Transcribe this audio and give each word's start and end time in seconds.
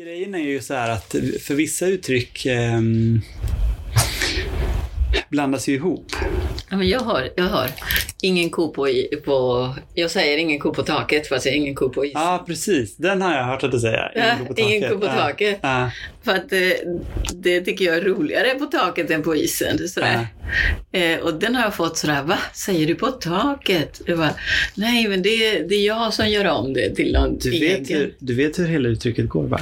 Grejen 0.00 0.34
är 0.34 0.38
ju 0.38 0.60
så 0.60 0.74
här 0.74 0.90
att 0.90 1.14
för 1.40 1.54
vissa 1.54 1.86
uttryck 1.86 2.46
eh, 2.46 2.80
blandas 5.28 5.68
ju 5.68 5.74
ihop. 5.74 6.12
Ja, 6.70 6.76
men 6.76 6.88
jag 6.88 7.00
har, 7.00 7.28
jag 7.36 7.44
har 7.44 7.70
ingen 8.22 8.50
ko 8.50 8.72
på, 8.72 8.88
i- 8.88 9.16
på... 9.24 9.68
Jag 9.94 10.10
säger 10.10 10.38
ingen 10.38 10.58
ko 10.58 10.74
på 10.74 10.82
taket 10.82 11.26
fast 11.28 11.46
jag 11.46 11.52
har 11.52 11.56
ingen 11.56 11.74
ko 11.74 11.88
på 11.88 12.04
is. 12.06 12.12
Ja, 12.14 12.44
precis. 12.46 12.96
Den 12.96 13.22
har 13.22 13.34
jag 13.36 13.44
hört 13.44 13.64
att 13.64 13.72
du 13.72 13.80
säger. 13.80 14.12
Ja, 14.14 14.54
ingen 14.64 14.90
ko 14.90 14.98
på 14.98 15.06
Ja. 15.06 15.12
taket. 15.14 15.58
Ja. 15.62 15.90
För 16.22 16.32
att 16.32 16.52
eh, 16.52 16.58
det 17.34 17.60
tycker 17.60 17.84
jag 17.84 17.96
är 17.96 18.00
roligare 18.02 18.54
på 18.54 18.64
taket 18.66 19.10
än 19.10 19.22
på 19.22 19.36
isen. 19.36 19.88
Sådär. 19.88 20.26
Eh, 20.92 21.18
och 21.18 21.34
den 21.34 21.54
har 21.54 21.62
jag 21.62 21.74
fått 21.74 21.96
sådär, 21.98 22.22
va? 22.22 22.38
Säger 22.54 22.86
du 22.86 22.94
på 22.94 23.06
taket? 23.06 24.00
Jag 24.06 24.18
bara, 24.18 24.34
Nej, 24.74 25.08
men 25.08 25.22
det, 25.22 25.62
det 25.68 25.74
är 25.74 25.86
jag 25.86 26.14
som 26.14 26.28
gör 26.28 26.44
om 26.48 26.72
det 26.72 26.94
till 26.94 27.12
någon 27.12 27.38
Du, 27.38 27.50
vet 27.50 27.62
egen. 27.62 27.98
hur, 27.98 28.14
du 28.18 28.34
vet 28.34 28.58
hur 28.58 28.66
hela 28.66 28.88
uttrycket 28.88 29.28
går 29.28 29.46
va? 29.46 29.60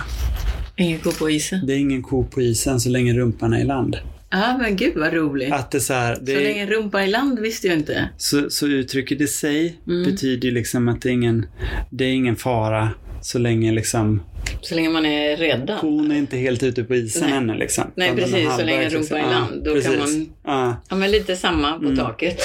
Ingen 0.76 0.98
ko 1.00 1.12
på 1.12 1.30
isen. 1.30 1.66
Det 1.66 1.72
är 1.72 1.78
ingen 1.78 2.02
ko 2.02 2.24
på 2.24 2.42
isen 2.42 2.80
så 2.80 2.88
länge 2.88 3.12
rumpan 3.14 3.52
är 3.52 3.60
i 3.60 3.64
land. 3.64 3.96
Ja, 4.30 4.58
men 4.60 4.76
gud 4.76 4.92
vad 4.96 5.12
roligt. 5.12 5.52
Att 5.52 5.70
det 5.70 5.80
så 5.80 5.92
här, 5.94 6.18
det 6.22 6.34
Så 6.34 6.40
länge 6.40 6.66
rumpa 6.66 7.04
i 7.04 7.08
land 7.08 7.38
visste 7.38 7.66
jag 7.66 7.76
inte. 7.78 8.08
så, 8.16 8.50
så 8.50 8.66
uttrycket 8.66 9.20
i 9.20 9.26
sig 9.26 9.78
Mm. 9.86 10.04
betyder 10.10 10.50
liksom 10.50 10.88
att 10.88 11.02
det 11.02 11.08
är 11.08 11.12
ingen, 11.12 11.46
det 11.90 12.04
är 12.04 12.12
ingen 12.12 12.36
fara 12.36 12.90
så 13.22 13.38
länge 13.38 13.72
liksom 13.72 14.22
Så 14.60 14.74
länge 14.74 14.88
man 14.88 15.06
är 15.06 15.36
räddad. 15.36 15.78
kon 15.80 16.10
är 16.10 16.16
inte 16.16 16.36
helt 16.36 16.62
ute 16.62 16.84
på 16.84 16.94
isen 16.94 17.28
Nej. 17.28 17.38
ännu 17.38 17.54
liksom. 17.54 17.84
Nej, 17.94 18.12
precis, 18.16 18.56
så 18.56 18.62
länge 18.62 18.80
liksom. 18.90 19.00
rumpan 19.00 19.18
är 19.18 19.26
i 19.30 19.30
land, 19.34 19.64
då 19.64 19.70
kan 19.72 19.82
precis. 19.82 19.98
man- 20.16 20.28
Ja, 20.44 20.76
Ja, 20.90 20.96
men 20.96 21.10
lite 21.10 21.36
samma 21.36 21.72
på 21.78 21.96
taket. 21.96 22.38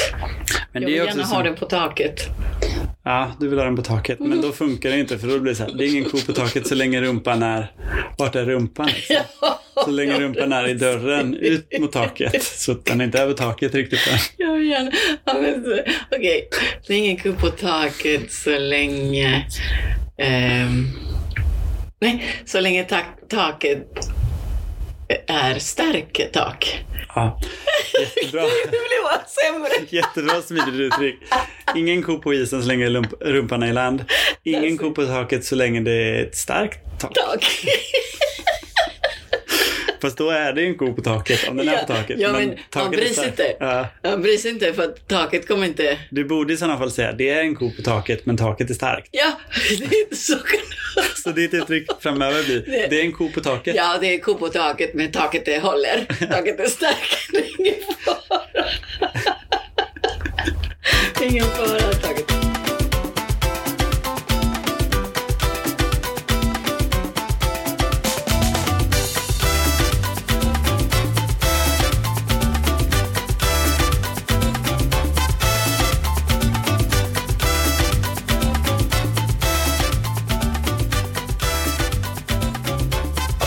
men 0.71 0.81
Jag 0.81 0.81
det 0.81 0.85
vill 0.85 0.93
är 1.02 1.05
gärna 1.05 1.21
också 1.21 1.34
ha 1.35 1.39
så, 1.41 1.43
den 1.45 1.55
på 1.55 1.66
taket. 1.66 2.21
Ja, 3.05 3.31
du 3.39 3.48
vill 3.48 3.59
ha 3.59 3.66
den 3.66 3.76
på 3.76 3.81
taket. 3.81 4.20
Men 4.20 4.41
då 4.41 4.52
funkar 4.52 4.89
det 4.89 4.99
inte 4.99 5.17
för 5.20 5.27
då 5.27 5.39
blir 5.39 5.52
det 5.52 5.55
så 5.55 5.63
här, 5.63 5.73
det 5.77 5.85
är 5.85 5.89
ingen 5.89 6.03
ko 6.09 6.17
på 6.26 6.34
taket 6.34 6.67
så 6.67 6.76
länge 6.76 7.02
rumpan 7.02 7.43
är, 7.43 7.71
vart 8.17 8.35
är 8.35 8.45
rumpan 8.45 8.88
liksom? 8.95 9.15
Så 9.85 9.91
länge 9.91 10.20
rumpan 10.20 10.54
är 10.54 10.67
i 10.67 10.73
dörren 10.73 11.34
ut 11.35 11.79
mot 11.79 11.91
taket. 11.91 12.43
Så 12.43 12.71
att 12.71 12.85
den 12.85 13.01
är 13.01 13.05
inte 13.05 13.20
över 13.20 13.34
taket 13.34 13.76
riktigt 13.76 14.07
än. 14.12 14.17
Jag 14.38 14.54
vill 14.54 14.70
gärna... 14.70 14.91
Ja, 15.26 15.34
så- 15.65 15.91
Okej, 16.17 16.49
det 16.88 16.93
är 16.93 16.98
ingen 16.98 17.17
ko 17.17 17.34
på 17.34 17.49
taket 17.49 18.32
så 18.32 18.57
länge... 18.60 19.48
ehm, 20.17 20.88
nej, 22.04 22.23
så 22.46 22.59
länge 22.59 22.84
tak, 22.84 23.05
taket 23.29 23.87
är 25.27 25.59
starkt 25.59 26.34
tak. 26.34 26.84
Ja, 27.15 27.40
jättebra. 27.99 28.41
Det 28.63 28.70
blir 28.70 29.04
bara 29.04 29.23
sämre. 29.26 29.70
Jättebra 29.90 30.41
smidigt 30.41 30.73
uttryck. 30.93 31.15
Ingen 31.76 32.04
ko 32.04 32.20
på 32.20 32.34
isen 32.34 32.62
så 32.62 32.68
länge 32.68 32.90
lump- 32.90 33.13
rumpan 33.21 33.63
är 33.63 33.68
i 33.68 33.73
land. 33.73 34.05
Ingen 34.43 34.77
ko 34.77 34.91
på 34.91 35.05
taket 35.05 35.45
så 35.45 35.55
länge 35.55 35.79
det 35.82 35.91
är 35.91 36.23
ett 36.26 36.35
starkt 36.35 36.79
tak. 36.99 37.13
Tak. 37.13 37.45
Fast 40.04 40.18
då 40.18 40.29
är 40.29 40.54
det 40.54 40.62
ju 40.62 40.68
en 40.68 40.77
ko 40.77 40.93
på 40.93 41.01
taket 41.01 41.49
om 41.49 41.57
den 41.57 41.70
är 41.70 41.77
på 41.77 41.87
taket. 41.93 42.20
ja, 42.20 42.32
men 42.32 42.57
taket 42.70 42.99
är 42.99 43.04
bryr 43.04 43.13
sig 43.13 43.26
inte. 43.27 43.55
Ja. 43.59 43.87
Jag 44.01 44.21
bryr 44.21 44.37
sig 44.37 44.51
inte 44.51 44.73
för 44.73 44.84
att 44.84 45.07
taket 45.07 45.48
kommer 45.48 45.68
inte... 45.68 45.98
Du 46.12 46.26
borde 46.26 46.54
i 46.54 46.57
sådana 46.57 46.77
fall 46.77 46.91
säga 46.91 47.12
det 47.12 47.29
är 47.29 47.41
en 47.41 47.55
ko 47.55 47.71
på 47.71 47.82
taket 47.82 48.26
men 48.26 48.37
taket 48.37 48.70
är 48.70 48.73
starkt. 48.73 49.10
Ja, 49.12 49.32
det 49.79 49.85
är 49.95 50.04
inte 50.04 50.15
så. 50.15 50.35
Så 51.23 51.29
ditt 51.29 51.54
uttryck 51.54 51.90
framöver 51.99 52.43
blir 52.43 52.60
Det- 52.65 52.87
det 52.90 52.99
är 53.01 53.05
en 53.05 53.12
ko 53.12 53.29
på 53.32 53.41
taket. 53.41 53.76
Ja, 53.76 53.98
det 54.01 54.13
är 54.13 54.18
ko 54.20 54.35
på 54.35 54.49
taket 54.49 54.93
men 54.93 55.12
taket 55.12 55.48
är 55.48 55.60
håller. 55.60 56.05
Taket 56.27 56.60
är 56.60 56.67
starkt. 56.67 57.32
Det 57.32 57.38
är 57.38 57.60
ingen 57.60 57.73
fara. 58.05 58.40
Det 61.20 61.26
är 61.26 61.29
ingen 61.32 61.45
fara. 61.45 61.79
Taket. 61.93 62.43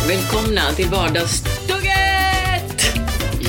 Välkomna 0.09 0.73
till 0.77 0.87
Vardagsstugget! 0.87 1.83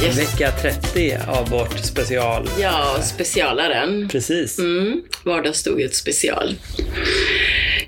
Yes. 0.03 0.17
Vecka 0.17 0.51
30 0.51 1.17
av 1.27 1.49
vårt 1.49 1.79
special. 1.79 2.47
Ja, 2.59 2.97
specialaren. 3.01 4.07
Precis. 4.09 4.59
Mm, 4.59 5.01
Vardagsstugget 5.25 5.95
special. 5.95 6.55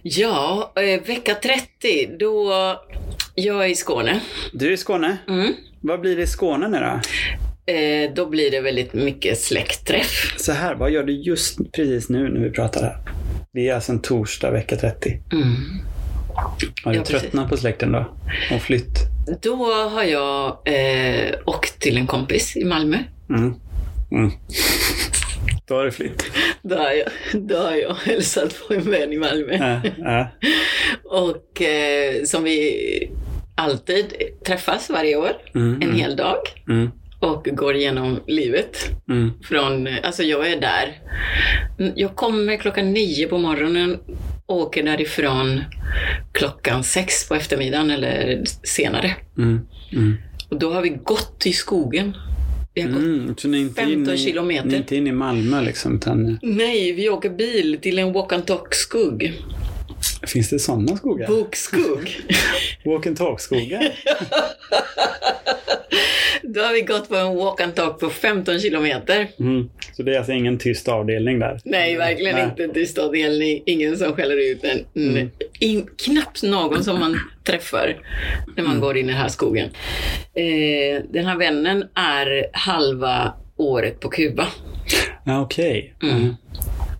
Ja, 0.02 0.74
eh, 0.75 1.02
vecka 1.07 1.35
30, 1.35 2.18
då... 2.19 2.52
Jag 3.35 3.66
är 3.66 3.69
i 3.69 3.75
Skåne. 3.75 4.19
Du 4.53 4.68
är 4.68 4.72
i 4.72 4.78
Skåne. 4.78 5.18
Mm. 5.28 5.53
Vad 5.81 6.01
blir 6.01 6.16
det 6.16 6.24
i 6.24 6.28
Skåne 6.28 6.68
nu 6.68 6.80
då? 6.80 7.00
Eh, 7.74 8.13
då 8.13 8.25
blir 8.25 8.51
det 8.51 8.62
väldigt 8.62 8.94
mycket 8.94 9.40
släktträff. 9.41 10.36
Så 10.38 10.51
här, 10.51 10.75
vad 10.75 10.91
gör 10.91 11.03
du 11.03 11.13
just 11.13 11.72
precis 11.72 12.09
nu 12.09 12.30
när 12.30 12.40
vi 12.40 12.50
pratar 12.50 12.81
här? 12.81 12.97
Det 13.53 13.69
är 13.69 13.75
alltså 13.75 13.91
en 13.91 14.01
torsdag 14.01 14.51
vecka 14.51 14.75
30. 14.75 15.19
Mm. 15.31 15.56
Har 16.83 16.91
du 16.91 16.97
Ja, 16.97 17.03
tröttnat 17.03 17.50
på 17.50 17.57
släkten 17.57 17.91
då? 17.91 18.05
Och 18.55 18.61
flytt? 18.61 19.00
Då 19.41 19.73
har 19.73 20.03
jag 20.03 20.57
eh, 20.66 21.33
åkt 21.45 21.79
till 21.79 21.97
en 21.97 22.07
kompis 22.07 22.57
i 22.57 22.66
Malmö. 22.66 22.97
Mm. 23.29 23.53
Mm. 24.11 24.31
Då 25.67 25.75
har 25.75 25.85
du 25.85 25.91
flytt. 25.91 26.23
Då 26.61 26.75
har 26.75 26.91
jag, 26.91 27.07
då 27.47 27.57
har 27.57 27.72
jag 27.75 27.94
hälsat 27.94 28.55
på 28.67 28.73
en 28.73 28.91
vän 28.91 29.13
i 29.13 29.17
Malmö. 29.17 29.57
Ja, 29.83 29.91
ja. 29.97 30.27
Och 31.03 31.61
eh, 31.61 32.23
som 32.23 32.44
vi 32.44 33.11
alltid 33.56 34.13
träffas 34.45 34.89
varje 34.89 35.16
år, 35.16 35.31
Mm, 35.56 35.73
en 35.75 35.83
mm, 35.83 35.95
hel 35.95 36.16
dag. 36.16 36.38
mm, 36.69 36.91
Och 37.19 37.44
går 37.51 37.75
igenom 37.75 38.19
livet. 38.27 38.77
mm. 39.09 39.31
Från, 39.44 39.88
alltså 40.03 40.23
jag 40.23 40.51
är 40.51 40.61
där. 40.61 41.00
Jag 41.95 42.16
kommer 42.16 42.57
klockan 42.57 42.94
nio 42.94 43.27
på 43.27 43.38
morgonen 43.38 44.00
åker 44.49 44.83
därifrån 44.83 45.61
klockan 46.31 46.83
sex 46.83 47.27
på 47.27 47.35
eftermiddagen 47.35 47.91
eller 47.91 48.43
senare. 48.63 49.15
Mm. 49.37 49.59
Mm. 49.91 50.17
Och 50.49 50.59
då 50.59 50.73
har 50.73 50.81
vi 50.81 50.89
gått 50.89 51.45
i 51.45 51.53
skogen. 51.53 52.13
Vi 52.73 52.81
har 52.81 52.89
gått, 52.89 52.99
Mm. 52.99 53.35
Så 53.38 53.47
ni 53.47 53.57
är 53.57 53.61
inte 53.61 53.81
15 53.81 53.93
inne 53.93 54.13
i, 54.13 54.17
kilometer. 54.17 54.67
Ni 54.67 54.73
är 54.73 54.77
inte 54.77 54.95
inne 54.95 55.09
i 55.09 55.13
Malmö 55.13 55.61
liksom, 55.61 55.95
utan 55.95 56.39
Nej, 56.41 56.91
vi 56.91 57.09
åker 57.09 57.29
bil 57.29 57.77
till 57.81 57.99
en 57.99 58.13
walk 58.13 58.33
and 58.33 58.45
talk-skog. 58.47 59.33
Finns 60.29 60.50
det 60.50 60.59
sådana 60.59 60.97
skogar? 60.97 61.28
Bokskog. 61.28 62.17
Walk 62.85 63.07
and 63.07 63.17
talk-skogar? 63.17 63.94
då 66.53 66.62
har 66.62 66.73
vi 66.73 66.81
gått 66.81 67.09
på 67.09 67.16
en 67.16 67.35
walk 67.35 67.62
and 67.62 67.75
talk 67.75 68.00
på 68.00 68.09
15 68.09 68.59
kilometer. 68.59 69.28
Mm. 69.39 69.69
Så 69.94 70.03
det 70.03 70.13
är 70.13 70.18
alltså 70.18 70.31
ingen 70.31 70.57
tyst 70.57 70.88
avdelning 70.88 71.39
där? 71.39 71.59
Nej, 71.66 71.97
verkligen 71.97 72.35
Nej. 72.35 72.45
inte 72.45 72.68
tyst 72.68 72.97
avdelning. 72.97 73.63
Ingen 73.66 73.97
som 73.97 74.13
skäller 74.13 74.51
ut 74.51 74.63
en. 74.63 74.85
Mm. 74.95 75.29
In, 75.59 75.88
knappt 76.06 76.44
någon 76.44 76.84
som 76.84 77.00
man 77.00 77.19
träffar 77.44 77.97
när 78.56 78.63
man 78.63 78.79
går 78.79 78.97
in 78.97 79.06
i 79.06 79.12
den 79.12 79.22
här 79.22 79.29
skogen. 79.29 79.69
Eh, 80.34 81.03
den 81.09 81.25
här 81.25 81.38
vännen 81.38 81.84
är 81.94 82.45
halva 82.53 83.34
året 83.57 84.00
på 84.00 84.09
Kuba. 84.09 84.47
Ja, 85.25 85.41
okej. 85.41 85.94
Mm. 86.03 86.16
Mm. 86.16 86.35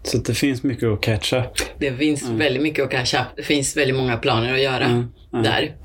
Så 0.04 0.18
det 0.18 0.34
finns 0.34 0.64
mycket 0.64 0.90
att 0.90 1.02
catch 1.02 1.34
up. 1.34 1.46
Det 1.80 1.92
finns 1.94 2.30
väldigt 2.30 2.64
mycket 2.64 2.86
att 2.86 2.92
catch 2.92 3.14
up. 3.14 3.28
Det 3.36 3.44
finns 3.44 3.78
väldigt 3.78 3.96
många 3.96 4.18
planer 4.18 4.54
att 4.54 4.62
göra 4.62 4.86
Mm, 4.86 5.08
mm. 5.34 5.44
där. 5.44 5.76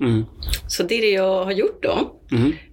Mm. 0.00 0.24
Så 0.68 0.82
det 0.82 0.94
är 0.98 1.02
det 1.02 1.10
jag 1.10 1.44
har 1.44 1.52
gjort 1.52 1.82
då. 1.82 2.12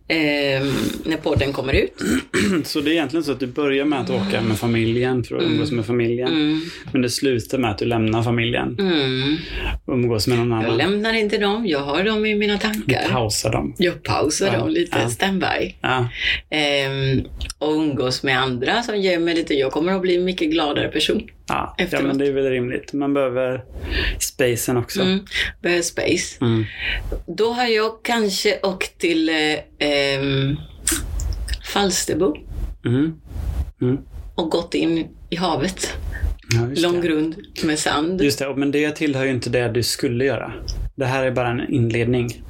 Mm. 0.08 0.68
Eh, 0.68 0.74
när 1.06 1.18
podden 1.18 1.54
kommer 1.54 1.74
ut. 1.74 1.94
Så 2.64 2.82
det 2.82 2.90
är 2.90 2.94
egentligen 2.94 3.24
så 3.24 3.32
att 3.32 3.40
du 3.40 3.48
börjar 3.48 3.86
med 3.86 4.00
att 4.02 4.10
åka 4.10 4.42
med 4.42 4.58
familjen 4.60 5.24
för 5.24 5.36
att 5.36 5.44
umgås 5.44 5.72
med 5.72 5.86
familjen. 5.86 6.28
Mm. 6.28 6.62
Men 6.92 7.02
det 7.02 7.10
slutar 7.10 7.58
med 7.58 7.72
att 7.72 7.78
du 7.78 7.86
lämnar 7.86 8.24
familjen 8.24 8.76
Mm. 8.80 9.36
och 9.86 9.94
umgås 9.94 10.28
med 10.28 10.38
någon 10.38 10.50
Jag 10.52 10.60
annan. 10.66 10.78
lämnar 10.78 11.14
inte 11.14 11.38
dem. 11.38 11.68
Jag 11.68 11.80
har 11.80 12.04
dem 12.04 12.26
i 12.26 12.36
mina 12.36 12.54
Du 12.54 12.60
tankar. 12.60 13.10
pausar 13.12 13.52
dem. 13.52 13.76
Jag 13.78 14.04
pausar 14.04 14.46
Ja, 14.48 14.58
dem 14.60 14.70
lite. 14.70 14.98
ja. 15.02 15.10
Standby. 15.10 15.76
Ja. 15.82 16.10
Ehm, 16.50 17.22
och 17.60 17.72
umgås 17.74 18.24
med 18.24 18.40
andra 18.40 18.84
som 18.84 18.98
ger 18.98 19.20
mig 19.20 19.36
lite. 19.36 19.54
Jag 19.54 19.72
kommer 19.72 19.94
att 19.94 20.02
bli 20.02 20.16
en 20.16 20.24
mycket 20.26 20.52
gladare 20.52 20.88
person. 20.88 21.28
Ja. 21.48 21.76
ja, 21.92 22.02
men 22.02 22.18
det 22.18 22.28
är 22.28 22.32
väl 22.32 22.50
rimligt. 22.50 22.94
Man 22.94 23.14
behöver 23.14 23.64
spacen 24.20 24.78
också. 24.78 25.02
Mm. 25.02 25.20
Behöver 25.62 25.82
space. 25.82 26.38
Mm. 26.42 26.66
Då 27.28 27.54
har 27.54 27.66
jag 27.66 28.04
kanske 28.04 28.60
åkt 28.64 28.98
till 28.98 29.30
eh, 29.30 29.36
ehm, 29.80 30.56
Falsterbo 31.74 32.36
Mm. 32.86 33.14
Mm. 33.82 33.98
och 34.36 34.50
gått 34.50 34.74
in 34.74 35.08
i 35.30 35.36
havet. 35.36 35.94
Ja, 36.54 36.82
Lång 36.82 37.02
grund 37.02 37.36
med 37.64 37.80
sand. 37.80 38.22
Just 38.22 38.40
det, 38.40 38.56
men 38.56 38.72
det 38.72 38.92
tillhör 38.92 39.24
ju 39.26 39.32
inte 39.32 39.50
det 39.50 39.68
du 39.70 39.84
skulle 39.84 40.26
göra. 40.26 40.54
Det 40.96 41.06
här 41.06 41.24
är 41.24 41.32
bara 41.32 41.48
en 41.50 41.74
inledning. 41.74 42.44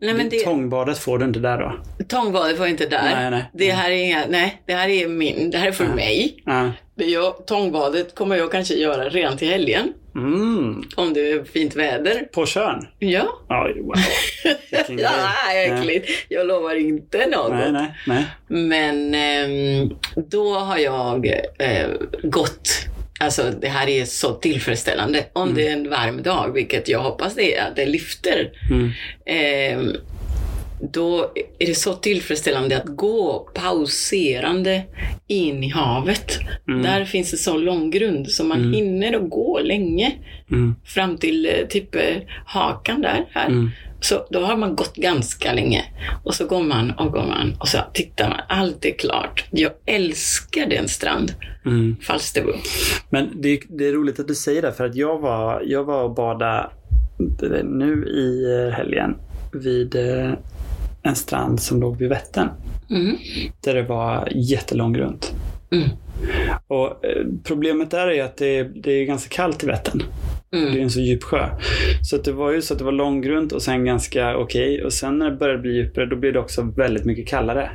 Nej, 0.00 0.14
men 0.14 0.28
det, 0.28 0.38
Tångbadet 0.44 0.98
får 0.98 1.18
du 1.18 1.24
inte 1.24 1.40
där 1.40 1.58
då. 1.58 2.04
tångbadet 2.08 2.58
var 2.58 2.66
inte 2.66 2.86
där. 2.86 3.02
Nej, 3.14 3.30
nej. 3.30 3.50
Det 3.54 3.70
här 3.72 3.90
är 3.90 4.26
nej, 4.28 4.62
det 4.66 4.74
här 4.74 4.88
är 4.88 5.08
min, 5.08 5.50
det 5.50 5.58
här 5.58 5.68
är 5.68 5.72
för 5.72 5.86
mig. 5.86 6.42
Jag, 7.04 7.46
tångbadet 7.46 8.14
kommer 8.14 8.36
jag 8.36 8.52
kanske 8.52 8.74
göra 8.74 9.08
redan 9.08 9.36
till 9.36 9.48
helgen. 9.48 9.92
Mm. 10.14 10.82
Om 10.96 11.14
det 11.14 11.30
är 11.30 11.44
fint 11.44 11.76
väder. 11.76 12.28
På 12.32 12.46
Tjörn? 12.46 12.86
Ja. 12.98 13.40
Oj, 13.48 13.80
wow. 13.80 13.94
Ja, 14.98 15.52
äckligt. 15.54 16.08
Jag 16.28 16.46
lovar 16.46 16.74
inte 16.74 17.26
något. 17.26 17.50
Nej, 17.50 17.72
nej, 17.72 17.94
nej. 18.06 18.24
Men 18.48 19.14
ehm, 19.14 19.90
då 20.14 20.54
har 20.54 20.78
jag 20.78 21.26
eh, 21.58 21.88
gått 22.22 22.88
Alltså 23.20 23.50
det 23.60 23.68
här 23.68 23.88
är 23.88 24.04
så 24.04 24.32
tillfredsställande. 24.32 25.24
Om 25.32 25.54
det 25.54 25.68
är 25.68 25.72
en 25.72 25.90
varm 25.90 26.22
dag, 26.22 26.52
vilket 26.54 26.88
jag 26.88 26.98
hoppas 26.98 27.34
det 27.34 27.56
är, 27.56 27.68
att 27.68 27.76
det 27.76 27.86
lyfter. 27.86 28.50
Mm. 28.70 28.90
Ehm, 29.26 29.96
då 30.90 31.32
är 31.58 31.66
det 31.66 31.74
så 31.74 31.92
tillfredsställande 31.92 32.76
att 32.76 32.96
gå 32.96 33.50
pauserande 33.54 34.82
in 35.26 35.64
i 35.64 35.68
havet. 35.68 36.38
Mm. 36.68 36.82
Där 36.82 37.04
finns 37.04 37.30
det 37.30 37.36
så 37.36 37.56
lång 37.56 37.90
grund 37.90 38.30
så 38.30 38.44
man 38.44 38.74
hinner 38.74 39.16
att 39.16 39.30
gå 39.30 39.60
länge. 39.60 40.12
Mm. 40.50 40.74
Fram 40.84 41.16
till 41.16 41.46
eh, 41.46 41.66
typ 41.68 41.94
eh, 41.94 42.16
hakan 42.46 43.00
där. 43.00 43.26
Här. 43.30 43.46
Mm. 43.46 43.70
Så 44.00 44.26
då 44.30 44.40
har 44.40 44.56
man 44.56 44.76
gått 44.76 44.96
ganska 44.96 45.52
länge. 45.52 45.84
Och 46.24 46.34
så 46.34 46.46
går 46.46 46.62
man 46.62 46.90
och 46.90 47.12
går 47.12 47.26
man 47.26 47.56
och 47.60 47.68
så 47.68 47.78
tittar 47.92 48.28
man. 48.28 48.40
Allt 48.48 48.84
är 48.84 48.98
klart. 48.98 49.44
Jag 49.50 49.72
älskar 49.86 50.66
den 50.66 50.88
strand. 50.88 51.34
Mm. 51.66 51.96
Falsterbo. 52.00 52.52
Men 53.10 53.30
det, 53.34 53.60
det 53.68 53.88
är 53.88 53.92
roligt 53.92 54.20
att 54.20 54.28
du 54.28 54.34
säger 54.34 54.62
det 54.62 54.72
för 54.72 54.84
att 54.84 54.94
jag 54.94 55.18
var, 55.18 55.62
jag 55.66 55.84
var 55.84 56.02
och 56.02 56.14
badade 56.14 56.70
nu 57.64 58.06
i 58.06 58.54
eh, 58.54 58.74
helgen 58.74 59.14
vid 59.52 59.94
eh, 59.94 60.32
en 61.02 61.14
strand 61.14 61.60
som 61.60 61.80
låg 61.80 61.96
vid 61.96 62.08
Vättern. 62.08 62.48
Mm. 62.90 63.16
Där 63.60 63.74
det 63.74 63.82
var 63.82 64.28
jättelång 64.34 64.98
runt. 64.98 65.32
Mm. 65.70 65.88
Och 66.66 67.04
eh, 67.04 67.26
problemet 67.44 67.90
där 67.90 68.10
är 68.10 68.24
att 68.24 68.36
det, 68.36 68.62
det 68.62 68.92
är 68.92 69.04
ganska 69.04 69.34
kallt 69.36 69.64
i 69.64 69.66
Vättern. 69.66 70.02
Det 70.50 70.56
är 70.58 70.66
Mm. 70.66 70.82
en 70.82 70.90
så 70.90 71.00
djup 71.00 71.22
sjö. 71.22 71.48
Så 72.02 72.16
det 72.16 72.32
var 72.32 72.50
ju 72.52 72.62
så 72.62 72.72
att 72.74 72.78
det 72.78 72.84
var 72.84 72.92
långgrunt 72.92 73.52
och 73.52 73.62
sen 73.62 73.84
ganska 73.84 74.36
okej. 74.36 74.84
Och 74.84 74.92
sen 74.92 75.18
när 75.18 75.30
det 75.30 75.36
började 75.36 75.58
bli 75.62 75.72
djupare 75.72 76.06
då 76.06 76.16
blev 76.16 76.32
det 76.32 76.38
också 76.38 76.62
väldigt 76.62 77.04
mycket 77.04 77.28
kallare. 77.28 77.70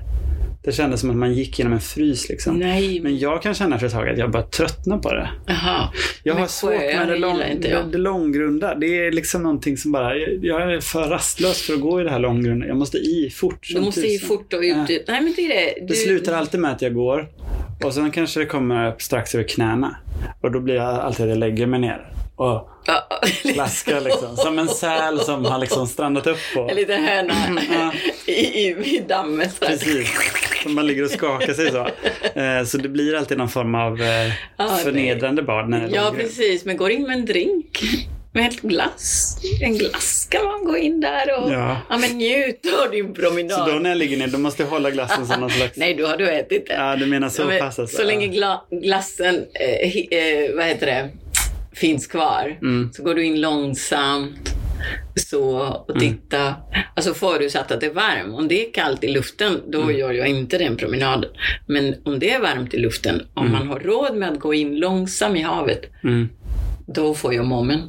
Det 0.63 0.71
kändes 0.71 1.01
som 1.01 1.09
att 1.09 1.15
man 1.15 1.33
gick 1.33 1.59
genom 1.59 1.74
en 1.74 1.81
frys 1.81 2.30
liksom. 2.30 2.59
Nej, 2.59 3.00
men 3.00 3.18
jag 3.18 3.42
kan 3.42 3.54
känna 3.54 3.75
efter 3.75 3.88
ett 3.88 3.94
tag 3.94 4.09
att 4.09 4.18
jag 4.18 4.31
bara 4.31 4.44
tröttnar 4.44 4.98
på 4.98 5.13
det. 5.13 5.30
jaha. 5.45 5.89
Jag 6.24 6.33
Men 6.33 6.42
har 6.42 6.48
svårt 6.48 6.71
sjöar 6.71 7.06
med 7.06 7.07
det, 7.07 7.18
lång, 7.18 7.38
det, 7.38 7.86
det 7.92 7.98
långgrunda. 7.98 8.75
Det 8.75 9.06
är 9.06 9.12
liksom 9.12 9.44
någonting 9.44 9.77
som 9.77 9.92
bara, 9.92 10.15
jag, 10.18 10.74
är 10.74 10.80
för 10.80 11.07
rastlös 11.09 11.62
för 11.62 11.74
att 11.74 11.81
gå 11.81 12.01
i 12.01 12.04
det 12.04 12.09
här 12.09 12.19
långgrunda. 12.19 12.68
Jag 12.68 12.77
måste 12.77 12.98
i 12.98 13.30
fort. 13.36 13.68
Du 13.74 13.81
måste 13.81 14.01
ju 14.01 14.18
tusan. 14.18 14.27
fort 14.27 14.54
och 14.54 14.59
ut. 14.59 14.75
Ja. 14.89 15.00
Nej, 15.07 15.21
men 15.21 15.33
det 15.36 15.42
är 15.42 15.50
det. 15.50 15.81
Du... 15.81 15.88
Det 15.88 15.94
slutar 15.95 16.33
alltid 16.33 16.59
med 16.59 16.71
att 16.71 16.81
jag 16.81 16.94
går 16.94 17.27
och 17.83 17.94
sen 17.94 18.12
kanske 18.12 18.39
det 18.39 18.45
kommer 18.45 18.92
upp 18.92 19.01
strax 19.01 19.36
över 19.36 19.48
knäna. 19.48 19.95
Och 20.42 20.51
då 20.51 20.59
blir 20.59 20.75
jag 20.75 20.86
alltid 20.86 21.24
att 21.24 21.30
jag 21.30 21.38
lägger 21.38 21.68
mig 21.68 21.80
ner 21.80 22.12
och 22.38 22.69
Ja, 22.86 23.07
plaskar 23.54 24.01
liksom. 24.06 24.38
Som 24.38 24.60
en 24.60 24.68
säl 24.68 25.19
som 25.19 25.45
har 25.45 25.60
liksom 25.60 25.88
strandat 25.88 26.28
upp 26.28 26.38
på. 26.56 26.68
En 26.69 26.75
liten 26.75 27.04
höna 27.04 27.34
Ja. 27.72 27.92
i, 28.25 28.31
i, 28.31 28.68
i 28.95 29.04
dammet. 29.07 29.60
Precis. 29.60 30.10
Som 30.63 30.75
man 30.75 30.88
ligger 30.88 31.04
och 31.04 31.10
skakar 31.12 31.54
sig 31.54 31.72
så. 31.72 31.88
Eh, 32.39 32.63
Så 32.66 32.78
det 32.78 32.89
blir 32.89 33.16
alltid 33.16 33.38
någon 33.38 33.50
form 33.50 33.75
av 33.75 34.01
eh, 34.01 34.74
förnedrande 34.84 35.42
bad 35.44 35.69
när 35.69 35.80
det 35.80 35.86
är 35.86 35.95
Ja, 35.95 36.13
precis. 36.18 36.66
Men 36.66 36.78
går 36.78 36.92
in 36.92 37.04
med 37.04 37.18
en 37.18 37.25
drink. 37.25 37.80
Med 38.34 38.48
ett 38.48 38.62
glass. 38.62 39.38
En 39.63 39.78
glass 39.78 40.28
kan 40.31 40.45
man 40.45 40.63
gå 40.66 40.78
in 40.78 41.01
där 41.01 41.40
och 41.42 41.51
Ja. 41.54 41.78
ja. 41.90 41.98
men 41.98 42.10
njut 42.18 42.62
av 42.86 42.92
din 42.92 43.13
promenad. 43.13 43.51
Så 43.60 43.66
då 43.72 43.80
när 43.80 43.90
jag 43.90 43.98
ligger 43.98 44.18
ner, 44.18 44.28
då 44.28 44.38
måste 44.38 44.63
jag 44.63 44.69
hålla 44.69 44.92
glassen 44.92 45.28
som 45.28 45.42
någon 45.42 45.50
slags... 45.50 45.78
Nej, 45.78 45.94
då 45.94 46.07
har 46.07 46.18
du 46.18 46.30
ätit 46.30 46.68
det. 46.68 46.74
Ja, 46.74 46.95
du 46.95 47.06
menar 47.06 47.30
så 47.30 47.42
Ja, 47.42 47.45
men 47.48 47.60
pass 47.60 47.80
alltså. 47.80 47.98
så 47.98 48.04
länge 48.04 48.28
gla- 48.28 48.80
glassen 48.81 49.45
eh, 49.54 50.18
eh, 50.19 50.56
vad 50.56 50.66
heter 50.66 50.86
det, 50.86 51.10
finns 51.74 52.08
kvar 52.08 52.58
Mm. 52.62 52.90
så 52.94 53.04
går 53.04 53.16
du 53.16 53.24
in 53.25 53.42
långsamt 53.42 54.54
så 55.16 55.58
och 55.88 56.00
titta. 56.00 56.54
Alltså 56.96 57.14
förutsatt 57.14 57.72
att 57.72 57.80
det 57.80 57.86
är 57.86 57.94
varmt. 57.94 58.36
Om 58.36 58.48
det 58.48 58.68
är 58.68 58.74
kallt 58.74 59.04
i 59.04 59.08
luften, 59.08 59.62
då 59.68 59.81
Mm. 59.81 59.98
gör 59.98 60.12
jag 60.12 60.28
inte 60.28 60.58
den 60.58 60.75
promenaden. 60.78 61.30
Men 61.68 61.96
om 62.06 62.19
det 62.19 62.30
är 62.31 62.40
varmt 62.42 62.74
i 62.74 62.78
luften, 62.78 63.22
om 63.34 63.52
man 63.52 63.68
har 63.68 63.80
råd 63.80 64.16
med 64.16 64.30
att 64.31 64.40
gå 64.40 64.54
in 64.54 64.80
långsamt 64.80 65.38
i 65.38 65.42
havet, 65.42 65.81
Mm, 66.04 66.30
då 66.88 67.14
får 67.14 67.34
jag 67.34 67.46
mommen. 67.46 67.81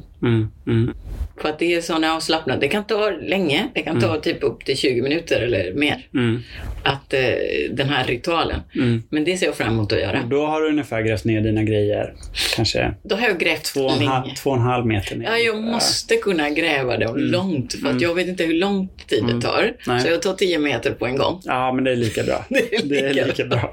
Mm, 1.39 1.41
mm. 1.41 1.41
För 1.41 1.49
att 1.49 1.59
det 1.59 1.73
är 1.75 1.81
sån 1.81 2.03
avslappnad. 2.03 2.59
Det 2.59 2.67
kan 2.67 2.83
ta 2.83 3.09
länge. 3.09 3.69
Det 3.73 3.81
kan 3.81 4.01
ta 4.01 4.19
typ 4.19 4.43
upp 4.43 4.65
till 4.65 4.77
20 4.77 5.01
minuter 5.01 5.41
eller 5.41 5.73
mer. 5.73 6.07
Mm, 6.13 6.39
Att 6.83 7.13
eh, 7.13 7.19
den 7.71 7.89
här 7.89 8.05
ritualen. 8.05 8.61
mm. 8.75 9.03
Men 9.09 9.23
det 9.23 9.37
ser 9.37 9.45
jag 9.45 9.55
fram 9.55 9.73
emot 9.73 9.93
att 9.93 9.99
göra. 9.99 10.21
Och 10.23 10.29
då 10.29 10.45
har 10.45 10.61
du 10.61 10.69
ungefär 10.69 11.01
grävt 11.01 11.25
ner 11.25 11.41
dina 11.41 11.63
grejer. 11.63 12.13
Kanske 12.55 12.93
Då 13.03 13.15
har 13.15 13.27
jag 13.27 13.39
grävt 13.39 13.63
två 13.63 13.81
och 13.81 14.01
en, 14.01 14.07
halv, 14.07 14.29
två 14.29 14.49
och 14.49 14.55
en 14.55 14.61
halv 14.61 14.85
meter 14.85 15.15
ner. 15.15 15.25
Ja, 15.25 15.37
jag 15.37 15.63
måste 15.63 16.15
kunna 16.15 16.49
gräva 16.49 16.97
dem 16.97 17.17
långt 17.17 17.73
för 17.73 17.89
att 17.89 18.01
jag 18.01 18.15
vet 18.15 18.27
inte 18.27 18.43
hur 18.43 18.53
lång 18.53 18.89
tid 19.07 19.23
det 19.27 19.41
tar. 19.41 19.61
Mm. 19.63 19.73
Nej. 19.87 20.01
Så 20.01 20.07
jag 20.07 20.21
tar 20.21 20.33
10 20.33 20.59
meter 20.59 20.91
på 20.91 21.05
en 21.05 21.17
gång. 21.17 21.41
Ja, 21.45 21.73
men 21.73 21.83
det 21.83 21.91
är 21.91 21.95
lika 21.95 22.23
bra. 22.23 22.45
Det 22.49 22.75
är 22.75 22.83
Det 22.83 22.99
är 22.99 23.13
lika 23.13 23.25
lika 23.25 23.45
bra. 23.45 23.71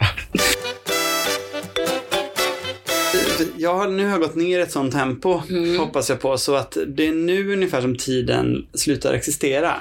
Jag 3.58 3.92
nu 3.92 4.04
har 4.04 4.10
jag 4.10 4.20
gått 4.20 4.34
ner 4.34 4.60
ett 4.60 4.70
sånt 4.72 4.92
tempo, 4.92 5.40
Mm. 5.50 5.78
hoppas 5.78 6.08
jag 6.08 6.20
på, 6.20 6.38
så 6.38 6.54
att 6.54 6.76
det 6.86 7.06
är 7.06 7.12
nu 7.12 7.52
ungefär 7.52 7.80
som 7.80 7.96
tiden 7.96 8.66
slutar 8.74 9.12
existera. 9.14 9.74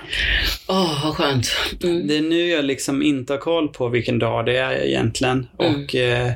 Åh, 0.67 1.03
vad 1.05 1.15
skönt. 1.15 1.47
Mm. 1.83 2.07
Det 2.07 2.17
är 2.17 2.21
nu 2.21 2.47
jag 2.49 2.65
liksom 2.65 3.01
inte 3.03 3.33
har 3.33 3.37
koll 3.37 3.67
på 3.67 3.87
vilken 3.87 4.19
dag 4.19 4.45
det 4.45 4.57
är 4.57 4.85
egentligen. 4.85 5.47
Mm. 5.59 5.75
Och 5.83 5.95
eh, 5.95 6.31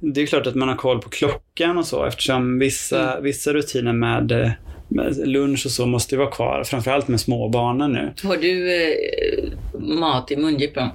det 0.00 0.22
är 0.22 0.26
klart 0.26 0.46
att 0.46 0.54
man 0.54 0.68
har 0.68 0.76
koll 0.76 1.00
på 1.02 1.08
klockan 1.08 1.78
och 1.78 1.86
så 1.86 2.04
eftersom 2.04 2.58
vissa, 2.58 3.10
Mm. 3.12 3.24
vissa 3.24 3.52
rutiner 3.52 3.92
med, 3.92 4.32
eh, 4.32 4.50
med 4.88 5.28
lunch 5.28 5.66
och 5.66 5.72
så 5.72 5.86
måste 5.86 6.14
ju 6.14 6.18
vara 6.18 6.30
kvar. 6.30 6.64
Framförallt 6.64 7.08
med 7.08 7.20
småbarnen 7.20 7.92
nu. 7.92 8.12
Har 8.28 8.36
du 8.36 8.74
eh, 8.74 8.94
mat 9.80 10.30
i 10.30 10.36
mungipan? 10.36 10.88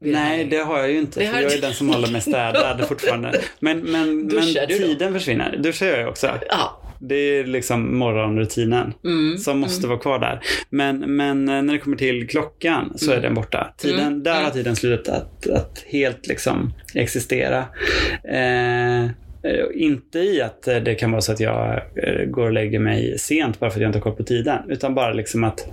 Nej, 0.00 0.44
det 0.44 0.56
har 0.58 0.78
jag 0.78 0.90
ju 0.90 0.98
inte. 0.98 1.20
Det 1.20 1.26
För 1.26 1.40
jag 1.40 1.52
är 1.52 1.60
den 1.60 1.72
som 1.74 1.88
håller 1.88 2.08
mig 2.12 2.20
städad 2.20 2.84
fortfarande. 2.88 3.40
Men, 3.60 3.78
men, 3.80 4.28
Duschar 4.28 4.60
men 4.60 4.68
du 4.68 4.78
då? 4.78 4.86
tiden 4.86 5.12
försvinner. 5.12 5.56
Duschar 5.56 5.86
jag 5.86 5.98
ju 5.98 6.06
också. 6.06 6.30
Ja. 6.48 6.80
Det 7.00 7.14
är 7.14 7.44
liksom 7.44 7.98
morgonrutinen 7.98 8.94
Mm. 9.04 9.38
som 9.38 9.58
måste 9.58 9.86
vara 9.86 9.98
kvar 9.98 10.18
där. 10.18 10.40
Men, 10.70 11.16
men 11.16 11.48
eh, 11.48 11.62
när 11.62 11.72
det 11.72 11.78
kommer 11.78 11.96
till 11.96 12.28
klockan 12.28 12.92
så 12.96 13.12
är 13.12 13.20
den 13.20 13.34
borta. 13.34 13.74
Tiden, 13.78 14.00
Mm. 14.06 14.22
Där 14.22 14.32
har 14.34 14.40
Mm. 14.40 14.52
tiden 14.52 14.76
slutat 14.76 15.14
att, 15.16 15.46
att 15.50 15.84
helt 15.88 16.26
liksom 16.26 16.72
existera. 16.94 17.64
Eh, 18.24 19.04
eh, 19.04 19.10
inte 19.74 20.18
i 20.18 20.42
att 20.42 20.68
eh, 20.68 20.76
det 20.76 20.94
kan 20.94 21.10
vara 21.10 21.20
så 21.20 21.32
att 21.32 21.40
jag 21.40 21.80
går 22.26 22.46
och 22.46 22.52
lägger 22.52 22.78
mig 22.78 23.18
sent 23.18 23.60
bara 23.60 23.70
för 23.70 23.78
att 23.78 23.82
jag 23.82 23.88
inte 23.88 23.98
har 23.98 24.02
koll 24.02 24.16
på 24.16 24.22
tiden. 24.22 24.58
Utan 24.68 24.94
bara 24.94 25.12
liksom 25.12 25.44
att 25.44 25.68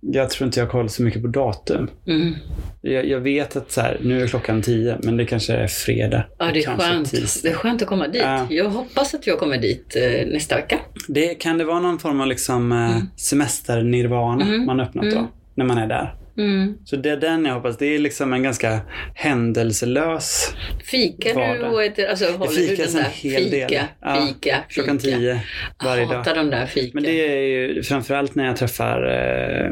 jag 0.00 0.30
tror 0.30 0.46
inte 0.46 0.60
jag 0.60 0.66
har 0.66 0.70
koll 0.72 0.88
så 0.88 1.02
mycket 1.02 1.22
på 1.22 1.28
datum. 1.28 1.90
Mm. 2.06 2.34
Jag, 2.80 3.06
jag 3.08 3.20
vet 3.20 3.56
att 3.56 3.70
så 3.72 3.80
här, 3.80 3.98
nu 4.02 4.22
är 4.22 4.26
klockan 4.26 4.62
tio, 4.62 4.98
men 5.02 5.16
det 5.16 5.24
kanske 5.24 5.52
är 5.54 5.66
fredag. 5.66 6.24
Ja, 6.38 6.50
det 6.54 6.64
är 6.64 6.76
skönt. 6.76 7.10
tisdag. 7.10 7.48
Det 7.48 7.54
är 7.54 7.56
skönt 7.58 7.82
att 7.82 7.88
komma 7.88 8.08
dit. 8.08 8.22
Ja. 8.22 8.46
Jag 8.50 8.68
hoppas 8.70 9.14
att 9.14 9.26
jag 9.26 9.38
kommer 9.38 9.58
dit 9.58 9.96
eh, 9.96 10.26
nästa 10.26 10.56
vecka. 10.56 10.78
Det, 11.08 11.34
kan 11.34 11.58
det 11.58 11.64
vara 11.64 11.80
någon 11.80 11.98
form 11.98 12.20
av 12.20 12.26
liksom, 12.26 12.72
eh, 12.72 12.98
semesternirvana 13.16 14.44
Mm. 14.44 14.66
man 14.66 14.80
öppnat 14.80 15.04
då? 15.04 15.10
Mm. 15.18 15.26
När 15.54 15.64
man 15.64 15.78
är 15.78 15.86
där. 15.86 16.14
Mm. 16.38 16.74
Så 16.84 16.96
det 16.96 17.10
är 17.10 17.16
den 17.16 17.44
jag 17.44 17.54
hoppas. 17.54 17.76
Det 17.78 17.86
är 17.94 17.98
liksom 17.98 18.32
en 18.32 18.42
ganska 18.42 18.80
händelselös 19.14 20.54
Fikar 20.84 21.30
du 21.30 21.34
Vardag. 21.36 21.72
och 21.72 21.84
äter, 21.84 22.06
alltså 22.06 22.24
håller 22.32 22.52
du 22.52 22.68
fikas 22.68 22.92
den 22.92 22.96
en 22.96 23.02
där 23.02 23.10
hel 23.30 23.44
fika, 23.44 23.66
del. 23.68 23.84
Ja, 24.00 24.26
fika, 24.26 24.56
klockan 24.68 24.98
fika. 24.98 25.16
tio 25.16 25.40
varje 25.84 26.00
jag 26.02 26.10
dag. 26.10 26.16
hatar 26.16 26.34
de 26.34 26.50
där 26.50 26.66
fika. 26.66 26.90
Men 26.94 27.02
det 27.02 27.10
är 27.10 27.40
ju 27.42 27.82
framförallt 27.82 28.34
när 28.34 28.44
jag 28.46 28.56
träffar, 28.56 29.02
eh, 29.02 29.70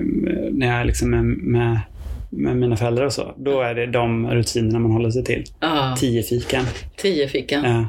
när 0.52 0.78
jag 0.78 0.86
liksom 0.86 1.14
är 1.14 1.22
med, 1.22 1.80
med 2.36 2.56
mina 2.56 2.76
föräldrar 2.76 3.04
och 3.04 3.12
så. 3.12 3.34
Då 3.38 3.60
är 3.60 3.74
det 3.74 3.86
de 3.86 4.30
rutinerna 4.30 4.78
man 4.78 4.90
håller 4.90 5.10
sig 5.10 5.24
till. 5.24 5.44
Ja, 5.60 5.96
Tio 6.00 6.22
fikan. 6.22 6.64
tio 6.96 7.28
fikan. 7.28 7.64
Ja. 7.64 7.88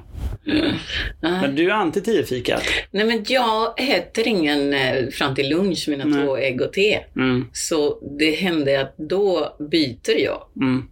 Nej. 1.22 1.42
Men 1.42 1.56
du 1.56 1.66
är 1.70 1.74
anti 1.74 2.02
tio 2.02 2.24
fikat. 2.24 2.64
Nej, 2.92 3.06
men 3.06 3.26
jag 3.28 3.74
äter 3.90 4.28
ingen 4.28 4.74
eh, 4.74 5.08
fram 5.08 5.36
till 5.36 5.50
lunch, 5.50 5.86
mina 5.90 6.06
Nej. 6.06 6.26
två 6.26 6.38
ägg 6.38 6.62
och 6.62 6.74
te. 6.74 7.00
Mm, 7.16 7.48
Så 7.54 7.98
det 8.20 8.32
hände 8.32 8.82
att 8.82 8.96
då 8.98 9.56
byter 9.72 10.20
jag. 10.24 10.42
mm, 10.62 10.84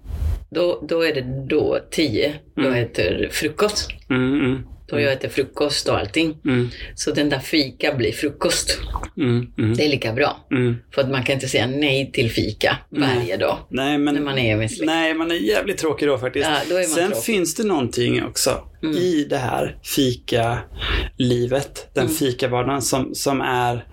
Då, 0.49 0.85
då 0.89 1.01
är 1.01 1.13
det 1.15 1.45
då 1.49 1.79
tio. 1.91 2.33
Då 2.55 2.61
Mm. 2.67 2.83
äter 2.83 3.27
frukost. 3.31 3.89
mm, 4.09 4.33
mm, 4.39 4.63
Då 4.87 4.99
jag 4.99 5.13
äter 5.13 5.29
frukost 5.29 5.89
och 5.89 5.97
allting. 5.99 6.37
mm, 6.45 6.69
Så 6.95 7.11
den 7.11 7.29
där 7.29 7.39
fika 7.39 7.93
blir 7.95 8.11
frukost. 8.11 8.79
mm, 9.17 9.51
mm, 9.57 9.73
Det 9.75 9.85
är 9.85 9.89
lika 9.89 10.13
bra. 10.13 10.47
mm. 10.51 10.75
För 10.95 11.01
att 11.01 11.09
man 11.09 11.23
kan 11.23 11.33
inte 11.33 11.47
säga 11.47 11.67
nej 11.67 12.11
till 12.13 12.31
fika 12.31 12.77
varje 12.89 13.37
dag. 13.37 13.57
Nej, 13.69 13.97
men, 13.97 14.13
När 14.15 14.21
man 14.21 14.37
är 14.37 14.57
med 14.57 14.71
släkt. 14.71 14.85
nej, 14.85 15.13
man 15.13 15.31
är 15.31 15.35
jävligt 15.35 15.77
tråkig 15.77 16.07
då 16.07 16.17
faktiskt. 16.17 16.47
Ja, 16.49 16.75
då 16.75 16.83
Sen 16.83 17.07
tråkig. 17.09 17.23
finns 17.23 17.55
det 17.55 17.63
någonting 17.63 18.23
också 18.23 18.63
Mm. 18.83 18.97
i 18.97 19.23
det 19.29 19.37
här 19.37 19.77
fika-livet, 19.83 21.87
den 21.93 22.03
Mm. 22.03 22.15
fikavardagen 22.15 22.81
som, 22.81 23.15
som 23.15 23.41
är 23.41 23.85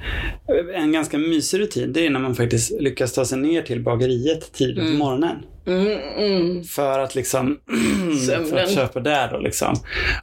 en 0.74 0.92
ganska 0.92 1.18
mysig 1.18 1.60
rutin. 1.60 1.92
Det 1.92 2.06
är 2.06 2.10
när 2.10 2.20
man 2.20 2.34
faktiskt 2.34 2.80
lyckas 2.80 3.12
ta 3.12 3.24
sig 3.24 3.38
ner 3.38 3.62
till 3.62 3.80
bageriet 3.82 4.52
tidigt 4.52 4.76
på 4.76 4.82
Mm. 4.82 4.98
morgonen. 4.98 5.36
Mm, 5.70 5.98
mm. 6.16 6.64
För 6.64 6.98
att 6.98 7.14
liksom 7.14 7.60
för 8.50 8.56
att 8.56 8.74
köpa 8.74 9.00
där 9.00 9.28
då 9.32 9.38
liksom. 9.38 9.74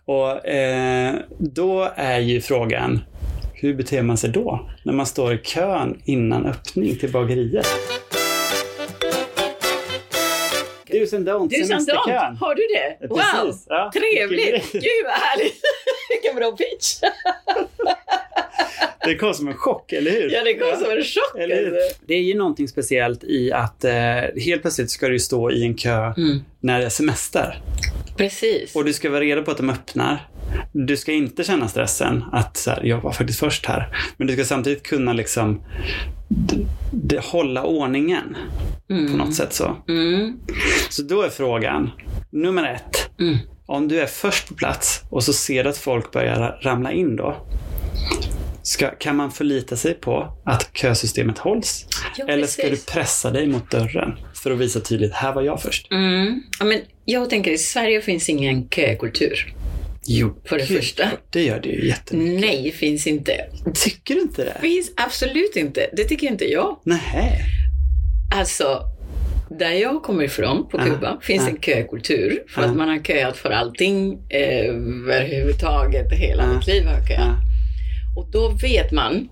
Och 0.06 0.48
eh, 0.48 1.16
då 1.40 1.92
är 1.96 2.20
ju 2.20 2.42
frågan 2.42 3.00
hur 3.54 3.74
beter 3.74 4.02
man 4.02 4.18
sig 4.18 4.30
då? 4.30 4.70
När 4.84 4.94
man 4.94 5.06
står 5.06 5.34
i 5.34 5.38
kön 5.38 6.02
innan 6.06 6.46
öppning 6.46 6.96
till 6.96 7.12
bageriet. 7.12 7.68
Do's 10.88 11.16
and 11.16 11.30
don'ts, 11.30 11.50
Du 11.50 11.64
semesterkön. 11.66 12.14
dam, 12.16 12.36
har 12.36 12.56
du 12.56 12.62
det? 12.68 13.08
Wow. 13.08 13.60
Ja, 13.68 13.92
trevligt! 13.94 14.72
Gud 14.72 15.04
vad 15.04 15.14
härligt! 15.14 15.62
Vilken 16.10 16.36
bra 16.36 16.52
pitch! 16.52 17.00
Det 19.08 19.16
kom 19.16 19.34
som 19.34 19.48
en 19.48 19.54
chock, 19.54 19.94
eller 19.94 20.12
hur? 20.12 20.30
Ja, 20.32 20.44
det 20.44 20.54
kom 20.54 20.80
som 20.84 20.92
en 20.92 21.04
chock. 21.04 21.40
Eller 21.44 21.56
hur? 21.56 21.76
Alltså. 21.78 22.00
Det 22.08 22.14
är 22.14 22.22
ju 22.22 22.38
någonting 22.38 22.68
speciellt 22.68 23.24
i 23.24 23.52
att 23.52 23.84
eh, 23.84 23.94
helt 24.46 24.62
plötsligt 24.62 24.90
ska 24.92 25.08
du 25.08 25.20
stå 25.20 25.52
i 25.52 25.64
en 25.64 25.74
kö 25.76 26.14
Mm. 26.18 26.40
när 26.60 26.80
det 26.80 26.86
är 26.86 26.90
semester. 26.90 27.62
Precis. 28.18 28.76
Och 28.76 28.86
du 28.86 28.94
ska 28.94 29.10
vara 29.10 29.22
redo 29.22 29.44
på 29.44 29.52
att 29.52 29.58
de 29.58 29.70
öppnar. 29.70 30.28
Du 30.72 30.98
ska 30.98 31.12
inte 31.12 31.44
känna 31.44 31.68
stressen 31.68 32.24
att 32.32 32.58
så 32.58 32.70
här, 32.72 32.84
jag 32.84 33.02
var 33.02 33.12
faktiskt 33.12 33.40
först 33.40 33.66
här. 33.66 33.88
Men 34.18 34.28
du 34.28 34.34
ska 34.34 34.46
samtidigt 34.46 34.84
kunna 34.84 35.14
liksom 35.14 35.62
hålla 37.24 37.64
ordningen 37.64 38.38
Mm. 38.90 39.12
på 39.12 39.18
något 39.18 39.36
sätt. 39.36 39.54
Så. 39.54 39.76
Mm. 39.88 40.40
så 40.90 41.02
då 41.02 41.22
är 41.22 41.30
frågan, 41.30 41.90
nummer 42.30 42.74
ett. 42.74 43.10
Mm. 43.20 43.38
Om 43.66 43.88
du 43.88 44.00
är 44.00 44.06
först 44.06 44.48
på 44.48 44.54
plats 44.56 45.04
och 45.10 45.24
så 45.24 45.34
ser 45.34 45.64
du 45.64 45.70
att 45.70 45.78
folk 45.78 46.12
börjar 46.12 46.60
ramla 46.62 46.92
in 46.92 47.16
då. 47.16 47.36
Ska, 48.68 48.90
kan 48.90 49.16
man 49.16 49.32
förlita 49.32 49.76
sig 49.76 49.94
på 49.94 50.38
att 50.46 50.70
kösystemet 50.74 51.38
hålls? 51.38 51.86
Ja, 52.18 52.26
Eller 52.28 52.48
ska 52.48 52.70
du 52.70 52.78
pressa 52.78 53.32
dig 53.32 53.48
mot 53.48 53.72
dörren 53.72 54.16
för 54.44 54.52
att 54.52 54.58
visa 54.58 54.80
tydligt, 54.80 55.14
här 55.14 55.34
var 55.34 55.42
jag 55.42 55.62
först? 55.62 55.92
Mm. 55.92 56.42
Ja, 56.60 56.66
men 56.66 56.82
jag 57.06 57.30
tänker 57.30 57.52
i 57.52 57.58
Sverige 57.58 58.02
finns 58.02 58.30
ingen 58.30 58.70
kökultur. 58.70 59.54
Jo, 60.08 60.42
För 60.46 60.58
det 60.58 60.68
gud, 60.68 60.78
första. 60.78 61.10
Det 61.30 61.44
gör 61.44 61.60
det 61.60 61.70
ju 61.70 61.88
jättemycket. 61.88 62.42
Nej, 62.42 62.72
finns 62.72 63.08
inte. 63.08 63.32
Tycker 63.74 64.16
du 64.16 64.22
inte 64.22 64.44
det? 64.44 64.58
Finns 64.62 64.92
absolut 64.98 65.56
inte. 65.56 65.90
Det 65.94 66.04
tycker 66.04 66.28
inte 66.28 66.46
jag. 66.46 66.80
Nej. 66.84 67.42
Alltså, 68.36 68.82
där 69.50 69.72
jag 69.72 70.04
kommer 70.04 70.24
ifrån, 70.24 70.70
på 70.70 70.78
Kuba, 70.78 71.18
finns 71.22 71.44
ja. 71.44 71.50
en 71.50 71.62
kökultur. 71.62 72.44
För 72.50 72.62
Ja. 72.62 72.68
att 72.68 72.76
man 72.76 72.90
har 72.90 73.00
köat 73.04 73.38
för 73.38 73.50
allting 73.50 74.20
eh, 74.30 74.66
överhuvudtaget. 74.70 76.12
Hela 76.12 76.54
mitt 76.54 76.68
liv 76.68 76.86
har 76.86 76.94
jag 76.94 77.08
köat. 77.08 77.47
Och 78.18 78.28
då 78.32 78.50
vet 78.50 78.92
man, 78.92 79.30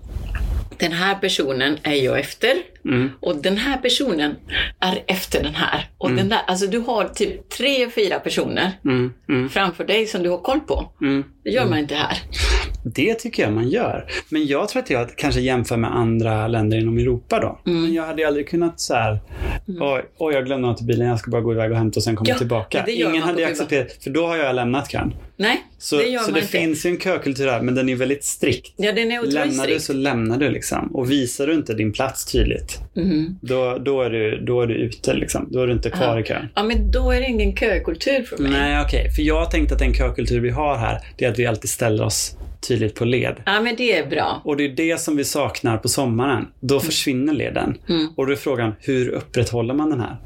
den 0.78 0.92
här 0.92 1.14
personen 1.14 1.78
är 1.82 1.94
jag 1.94 2.20
efter. 2.20 2.52
Mm. 2.84 3.10
Och 3.20 3.36
den 3.36 3.56
här 3.56 3.76
personen 3.76 4.36
är 4.80 5.02
efter 5.06 5.42
den 5.42 5.54
här. 5.54 5.88
Och 5.98 6.10
den 6.12 6.28
där, 6.28 6.40
alltså 6.46 6.66
du 6.66 6.78
har 6.78 7.04
typ 7.04 7.48
tre, 7.48 7.90
fyra 7.90 8.18
personer 8.18 8.72
Mm. 8.84 9.12
Mm. 9.28 9.48
framför 9.48 9.84
dig 9.84 10.06
som 10.06 10.22
du 10.22 10.30
har 10.30 10.38
koll 10.38 10.60
på. 10.60 10.92
Mm. 11.00 11.24
Det 11.44 11.50
gör 11.50 11.66
man 11.66 11.78
inte 11.78 11.94
här. 11.94 12.18
Det 12.94 13.14
tycker 13.14 13.42
jag 13.42 13.52
man 13.52 13.68
gör. 13.68 14.04
Men 14.28 14.46
jag 14.46 14.68
tror 14.68 14.82
att 14.82 14.90
jag 14.90 15.16
kanske 15.16 15.40
jämför 15.40 15.76
med 15.76 15.96
andra 15.96 16.48
länder 16.48 16.78
inom 16.78 16.98
Europa 16.98 17.40
då. 17.40 17.70
Mm. 17.70 17.82
Men 17.82 17.94
jag 17.94 18.06
hade 18.06 18.26
aldrig 18.26 18.48
kunnat 18.48 18.80
så 18.80 18.94
här, 18.94 19.18
oj, 19.80 20.02
oj, 20.18 20.34
jag 20.34 20.44
glömde 20.46 20.68
något 20.68 20.80
i 20.80 20.84
bilen, 20.84 21.06
jag 21.06 21.18
ska 21.18 21.30
bara 21.30 21.40
gå 21.40 21.52
iväg 21.52 21.70
och 21.70 21.76
hämta 21.78 21.98
och 21.98 22.04
sen 22.04 22.16
komma 22.16 22.28
Ja, 22.30 22.38
tillbaka. 22.38 22.86
Ingen 22.86 23.22
hade 23.22 23.46
accepterat, 23.46 23.92
för 24.00 24.10
då 24.10 24.26
har 24.26 24.36
jag 24.36 24.54
lämnat 24.54 24.90
kön. 24.90 25.14
Nej, 25.38 25.62
Så 25.78 25.96
det 25.96 26.02
gör 26.02 26.20
så 26.20 26.24
man 26.30 26.34
det 26.34 26.40
inte. 26.40 26.52
finns 26.52 26.86
ju 26.86 26.90
en 26.90 26.98
kökultur 27.00 27.46
här, 27.48 27.60
men 27.62 27.74
den 27.74 27.88
är 27.88 27.94
väldigt 27.96 28.24
strikt. 28.24 28.74
Ja, 28.76 28.92
den 28.92 29.12
är 29.12 29.22
Lämnar 29.22 29.46
du 29.46 29.52
strikt. 29.70 29.82
så 29.82 29.92
lämnar 29.92 30.38
du 30.38 30.50
liksom. 30.50 30.96
Och 30.96 31.10
visar 31.10 31.46
du 31.46 31.54
inte 31.54 31.74
din 31.74 31.92
plats 31.92 32.32
tydligt, 32.32 32.78
Mhm. 32.94 33.38
då, 33.42 33.78
då, 33.78 34.02
är, 34.02 34.10
du, 34.10 34.40
då 34.44 34.60
är 34.62 34.66
du 34.66 34.74
ute 34.74 35.14
liksom. 35.14 35.48
Då 35.50 35.60
är 35.62 35.66
du 35.66 35.72
inte 35.72 35.90
kvar 35.90 36.06
Ja. 36.06 36.20
i 36.20 36.22
kön. 36.22 36.48
Ja, 36.54 36.62
men 36.62 36.90
då 36.90 37.10
är 37.10 37.20
det 37.20 37.26
ingen 37.26 37.56
kökultur 37.56 38.22
för 38.22 38.38
mig. 38.42 38.50
Nej, 38.52 38.82
okej. 38.84 39.10
För 39.10 39.22
jag 39.22 39.50
tänkte 39.50 39.74
att 39.74 39.80
den 39.80 39.94
kökultur 39.94 40.40
vi 40.40 40.50
har 40.50 40.76
här, 40.76 40.98
det 41.16 41.24
är 41.24 41.30
att 41.30 41.38
vi 41.38 41.46
alltid 41.46 41.70
ställer 41.70 42.04
oss 42.04 42.36
tydligt 42.68 42.94
på 42.94 43.04
led. 43.04 43.34
Ja, 43.46 43.60
men 43.60 43.76
det 43.76 43.92
är 43.98 44.06
bra. 44.06 44.40
Och 44.44 44.56
det 44.56 44.64
är 44.64 44.68
det 44.68 45.00
som 45.00 45.16
vi 45.16 45.24
saknar 45.24 45.76
på 45.78 45.88
sommaren. 45.88 46.48
Då 46.60 46.80
försvinner 46.80 47.32
leden. 47.32 47.78
Mm. 47.88 48.08
Och 48.16 48.26
då 48.26 48.32
är 48.32 48.36
frågan, 48.36 48.72
hur 48.80 49.08
upprätthåller 49.08 49.74
man 49.74 49.90
den 49.90 50.00
här? 50.00 50.16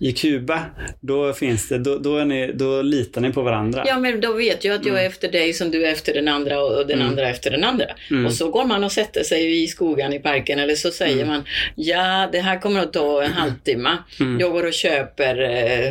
I 0.00 0.12
Kuba, 0.12 0.60
då, 1.00 1.32
finns 1.32 1.68
det, 1.68 1.78
då, 1.78 1.98
då, 1.98 2.10
ni, 2.24 2.52
då 2.54 2.82
litar 2.82 3.20
ni 3.20 3.32
på 3.32 3.42
varandra. 3.42 3.84
Ja, 3.86 3.98
men 3.98 4.20
då 4.20 4.32
vet 4.32 4.64
jag 4.64 4.74
att 4.74 4.86
jag 4.86 5.02
är 5.02 5.06
efter 5.06 5.32
dig 5.32 5.52
som 5.52 5.70
du 5.70 5.86
är 5.86 5.92
efter 5.92 6.14
den 6.14 6.28
andra 6.28 6.62
och 6.64 6.86
den 6.86 7.02
andra 7.02 7.28
efter 7.28 7.50
den 7.50 7.64
andra. 7.64 7.86
Mm. 8.10 8.26
Och 8.26 8.32
så 8.32 8.50
går 8.50 8.64
man 8.64 8.84
och 8.84 8.92
sätter 8.92 9.22
sig 9.22 9.62
i 9.62 9.66
skogen 9.66 10.12
i 10.12 10.18
parken 10.18 10.58
eller 10.58 10.74
så 10.74 10.90
säger 10.90 11.14
Mm. 11.14 11.28
man 11.28 11.44
ja, 11.74 12.28
det 12.32 12.40
här 12.40 12.60
kommer 12.60 12.80
att 12.80 12.92
ta 12.92 13.22
en 13.22 13.32
halvtimme. 13.32 13.90
Mm. 14.20 14.40
Jag 14.40 14.52
går 14.52 14.66
och 14.66 14.72
köper 14.72 15.42
eh, 15.42 15.88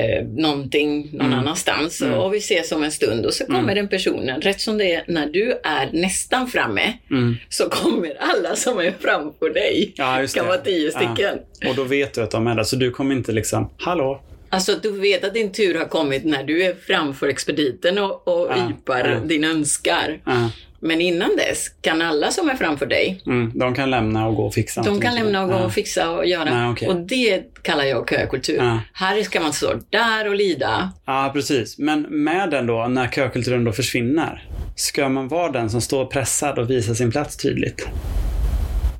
eh, 0.00 0.24
någonting 0.36 1.08
någon 1.12 1.26
Mm. 1.26 1.38
annanstans 1.38 2.02
Mm. 2.02 2.14
och 2.18 2.34
vi 2.34 2.38
ses 2.38 2.72
om 2.72 2.82
en 2.82 2.90
stund 2.92 3.26
och 3.26 3.34
så 3.34 3.44
kommer 3.46 3.58
Mm. 3.58 3.74
den 3.74 3.88
personen. 3.88 4.40
Rätt 4.40 4.60
som 4.60 4.78
det 4.78 4.92
är, 4.94 5.04
när 5.08 5.26
du 5.26 5.41
är 5.64 5.90
nästan 5.92 6.46
framme 6.48 6.92
Mm. 7.10 7.36
så 7.48 7.68
kommer 7.68 8.16
alla 8.20 8.56
som 8.56 8.78
är 8.78 8.94
framför 9.00 9.50
dig. 9.54 9.92
Ja, 9.96 10.20
just 10.20 10.34
kan 10.34 10.44
det. 10.44 10.48
vara 10.50 10.60
tio 10.60 10.90
stycken. 10.90 11.38
Ja. 11.60 11.70
Och 11.70 11.76
då 11.76 11.84
vet 11.84 12.14
du 12.14 12.22
att 12.22 12.30
de 12.30 12.46
är 12.46 12.54
där, 12.54 12.64
så 12.64 12.76
du 12.76 12.90
kommer 12.90 13.14
inte 13.14 13.32
liksom, 13.32 13.70
hallå? 13.78 14.20
Alltså 14.48 14.74
du 14.82 14.90
vet 15.00 15.24
att 15.24 15.34
din 15.34 15.52
tur 15.52 15.74
har 15.78 15.84
kommit 15.84 16.24
när 16.24 16.44
du 16.44 16.62
är 16.64 16.74
framför 16.86 17.28
expediten 17.28 17.98
och, 17.98 18.28
och 18.28 18.48
Ja, 18.56 18.70
ypar 18.70 19.08
ja. 19.08 19.28
din 19.28 19.44
önskar. 19.44 20.20
Ja. 20.26 20.50
Men 20.84 21.00
innan 21.00 21.36
dess 21.36 21.68
kan 21.80 22.02
alla 22.02 22.30
som 22.30 22.50
är 22.50 22.54
framför 22.54 22.86
dig, 22.86 23.20
Mm. 23.26 23.52
De 23.54 23.74
kan 23.74 23.90
lämna 23.90 24.26
och 24.28 24.34
gå 24.36 24.46
och 24.46 24.54
fixa 24.54 24.82
de 24.82 25.00
kan 25.00 25.14
lämna 25.14 25.42
och 25.42 25.48
gå 25.50 25.54
och 25.56 25.72
fixa 25.72 26.10
och 26.10 26.26
göra. 26.26 26.44
Nej, 26.44 26.70
okej. 26.72 26.88
Och 26.88 26.96
det 26.96 27.42
kallar 27.62 27.84
jag 27.84 28.08
kökultur. 28.10 28.78
Här 28.92 29.22
ska 29.22 29.40
man 29.40 29.52
stå 29.52 29.74
där 29.90 30.28
och 30.28 30.34
lida. 30.34 30.92
Ja, 31.06 31.30
precis. 31.34 31.78
Men 31.78 32.02
med 32.02 32.50
den 32.50 32.66
då, 32.66 32.86
när 32.88 33.08
kökulturen 33.08 33.64
då 33.64 33.72
försvinner, 33.72 34.48
ska 34.74 35.08
man 35.08 35.28
vara 35.28 35.52
den 35.52 35.70
som 35.70 35.80
står 35.80 36.04
pressad 36.06 36.58
och 36.58 36.70
visar 36.70 36.94
sin 36.94 37.10
plats 37.10 37.36
tydligt? 37.36 37.88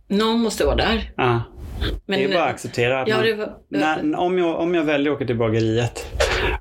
Någon 0.09 0.41
måste 0.41 0.65
vara 0.65 0.77
där. 0.77 1.11
Ja. 1.17 1.43
Men, 2.07 2.19
det 2.19 2.25
är 2.25 2.29
bara 2.35 2.45
att 2.45 2.51
acceptera. 2.51 3.01
att 3.03 3.09
Ja, 3.09 3.17
man- 3.17 3.39
var- 3.39 3.53
när, 3.69 4.17
om, 4.19 4.39
jag, 4.39 4.61
om 4.61 4.75
jag 4.75 4.85
väljer 4.85 5.13
att 5.13 5.17
åka 5.17 5.27
till 5.27 5.37
bageriet 5.39 6.07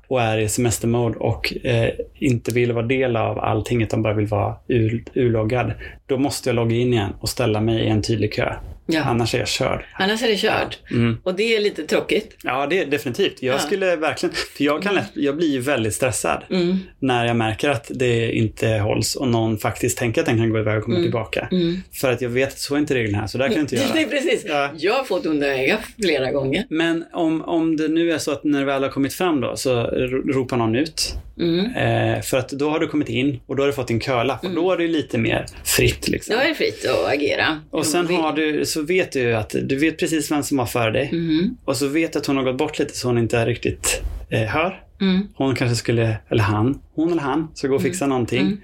och 0.08 0.20
är 0.22 0.38
i 0.38 0.48
semestermode 0.48 1.18
och 1.18 1.54
eh, 1.64 1.88
inte 2.14 2.52
vill 2.54 2.72
vara 2.72 2.86
del 2.86 3.16
av 3.16 3.38
allting 3.38 3.82
utan 3.82 4.02
bara 4.02 4.14
vill 4.14 4.26
vara 4.26 4.56
ur, 4.68 5.04
urloggad, 5.14 5.72
då 6.06 6.18
måste 6.18 6.48
jag 6.48 6.56
logga 6.56 6.76
in 6.76 6.92
igen 6.92 7.10
och 7.20 7.28
ställa 7.28 7.60
mig 7.60 7.84
i 7.84 7.88
en 7.88 8.02
tydlig 8.02 8.32
kö. 8.32 8.54
Ja. 8.86 9.02
Annars 9.02 9.34
är 9.34 9.38
jag 9.38 9.48
körd. 9.48 9.84
Annars 9.98 10.22
är 10.22 10.28
det 10.28 10.36
kört. 10.36 10.78
Mm. 10.90 11.16
Och 11.22 11.34
det 11.34 11.56
är 11.56 11.60
lite 11.60 11.82
tråkigt. 11.86 12.36
Ja, 12.42 12.66
det 12.66 12.78
är 12.78 12.86
definitivt. 12.86 13.42
Jag 13.42 13.54
Ja. 13.54 13.58
skulle 13.58 13.96
verkligen... 13.96 14.34
För 14.56 14.64
jag, 14.64 14.82
kan 14.82 14.94
lätt, 14.94 15.10
jag 15.14 15.36
blir 15.36 15.60
väldigt 15.60 15.94
stressad 15.94 16.42
Mm. 16.50 16.76
när 16.98 17.26
jag 17.26 17.36
märker 17.36 17.68
att 17.70 17.90
det 17.94 18.32
inte 18.32 18.68
hålls 18.68 19.14
och 19.14 19.28
någon 19.28 19.58
faktiskt 19.58 19.98
tänker 19.98 20.20
att 20.20 20.26
den 20.26 20.36
kan 20.38 20.50
gå 20.50 20.58
iväg 20.58 20.78
och 20.78 20.84
komma 20.84 20.96
tillbaka. 21.00 21.48
Mm. 21.52 21.76
För 22.00 22.12
att 22.12 22.20
jag 22.22 22.28
vet 22.30 22.48
att 22.48 22.58
så 22.58 22.74
är 22.74 22.78
inte 22.78 22.94
reglerna 22.94 23.18
här, 23.18 23.26
så 23.26 23.38
där 23.38 23.46
kan 23.46 23.54
jag 23.56 23.62
inte 23.62 23.76
göra. 23.76 23.86
Nej, 23.94 24.06
precis. 24.10 24.44
Ja. 24.48 24.70
Jag 24.78 24.94
har 24.94 25.04
fått 25.04 25.26
onda 25.26 25.46
öga 25.46 25.78
flera 26.02 26.32
gånger. 26.32 26.64
Men 26.70 27.04
om, 27.12 27.42
om 27.42 27.76
det 27.76 27.88
nu 27.88 28.12
är 28.12 28.18
så 28.18 28.30
att 28.32 28.44
när 28.44 28.58
det 28.60 28.64
väl 28.66 28.82
har 28.82 28.90
kommit 28.90 29.14
fram 29.14 29.40
då 29.40 29.56
så 29.56 29.82
ro- 29.82 30.32
ropar 30.32 30.56
någon 30.56 30.76
ut. 30.76 31.14
Mm. 31.42 32.16
Eh, 32.16 32.22
för 32.22 32.36
att 32.36 32.48
då 32.48 32.70
har 32.70 32.78
du 32.78 32.88
kommit 32.88 33.08
in 33.08 33.40
och 33.46 33.56
då 33.56 33.62
har 33.62 33.66
du 33.66 33.72
fått 33.72 33.88
din 33.88 34.00
kölapp 34.00 34.44
och 34.44 34.50
då 34.50 34.72
är 34.72 34.76
det 34.76 34.88
lite 34.88 35.18
mer 35.18 35.46
fritt. 35.64 36.08
Liksom. 36.08 36.34
Då 36.34 36.40
är 36.40 36.48
det 36.48 36.54
fritt 36.54 36.86
att 36.86 37.14
agera. 37.14 37.60
Och 37.70 37.86
sen 37.86 38.06
har 38.06 38.32
du, 38.32 38.66
så 38.66 38.82
vet 38.82 39.12
du 39.12 39.34
att 39.34 39.54
du 39.62 39.76
vet 39.76 39.98
precis 39.98 40.30
vem 40.30 40.42
som 40.42 40.56
var 40.56 40.66
före 40.66 40.90
dig. 40.90 41.08
Mm. 41.12 41.56
Och 41.64 41.76
så 41.76 41.86
vet 41.86 42.12
du 42.12 42.18
att 42.18 42.26
hon 42.26 42.36
har 42.36 42.44
gått 42.44 42.58
bort 42.58 42.78
lite 42.78 42.96
så 42.96 43.08
hon 43.08 43.18
inte 43.18 43.46
riktigt 43.46 44.02
eh, 44.30 44.40
hör. 44.40 44.82
Mm. 45.00 45.28
Hon 45.34 45.54
kanske 45.54 45.76
skulle, 45.76 46.16
eller 46.28 46.42
han, 46.42 46.80
hon 46.94 47.12
eller 47.12 47.22
han, 47.22 47.48
ska 47.54 47.68
gå 47.68 47.74
och 47.74 47.82
fixa 47.82 48.06
någonting. 48.06 48.40
Mm. 48.40 48.58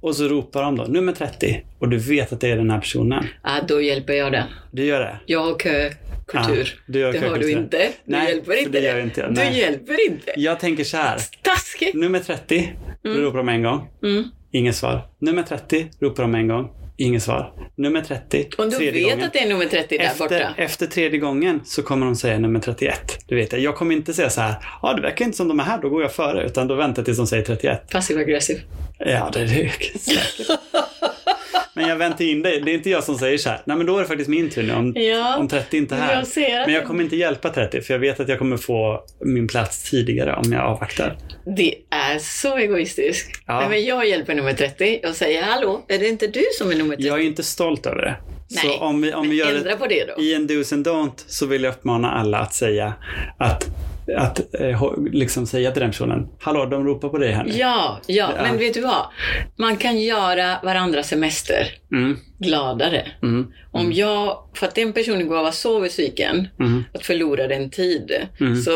Och 0.00 0.16
så 0.16 0.28
ropar 0.28 0.62
de 0.62 0.76
då, 0.76 0.84
nummer 0.84 1.12
30. 1.12 1.62
Och 1.78 1.88
du 1.88 1.96
vet 1.96 2.32
att 2.32 2.40
det 2.40 2.50
är 2.50 2.56
den 2.56 2.70
här 2.70 2.80
personen. 2.80 3.26
Ja, 3.42 3.50
då 3.68 3.80
hjälper 3.80 4.12
jag 4.12 4.32
den. 4.32 4.46
Du 4.70 4.84
gör 4.84 5.00
det? 5.00 5.18
Jag 5.26 5.44
har 5.44 5.54
kökultur. 6.32 6.74
Ja, 6.86 6.92
du 6.92 7.04
har 7.04 7.12
det 7.12 7.18
har 7.18 7.24
du 7.24 7.28
kökultur. 7.30 7.58
inte. 7.58 7.78
Du 7.78 7.92
Nej, 8.04 8.28
hjälper 8.30 8.56
inte 8.58 8.70
det 8.70 8.80
gör 8.80 8.94
jag 8.96 9.02
inte. 9.04 9.26
Du 9.26 9.32
Nej. 9.32 9.58
hjälper 9.58 10.06
inte. 10.10 10.32
Jag 10.36 10.60
tänker 10.60 10.84
så 10.84 10.96
här. 10.96 11.18
Taskigt. 11.42 11.94
Nummer 11.94 12.20
30, 12.20 12.72
då 13.02 13.10
ropar 13.10 13.38
de 13.38 13.48
en 13.48 13.62
gång. 13.62 13.88
Mm. 14.02 14.24
Inget 14.52 14.76
svar. 14.76 15.08
Nummer 15.20 15.42
30, 15.42 15.86
ropar 16.00 16.22
de 16.22 16.34
en 16.34 16.48
gång. 16.48 16.70
Inget 16.96 17.22
svar. 17.22 17.52
Nummer 17.76 18.00
30, 18.00 18.48
Om 18.58 18.70
du 18.70 18.78
vet 18.78 18.94
gången. 19.02 19.22
att 19.24 19.32
det 19.32 19.38
är 19.38 19.48
nummer 19.48 19.64
30 19.66 19.98
där 19.98 20.04
efter, 20.04 20.18
borta. 20.24 20.54
efter 20.56 20.86
tredje 20.86 21.18
gången 21.18 21.60
så 21.64 21.82
kommer 21.82 22.06
de 22.06 22.16
säga 22.16 22.38
nummer 22.38 22.60
31. 22.60 23.18
Du 23.28 23.36
vet, 23.36 23.52
jag 23.52 23.74
kommer 23.76 23.94
inte 23.94 24.14
säga 24.14 24.30
så 24.30 24.40
här, 24.40 24.54
ja 24.82 24.92
det 24.94 25.02
verkar 25.02 25.24
inte 25.24 25.36
som 25.36 25.48
de 25.48 25.60
är 25.60 25.64
här, 25.64 25.78
då 25.82 25.88
går 25.88 26.02
jag 26.02 26.12
före. 26.12 26.44
Utan 26.46 26.68
då 26.68 26.74
väntar 26.74 27.00
jag 27.00 27.04
tills 27.04 27.18
de 27.18 27.26
säger 27.26 27.44
31. 27.44 27.90
Passiv 27.90 28.18
aggressiv. 28.18 28.60
Ja, 28.98 29.30
det 29.32 29.40
är 29.40 29.44
det 29.44 29.48
säkert. 29.48 30.58
Men 31.74 31.88
jag 31.88 31.96
väntar 31.96 32.24
in 32.24 32.42
dig. 32.42 32.60
Det 32.60 32.70
är 32.70 32.74
inte 32.74 32.90
jag 32.90 33.04
som 33.04 33.18
säger 33.18 33.38
så 33.38 33.48
här. 33.48 33.60
Nej, 33.64 33.76
men 33.76 33.86
då 33.86 33.96
är 33.96 34.00
det 34.02 34.08
faktiskt 34.08 34.30
min 34.30 34.50
tur 34.50 34.62
nu. 34.62 34.72
Om, 34.74 34.92
Ja, 34.96 35.36
om 35.36 35.48
30 35.48 35.76
inte 35.76 35.94
är 35.94 35.98
här. 35.98 36.24
jag 36.36 36.66
Men 36.66 36.74
jag 36.74 36.84
kommer 36.86 37.04
inte 37.04 37.16
hjälpa 37.16 37.50
30 37.50 37.80
för 37.80 37.94
jag 37.94 37.98
vet 37.98 38.20
att 38.20 38.28
jag 38.28 38.38
kommer 38.38 38.56
få 38.56 39.04
min 39.24 39.48
plats 39.48 39.90
tidigare 39.90 40.34
om 40.34 40.52
jag 40.52 40.62
avvaktar. 40.62 41.16
Det 41.56 41.74
är 41.90 42.18
så 42.18 42.56
egoistiskt. 42.56 43.42
Ja. 43.46 43.60
Nej, 43.60 43.68
men 43.68 43.84
jag 43.84 44.08
hjälper 44.08 44.34
nummer 44.34 44.52
30 44.52 45.00
och 45.08 45.14
säger 45.14 45.42
hallå, 45.42 45.84
är 45.88 45.98
det 45.98 46.08
inte 46.08 46.26
du 46.26 46.44
som 46.58 46.70
är 46.70 46.74
nummer 46.74 46.96
30? 46.96 47.08
Jag 47.08 47.20
är 47.20 47.24
inte 47.24 47.42
stolt 47.42 47.86
över 47.86 48.02
det. 48.02 48.16
Så 48.48 48.68
Nej, 48.68 48.78
om 48.80 49.02
vi, 49.02 49.12
om 49.14 49.28
vi 49.30 49.36
gör 49.36 49.54
ändra 49.54 49.70
det 49.70 49.76
på 49.76 49.86
det 49.86 50.04
då. 50.16 50.22
i 50.22 50.34
en 50.34 50.48
do's 50.48 50.74
and 50.74 50.86
don't 50.86 51.24
så 51.26 51.46
vill 51.46 51.64
jag 51.64 51.70
uppmana 51.74 52.10
alla 52.10 52.38
att 52.38 52.54
säga 52.54 52.94
att 53.38 53.66
att 54.16 54.54
eh, 54.60 54.82
liksom 55.12 55.46
säga 55.46 55.70
till 55.70 55.80
den 55.82 55.90
personen, 55.90 56.28
hallå 56.40 56.66
de 56.66 56.84
ropar 56.86 57.08
på 57.08 57.18
dig 57.18 57.32
här 57.32 57.44
nu. 57.44 57.50
Ja, 57.52 58.00
ja, 58.06 58.30
Ja. 58.36 58.42
men 58.42 58.58
vet 58.58 58.74
du 58.74 58.80
vad? 58.80 59.06
Man 59.58 59.76
kan 59.76 60.00
göra 60.00 60.56
varandra 60.62 61.02
semester 61.02 61.66
Mm, 61.92 62.16
gladare. 62.38 63.06
mm, 63.22 63.46
Om 63.70 63.92
jag, 63.92 64.38
för 64.54 64.66
att 64.66 64.74
den 64.74 64.92
personen 64.92 65.28
går 65.28 65.42
var 65.42 65.50
så 65.50 65.80
besviken 65.80 66.48
mm, 66.60 66.84
att 66.94 67.06
förlora 67.06 67.46
den 67.48 67.70
tid, 67.70 68.12
Mm. 68.40 68.56
så 68.56 68.70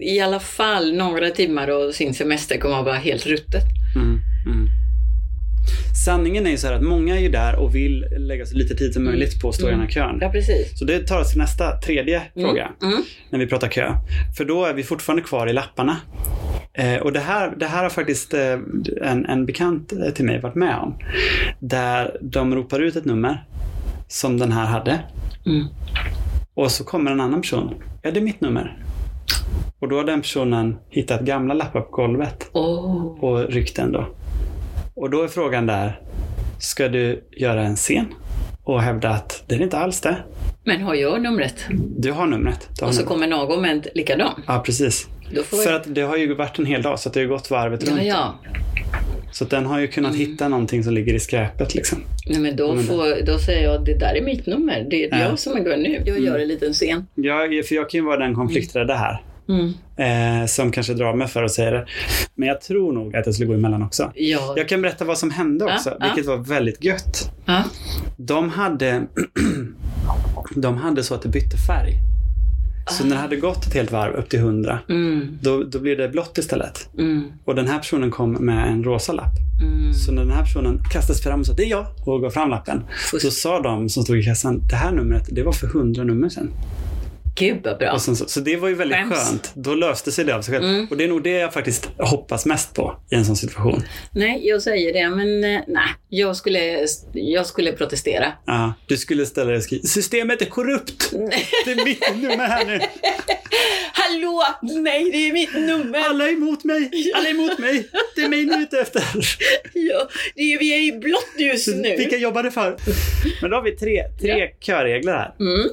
i 0.00 0.20
alla 0.20 0.40
fall 0.40 0.92
några 0.94 1.30
timmar 1.30 1.68
av 1.68 1.92
sin 1.92 2.14
semester 2.14 2.58
kommer 2.58 2.78
att 2.78 2.84
vara 2.84 2.94
helt 2.96 3.26
ruttet. 3.26 3.62
Mm, 5.94 6.04
mm. 6.04 6.24
Sanningen 6.24 6.46
är 6.46 6.50
ju 6.50 6.56
så 6.56 6.66
här 6.66 6.74
att 6.74 6.82
många 6.82 7.16
är 7.16 7.20
ju 7.20 7.28
där 7.28 7.56
och 7.56 7.74
vill 7.74 8.06
lägga 8.18 8.46
så 8.46 8.56
lite 8.56 8.74
tid 8.74 8.94
som 8.94 9.04
möjligt 9.04 9.40
på 9.40 9.48
att 9.48 9.54
stå 9.54 9.68
i 9.68 9.70
den 9.70 9.80
här 9.80 9.88
kön. 9.88 10.18
Ja, 10.20 10.28
precis. 10.28 10.78
Så 10.78 10.84
det 10.84 11.06
tar 11.06 11.20
oss 11.20 11.30
till 11.30 11.38
nästa, 11.38 11.80
tredje 11.80 12.22
fråga. 12.34 12.70
Mm. 12.82 13.02
när 13.30 13.38
vi 13.38 13.46
pratar 13.46 13.68
kö. 13.68 13.92
För 14.36 14.44
då 14.44 14.64
är 14.64 14.74
vi 14.74 14.82
fortfarande 14.82 15.22
kvar 15.22 15.46
i 15.46 15.52
lapparna. 15.52 15.96
Eh, 16.72 16.96
och 16.96 17.12
det 17.12 17.20
här, 17.20 17.54
det 17.56 17.66
här 17.66 17.82
har 17.82 17.90
faktiskt 17.90 18.34
eh, 18.34 18.58
en, 19.02 19.26
en 19.26 19.46
bekant 19.46 19.92
eh, 19.92 20.10
till 20.14 20.24
mig 20.24 20.40
varit 20.40 20.54
med 20.54 20.78
om. 20.78 20.98
Där 21.58 22.18
de 22.22 22.54
ropar 22.54 22.80
ut 22.80 22.96
ett 22.96 23.04
nummer 23.04 23.44
som 24.08 24.38
den 24.38 24.52
här 24.52 24.66
hade. 24.66 25.00
Mm. 25.46 25.66
Och 26.54 26.70
så 26.70 26.84
kommer 26.84 27.10
en 27.10 27.20
annan 27.20 27.40
person. 27.40 27.74
Ja, 28.02 28.10
det 28.10 28.20
är 28.20 28.24
mitt 28.24 28.40
nummer. 28.40 28.78
Och 29.78 29.88
då 29.88 29.96
har 29.96 30.04
den 30.04 30.20
personen 30.20 30.76
hittat 30.88 31.20
gamla 31.20 31.54
lappar 31.54 31.80
på 31.80 31.96
golvet 31.96 32.50
Åh. 32.52 33.24
och 33.24 33.48
ryckt 33.48 33.76
den 33.76 33.92
då. 33.92 34.06
Och 34.96 35.10
då 35.10 35.22
är 35.22 35.28
frågan 35.28 35.66
där, 35.66 36.00
ska 36.58 36.88
du 36.88 37.24
göra 37.36 37.62
en 37.62 37.76
scen 37.76 38.06
och 38.64 38.82
hävda 38.82 39.10
att 39.10 39.44
det 39.46 39.54
är 39.54 39.62
inte 39.62 39.78
alls 39.78 40.00
det. 40.00 40.16
Men 40.64 40.80
har 40.82 40.94
jag 40.94 41.22
numret? 41.22 41.54
Du 41.98 42.12
har 42.12 42.26
numret. 42.26 42.68
Du 42.78 42.84
har 42.84 42.88
Och 42.88 42.94
så 42.94 43.00
numret. 43.00 43.08
kommer 43.08 43.26
någon 43.26 43.62
med 43.62 43.70
en 43.70 43.82
likadan. 43.94 44.42
Ja, 44.46 44.62
precis. 44.66 45.08
Då 45.34 45.42
får 45.42 45.56
För 45.56 45.70
jag... 45.70 45.80
att 45.80 45.94
det 45.94 46.00
har 46.02 46.16
ju 46.16 46.34
varit 46.34 46.58
en 46.58 46.66
hel 46.66 46.82
dag, 46.82 46.98
så 47.00 47.08
att 47.08 47.12
det 47.14 47.20
har 47.20 47.22
ju 47.22 47.28
gått 47.28 47.50
varvet 47.50 47.82
Ja, 47.86 47.92
runt. 47.92 48.02
ja. 48.04 48.34
Så 49.32 49.44
att 49.44 49.50
den 49.50 49.66
har 49.66 49.78
ju 49.80 49.86
kunnat 49.86 50.14
Mm. 50.14 50.26
hitta 50.30 50.48
någonting 50.48 50.84
som 50.84 50.94
ligger 50.94 51.14
i 51.14 51.20
skräpet 51.20 51.74
liksom. 51.74 51.98
Nej, 52.26 52.38
men 52.40 52.56
då, 52.56 52.64
Ja, 52.68 52.74
men- 52.74 52.84
får, 52.84 53.26
då 53.26 53.38
säger 53.38 53.64
jag 53.72 53.84
det 53.84 53.94
där 53.98 54.14
är 54.14 54.22
mitt 54.22 54.46
nummer. 54.46 54.86
Det 54.90 55.04
är 55.04 55.08
Ja. 55.20 55.28
jag 55.28 55.38
som 55.38 55.52
är 55.56 55.76
nu. 55.76 56.02
Jag 56.06 56.18
gör 56.20 56.38
en 56.38 56.48
liten 56.48 56.72
scen. 56.72 57.06
Jag, 57.14 57.66
för 57.66 57.74
jag 57.74 57.90
kan 57.90 57.98
ju 58.00 58.04
vara 58.06 58.16
den 58.16 58.34
konflikträdda 58.34 58.94
här. 58.94 59.22
Mm. 59.48 59.72
Eh, 59.96 60.46
som 60.46 60.72
kanske 60.72 60.94
drar 60.94 61.14
mig 61.14 61.28
för 61.28 61.42
att 61.42 61.52
säga 61.52 61.70
det. 61.70 61.86
Men 62.34 62.48
jag 62.48 62.60
tror 62.60 62.92
nog 62.92 63.16
att 63.16 63.26
jag 63.26 63.34
skulle 63.34 63.46
gå 63.48 63.54
emellan 63.54 63.82
också. 63.82 64.12
Ja. 64.14 64.54
Jag 64.56 64.68
kan 64.68 64.82
berätta 64.82 65.04
vad 65.04 65.18
som 65.18 65.30
hände 65.30 65.64
Ja, 65.64 65.74
också, 65.74 65.96
ja. 66.00 66.06
vilket 66.06 66.26
var 66.26 66.36
väldigt 66.36 66.84
gött. 66.84 67.30
Ja. 67.44 67.62
De 68.16 68.48
hade, 68.48 69.06
de 70.56 70.76
hade 70.76 71.02
så 71.02 71.14
att 71.14 71.22
det 71.22 71.28
bytte 71.28 71.56
färg. 71.56 71.92
Så 72.90 73.04
när 73.04 73.16
det 73.16 73.22
hade 73.22 73.36
gått 73.36 73.66
ett 73.66 73.74
helt 73.74 73.92
varv 73.92 74.14
upp 74.14 74.28
till 74.28 74.38
100, 74.38 74.78
Mm. 74.88 75.38
då, 75.42 75.62
då 75.62 75.78
blev 75.78 75.98
det 75.98 76.08
blått 76.08 76.38
istället. 76.38 76.88
Mm. 76.98 77.22
Och 77.44 77.54
den 77.54 77.68
här 77.68 77.78
personen 77.78 78.10
kom 78.10 78.32
med 78.32 78.68
en 78.68 78.84
rosa 78.84 79.12
lapp. 79.12 79.32
Mm. 79.62 79.92
Så 79.94 80.12
när 80.12 80.22
den 80.22 80.30
här 80.32 80.42
personen 80.42 80.78
kastade 80.92 81.14
sig 81.18 81.22
fram 81.30 81.40
och 81.40 81.46
sa 81.46 81.52
det 81.52 81.64
är 81.64 81.70
jag 81.70 81.86
och 82.06 82.20
gav 82.22 82.30
fram 82.30 82.50
lappen. 82.50 82.82
Fusk. 83.10 83.24
Då 83.24 83.30
sa 83.30 83.60
de 83.60 83.88
som 83.88 84.02
stod 84.02 84.18
i 84.18 84.22
kassan, 84.22 84.62
det 84.68 84.76
här 84.76 84.92
numret, 84.92 85.24
det 85.30 85.42
var 85.42 85.52
för 85.52 85.66
100 85.66 86.04
nummer 86.04 86.28
sedan. 86.28 86.50
Gud 87.36 87.60
vad 87.64 87.78
bra. 87.78 87.98
Så, 87.98 88.16
så 88.16 88.40
det 88.40 88.56
var 88.56 88.68
ju 88.68 88.74
väldigt 88.74 88.98
Skäms. 88.98 89.28
skönt. 89.28 89.52
Då 89.54 89.74
löste 89.74 90.12
sig 90.12 90.24
det 90.24 90.34
av 90.34 90.42
sig 90.42 90.54
själv. 90.54 90.64
Mm. 90.64 90.86
Och 90.90 90.96
det 90.96 91.04
är 91.04 91.08
nog 91.08 91.22
det 91.22 91.30
jag 91.30 91.52
faktiskt 91.52 91.88
hoppas 91.98 92.46
mest 92.46 92.74
på 92.74 92.96
i 93.10 93.14
en 93.14 93.24
sån 93.24 93.36
situation. 93.36 93.82
Nej, 94.12 94.40
jag 94.48 94.62
säger 94.62 94.92
det, 94.92 95.08
men 95.16 95.44
eh, 95.44 95.60
nej. 95.68 95.88
Jag 96.08 96.36
skulle, 96.36 96.86
jag 97.12 97.46
skulle 97.46 97.72
protestera. 97.72 98.32
Ja, 98.46 98.74
du 98.86 98.96
skulle 98.96 99.26
ställa 99.26 99.46
dig 99.48 99.56
och 99.56 99.62
skriva, 99.62 99.82
systemet 99.82 100.42
är 100.42 100.46
korrupt! 100.46 101.10
Det 101.64 101.72
är 101.72 101.84
mitt 101.84 102.02
nummer 102.22 102.46
här 102.48 102.64
nu! 102.66 102.80
Hallå! 103.92 104.42
Nej, 104.62 105.10
det 105.12 105.28
är 105.28 105.32
mitt 105.32 105.54
nummer! 105.54 105.98
Alla 106.08 106.24
är 106.28 106.32
emot 106.32 106.64
mig! 106.64 106.90
Alla 107.14 107.28
är 107.28 107.30
emot 107.30 107.58
mig! 107.58 107.88
Det 108.16 108.22
är 108.22 108.28
mig 108.28 108.44
ni 108.44 108.52
är 108.54 108.60
ute 108.60 108.80
efter! 108.80 109.02
Ja, 109.76 110.08
det 110.34 110.42
är, 110.42 110.58
vi 110.58 110.74
är 110.74 110.94
i 110.94 110.98
blått 110.98 111.34
just 111.38 111.68
nu. 111.68 111.96
Vilka 111.96 112.16
jobbar 112.16 112.42
det 112.42 112.50
för? 112.50 112.76
Men 113.42 113.50
då 113.50 113.56
har 113.56 113.62
vi 113.62 113.76
tre, 113.76 114.02
tre 114.20 114.38
Ja. 114.38 114.46
köregler 114.60 115.12
här. 115.12 115.34
Mm. 115.40 115.68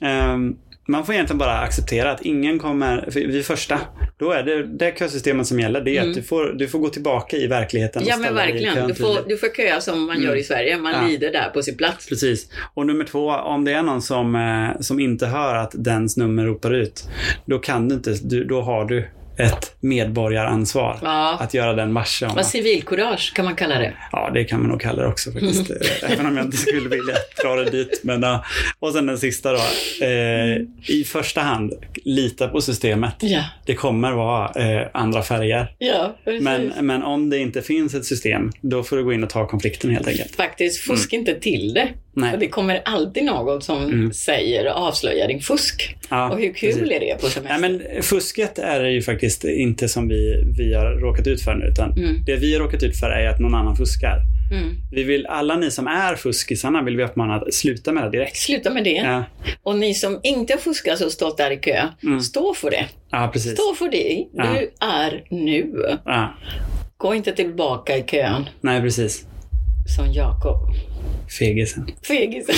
Ehm, 0.00 0.56
man 0.86 1.06
får 1.06 1.14
egentligen 1.14 1.38
bara 1.38 1.58
acceptera 1.58 2.10
att 2.12 2.22
ingen 2.22 2.58
kommer, 2.58 3.10
för 3.10 3.20
vid 3.20 3.44
första, 3.46 3.80
då 4.18 4.30
är 4.30 4.42
det 4.42 4.66
det 4.66 4.98
kösystemet 4.98 5.46
som 5.46 5.60
gäller. 5.60 5.80
Det 5.80 5.96
är 5.98 6.08
att 6.08 6.14
du 6.14 6.22
får, 6.22 6.44
du 6.58 6.68
får 6.68 6.78
gå 6.78 6.88
tillbaka 6.88 7.36
i 7.36 7.46
verkligheten 7.46 8.02
och 8.02 8.08
Mm. 8.08 8.22
Ja, 8.22 8.26
men 8.26 8.34
verkligen. 8.34 8.88
Du 8.88 8.94
får, 8.94 9.28
du 9.28 9.36
får 9.38 9.48
köa 9.56 9.80
som 9.80 10.06
man 10.06 10.22
gör 10.22 10.36
i 10.36 10.42
Sverige. 10.42 10.78
Man 10.78 10.92
Ja. 10.92 11.06
lider 11.08 11.32
där 11.32 11.50
på 11.54 11.62
sin 11.62 11.76
plats. 11.76 12.08
Precis. 12.08 12.48
Och 12.74 12.86
nummer 12.86 13.04
två, 13.04 13.30
om 13.30 13.64
det 13.64 13.72
är 13.72 13.82
någon 13.82 14.02
som, 14.02 14.34
eh, 14.34 14.80
som 14.80 15.00
inte 15.00 15.26
hör 15.26 15.54
att 15.54 15.70
dens 15.74 16.16
nummer 16.16 16.44
ropar 16.44 16.74
ut, 16.74 17.04
då 17.46 17.58
kan 17.58 17.88
du 17.88 17.94
inte, 17.94 18.14
du, 18.22 18.44
då 18.44 18.60
har 18.62 18.84
du 18.84 19.08
ett 19.38 19.76
medborgaransvar 19.80 20.98
Ja. 21.02 21.36
att 21.40 21.54
göra 21.54 21.72
den 21.72 21.92
om. 22.28 22.34
Vad 22.36 22.46
civilkurage 22.46 23.32
kan 23.34 23.44
man 23.44 23.54
kalla 23.54 23.78
det. 23.78 23.92
Ja, 24.12 24.30
det 24.34 24.44
kan 24.44 24.60
man 24.60 24.68
nog 24.70 24.80
kalla 24.80 25.02
det 25.02 25.08
också 25.08 25.32
faktiskt. 25.32 25.70
Eh, 25.70 26.12
Även 26.12 26.26
om 26.26 26.36
jag 26.36 26.46
inte 26.46 26.56
skulle 26.56 26.88
vilja 26.88 27.14
dra 27.42 27.54
det 27.54 27.70
dit. 27.70 28.00
Men. 28.04 28.24
Och 28.78 28.92
sen 28.92 29.06
den 29.06 29.18
sista 29.18 29.52
då. 29.52 29.58
Eh, 30.06 30.56
I 30.88 31.04
första 31.06 31.40
hand, 31.40 31.72
lita 32.04 32.48
på 32.48 32.60
systemet. 32.60 33.14
Ja, 33.20 33.44
Det 33.66 33.74
kommer 33.74 34.12
vara 34.12 34.50
eh, 34.80 34.86
andra 34.94 35.22
färger. 35.22 35.74
ja. 35.78 36.16
Men, 36.40 36.72
men 36.80 37.02
om 37.02 37.30
det 37.30 37.38
inte 37.38 37.62
finns 37.62 37.94
ett 37.94 38.04
system, 38.04 38.50
då 38.60 38.82
får 38.82 38.96
du 38.96 39.04
gå 39.04 39.12
in 39.12 39.24
och 39.24 39.30
ta 39.30 39.46
konflikten 39.46 39.90
helt 39.90 40.08
enkelt. 40.08 40.36
Faktiskt, 40.36 40.80
fusk 40.80 41.12
inte 41.12 41.34
till 41.40 41.74
det. 41.74 41.88
Nej. 42.16 42.30
För 42.30 42.38
det 42.38 42.48
kommer 42.48 42.82
alltid 42.84 43.24
någon 43.24 43.62
som 43.62 43.84
Mm. 43.84 44.12
säger 44.12 44.66
och 44.66 44.72
avslöjar 44.76 45.28
din 45.28 45.40
fusk. 45.40 45.96
Ja, 46.10 46.30
och 46.30 46.38
hur 46.38 46.52
kul 46.54 46.70
precis. 46.72 46.82
är 46.90 47.00
det 47.00 47.20
på 47.20 47.26
semester? 47.26 47.58
Nej, 47.58 47.70
men 47.92 48.02
fusket 48.02 48.58
är 48.58 48.80
det 48.82 48.90
ju 48.90 49.02
faktiskt 49.02 49.44
inte 49.44 49.88
som 49.88 50.08
vi, 50.08 50.44
vi 50.58 50.74
har 50.74 50.86
råkat 51.00 51.26
ut 51.26 51.42
för 51.42 51.54
nu. 51.54 51.66
Utan 51.66 51.92
Mm. 51.92 52.24
Det 52.26 52.36
vi 52.36 52.52
har 52.54 52.60
råkat 52.60 52.82
ut 52.82 52.96
för 52.96 53.10
är 53.10 53.28
att 53.28 53.40
någon 53.40 53.54
annan 53.54 53.76
fuskar. 53.76 54.20
Mm. 54.52 54.74
Vi 54.92 55.02
vill, 55.02 55.26
alla 55.26 55.56
ni 55.56 55.70
som 55.70 55.86
är 55.86 56.16
fuskisarna 56.16 56.82
vill 56.82 56.96
vi 56.96 57.04
uppmana 57.04 57.34
att 57.34 57.54
sluta 57.54 57.92
med 57.92 58.04
det 58.04 58.10
direkt. 58.10 58.36
Sluta 58.36 58.70
med 58.70 58.84
det. 58.84 58.90
Ja, 58.90 59.24
Och 59.62 59.76
ni 59.78 59.94
som 59.94 60.20
inte 60.22 60.52
har 60.52 60.58
fuskat 60.60 61.00
och 61.00 61.12
stått 61.12 61.36
där 61.38 61.50
i 61.50 61.56
kö, 61.56 61.88
Mm. 62.02 62.20
stå 62.20 62.54
för 62.54 62.70
det. 62.70 62.86
ja 63.10 63.30
precis. 63.32 63.52
Stå 63.52 63.74
för 63.74 63.88
det 63.90 64.26
du 64.32 64.70
är 64.80 65.24
nu. 65.30 65.74
Gå 66.96 67.14
inte 67.14 67.32
tillbaka 67.32 67.96
i 67.96 68.02
kön 68.02 68.48
nej, 68.60 68.80
precis. 68.80 69.26
som 69.96 70.12
Jakob. 70.12 70.56
Fegisen. 71.28 71.90
Fegisen. 72.06 72.54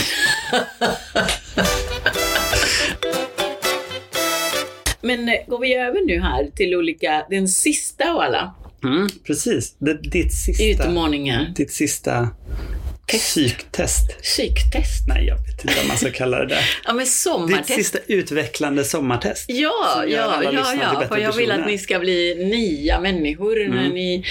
Men 5.00 5.28
eh, 5.28 5.34
går 5.48 5.60
vi 5.60 5.74
över 5.74 6.06
nu 6.06 6.20
här 6.20 6.50
till 6.54 6.74
olika, 6.74 7.26
den 7.30 7.48
sista 7.48 8.10
av 8.10 8.18
alla 8.20 8.54
Mm, 8.84 9.08
precis. 9.26 9.74
Det, 9.78 9.94
ditt 9.94 10.32
sista, 10.32 10.84
utmaningar. 10.88 11.52
ditt 11.56 11.72
sista 11.72 12.28
Test. 13.06 13.24
psyktest. 13.24 14.22
Psyktest. 14.22 15.06
Nej, 15.08 15.26
jag 15.26 15.36
vet 15.36 15.64
inte 15.64 15.74
vad 15.76 15.86
man 15.88 15.96
ska 15.96 16.10
kalla 16.10 16.38
det 16.38 16.46
där. 16.46 16.60
Ja, 16.84 16.92
men 16.92 16.98
Ditt 16.98 17.08
sommartest. 17.12 17.74
sista 17.74 17.98
utvecklande 18.06 18.84
sommartest. 18.84 19.44
Ja, 19.48 19.72
som 19.94 20.10
ja, 20.10 20.42
ja, 20.52 20.74
ja. 21.00 21.04
För 21.08 21.18
jag 21.18 21.32
vill 21.32 21.50
att 21.50 21.66
ni 21.66 21.78
ska 21.78 21.98
bli 21.98 22.34
nya 22.34 23.00
människor 23.00 23.68
när 23.68 23.76
Mm. 23.80 23.92
ni, 23.92 24.24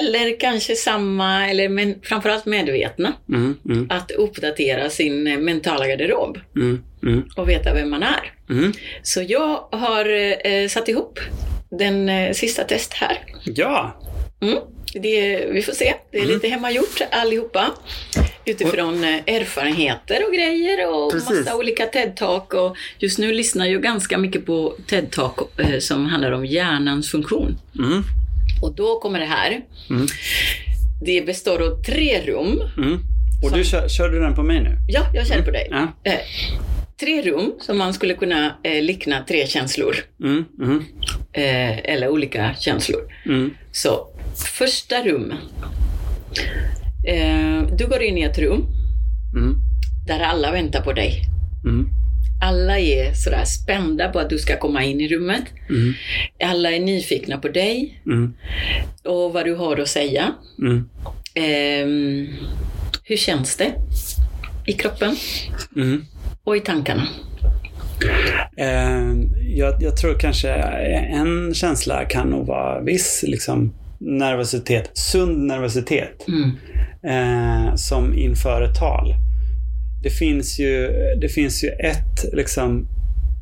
eller 0.00 0.40
kanske 0.40 0.76
samma, 0.76 1.48
eller 1.50 1.68
men 1.68 1.94
framförallt 2.02 2.46
medvetna. 2.46 3.12
Mm, 3.28 3.56
mm, 3.68 3.86
Att 3.90 4.10
uppdatera 4.10 4.90
sin 4.90 5.26
eh, 5.26 5.38
mentala 5.38 5.86
garderob 5.86 6.38
mm, 6.56 6.82
mm, 7.02 7.22
och 7.36 7.48
veta 7.48 7.74
vem 7.74 7.90
man 7.90 8.02
är. 8.02 8.32
mm. 8.50 8.72
Så 9.02 9.22
jag 9.28 9.68
har 9.72 10.06
eh, 10.46 10.68
satt 10.68 10.88
ihop 10.88 11.20
den 11.78 12.08
eh, 12.08 12.32
sista 12.32 12.64
test 12.64 12.92
här. 12.92 13.18
Ja. 13.44 14.00
Det, 14.92 15.46
vi 15.52 15.62
får 15.62 15.72
se. 15.72 15.94
Det 16.10 16.18
är 16.18 16.22
Mm. 16.22 16.34
lite 16.34 16.48
hemmagjort 16.48 17.00
allihopa. 17.10 17.70
Utifrån 18.44 19.04
eh, 19.04 19.34
erfarenheter 19.34 20.26
och 20.28 20.34
grejer 20.34 20.90
och 20.94 21.12
Precis. 21.12 21.30
massa 21.30 21.56
olika 21.56 21.86
TED-talk. 21.86 22.54
Och 22.54 22.76
just 22.98 23.18
nu 23.18 23.32
lyssnar 23.32 23.66
jag 23.66 23.82
ganska 23.82 24.18
mycket 24.18 24.46
på 24.46 24.76
TED-talk 24.88 25.60
eh, 25.60 25.78
som 25.78 26.06
handlar 26.06 26.32
om 26.32 26.46
hjärnans 26.46 27.10
funktion. 27.10 27.58
mm, 27.78 28.02
Och 28.62 28.74
då 28.74 28.98
kommer 29.00 29.18
det 29.20 29.26
här. 29.26 29.60
Mm. 29.90 30.06
Det 31.04 31.26
består 31.26 31.62
av 31.62 31.82
tre 31.82 32.20
rum. 32.26 32.62
mm. 32.76 32.98
Och 33.44 33.52
du 33.52 33.64
kör, 33.64 33.88
kör 33.88 34.08
du 34.08 34.20
den 34.20 34.34
på 34.34 34.42
mig 34.42 34.60
nu? 34.62 34.76
Ja, 34.88 35.06
jag 35.14 35.26
känner 35.26 35.42
på 35.42 35.50
dig. 35.50 35.68
Ja. 35.70 35.88
Eh, 36.04 36.18
tre 37.00 37.22
rum 37.22 37.52
som 37.60 37.78
man 37.78 37.94
skulle 37.94 38.14
kunna 38.14 38.54
eh, 38.62 38.82
likna 38.82 39.24
tre 39.28 39.46
känslor. 39.46 39.96
Mm, 40.22 40.44
mm, 40.60 40.84
Eh, 41.34 41.78
eller 41.78 42.08
olika 42.08 42.54
känslor. 42.60 43.00
mm, 43.26 43.54
Så, 43.72 44.06
första 44.38 45.02
rum. 45.04 45.32
Eh, 47.06 47.62
du 47.76 47.86
går 47.86 48.02
in 48.02 48.18
i 48.18 48.22
ett 48.22 48.38
rum 48.38 48.66
mm, 49.36 49.54
där 50.06 50.20
alla 50.20 50.52
väntar 50.52 50.80
på 50.80 50.92
dig. 50.92 51.22
mm, 51.64 51.88
Alla 52.42 52.78
är 52.78 53.12
sådär 53.12 53.44
spända 53.44 54.08
på 54.08 54.18
att 54.18 54.30
du 54.30 54.38
ska 54.38 54.56
komma 54.58 54.84
in 54.84 55.00
i 55.00 55.08
rummet. 55.08 55.44
mm, 55.68 55.94
Alla 56.44 56.70
är 56.70 56.80
nyfikna 56.80 57.38
på 57.38 57.48
dig 57.48 58.02
mm, 58.06 58.34
och 59.04 59.32
vad 59.32 59.44
du 59.44 59.54
har 59.54 59.76
att 59.76 59.88
säga. 59.88 60.32
Ehm, 61.34 62.28
hur 63.04 63.16
känns 63.16 63.56
det 63.56 63.72
i 64.66 64.72
kroppen 64.72 65.16
mm, 65.76 66.04
och 66.44 66.56
i 66.56 66.60
tankarna? 66.60 67.08
Eh, 68.56 69.12
jag, 69.56 69.82
jag 69.82 69.96
tror 69.96 70.18
kanske 70.18 70.50
en 71.12 71.54
känsla 71.54 72.04
kan 72.04 72.28
nog 72.30 72.46
vara 72.46 72.80
viss 72.80 73.24
liksom, 73.28 73.74
nervositet, 74.04 74.90
sund 74.94 75.46
nervositet. 75.46 76.26
Mm. 76.28 76.50
eh, 77.04 77.74
som 77.74 78.14
inför 78.18 78.62
ett 78.62 78.78
tal. 78.78 79.14
Det 80.02 80.10
finns 80.10 80.58
ju, 80.60 80.88
det 81.20 81.28
finns 81.28 81.64
ju 81.64 81.68
ett, 81.68 82.32
liksom, 82.32 82.86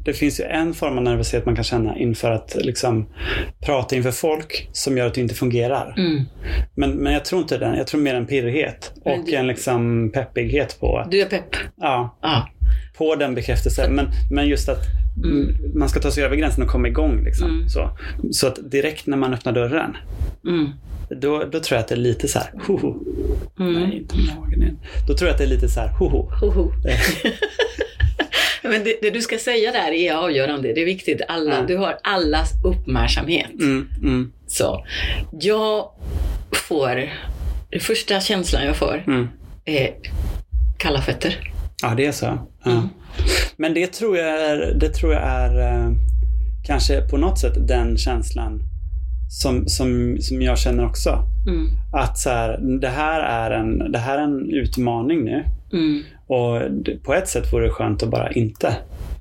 det 0.04 0.12
finns 0.12 0.40
ju 0.40 0.44
en 0.44 0.74
form 0.74 0.98
av 0.98 1.04
nervositet 1.04 1.46
man 1.46 1.54
kan 1.54 1.64
känna 1.64 1.98
inför 1.98 2.30
att 2.30 2.56
liksom, 2.60 3.06
prata 3.66 3.96
inför 3.96 4.10
folk 4.10 4.68
som 4.72 4.96
gör 4.98 5.06
att 5.06 5.14
det 5.14 5.20
inte 5.20 5.34
fungerar. 5.34 5.94
Mm. 5.98 6.24
Men, 6.74 6.90
men 6.90 7.12
jag 7.12 7.24
tror 7.24 7.42
inte 7.42 7.58
den. 7.58 7.74
Jag 7.76 7.86
tror 7.86 8.00
mer 8.00 8.14
en 8.14 8.26
pirrighet 8.26 8.92
och 9.04 9.18
du- 9.26 9.34
en 9.34 9.46
liksom 9.46 10.10
peppighet 10.14 10.76
på, 10.80 11.06
Du 11.10 11.20
är 11.20 11.26
pepp? 11.26 11.56
ja, 11.80 12.18
Ja. 12.22 12.48
på 12.98 13.14
den 13.14 13.34
bekräftelsen. 13.34 13.92
Men, 13.94 14.06
men 14.30 14.48
just 14.48 14.68
att 14.68 14.78
mm. 15.24 15.54
man 15.74 15.88
ska 15.88 16.00
ta 16.00 16.10
sig 16.10 16.24
över 16.24 16.36
gränsen 16.36 16.64
och 16.64 16.70
komma 16.70 16.88
igång. 16.88 17.24
Liksom. 17.24 17.50
Mm. 17.50 17.68
Så, 17.68 17.90
så 18.32 18.46
att 18.46 18.70
direkt 18.70 19.06
när 19.06 19.16
man 19.16 19.34
öppnar 19.34 19.52
dörren, 19.52 19.96
Mm. 20.46 20.68
då, 21.20 21.44
då 21.44 21.60
tror 21.60 21.76
jag 21.76 21.78
att 21.78 21.88
det 21.88 21.94
är 21.94 21.96
lite 21.96 22.28
så 22.28 22.38
här, 22.38 22.50
hoho. 22.66 22.94
Mm. 23.60 23.72
Nej, 23.72 23.96
inte 23.96 24.14
magen 24.16 24.62
igen. 24.62 24.78
Då 25.08 25.14
tror 25.14 25.28
jag 25.28 25.32
att 25.34 25.38
det 25.38 25.44
är 25.44 25.48
lite 25.48 25.68
så 25.68 25.80
här, 25.80 25.88
hoho. 25.88 26.30
Hoho. 26.40 26.72
Men 28.62 28.84
det, 28.84 28.98
det 29.02 29.10
du 29.10 29.20
ska 29.20 29.38
säga 29.38 29.72
där 29.72 29.92
är 29.92 30.14
avgörande. 30.14 30.72
Det 30.72 30.80
är 30.80 30.84
viktigt. 30.84 31.20
Alla, 31.28 31.54
Ja. 31.56 31.64
Du 31.68 31.76
har 31.76 31.98
allas 32.02 32.50
uppmärksamhet. 32.64 33.50
Mm, 33.60 33.88
mm, 34.02 34.32
Så 34.46 34.86
jag 35.40 35.90
får, 36.52 37.10
den 37.70 37.80
första 37.80 38.20
känslan 38.20 38.64
jag 38.64 38.76
får 38.76 39.04
är 39.64 39.94
kalla 40.78 41.00
fötter. 41.02 41.52
Ja, 41.82 41.94
det 41.96 42.06
är 42.06 42.12
så. 42.12 42.38
Ja. 42.64 42.88
Men 43.60 43.74
det 43.74 43.92
tror 43.92 44.16
jag 44.16 44.28
är, 44.28 44.74
det 44.74 44.88
tror 44.88 45.12
jag 45.12 45.22
är 45.22 45.60
eh, 45.60 45.92
kanske 46.64 47.00
på 47.00 47.16
något 47.16 47.38
sätt 47.38 47.68
den 47.68 47.96
känslan 47.96 48.62
som, 49.30 49.68
som, 49.68 50.18
som 50.20 50.42
jag 50.42 50.58
känner 50.58 50.86
också. 50.86 51.18
Mm. 51.46 51.66
Att 51.92 52.18
så 52.18 52.30
här, 52.30 52.58
det, 52.80 52.88
här 52.88 53.20
är 53.20 53.50
en, 53.50 53.92
det 53.92 53.98
här 53.98 54.18
är 54.18 54.22
en 54.22 54.50
utmaning 54.50 55.24
nu. 55.24 55.44
Mm. 55.72 56.02
Och 56.26 56.62
på 57.02 57.14
ett 57.14 57.28
sätt 57.28 57.52
vore 57.52 57.64
det 57.64 57.70
skönt 57.70 58.02
att 58.02 58.10
bara 58.10 58.32
inte 58.32 58.76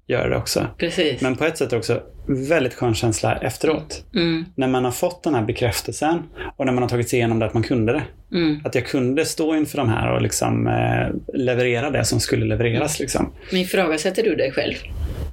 göra 0.07 0.29
det 0.29 0.35
också. 0.35 0.67
Precis. 0.77 1.21
Men 1.21 1.35
på 1.35 1.45
ett 1.45 1.57
sätt 1.57 1.73
också 1.73 2.01
väldigt 2.27 2.73
skön 2.73 2.95
känsla 2.95 3.35
efteråt. 3.35 4.03
Mm. 4.15 4.45
När 4.55 4.67
man 4.67 4.85
har 4.85 4.91
fått 4.91 5.23
den 5.23 5.35
här 5.35 5.41
bekräftelsen 5.45 6.23
och 6.57 6.65
när 6.65 6.73
man 6.73 6.83
har 6.83 6.89
tagit 6.89 7.09
sig 7.09 7.19
igenom 7.19 7.39
det 7.39 7.45
att 7.45 7.53
man 7.53 7.63
kunde 7.63 7.93
det. 7.93 8.03
Mm. 8.37 8.61
Att 8.65 8.75
jag 8.75 8.85
kunde 8.87 9.25
stå 9.25 9.55
inför 9.55 9.77
de 9.77 9.89
här 9.89 10.11
och 10.15 10.21
liksom 10.21 10.67
eh, 10.67 11.35
leverera 11.39 11.89
det 11.89 12.05
som 12.05 12.19
skulle 12.19 12.45
levereras. 12.45 12.99
Liksom. 12.99 13.33
Men 13.51 13.61
ifrågasätter 13.61 14.23
du 14.23 14.35
dig 14.35 14.51
själv? 14.51 14.75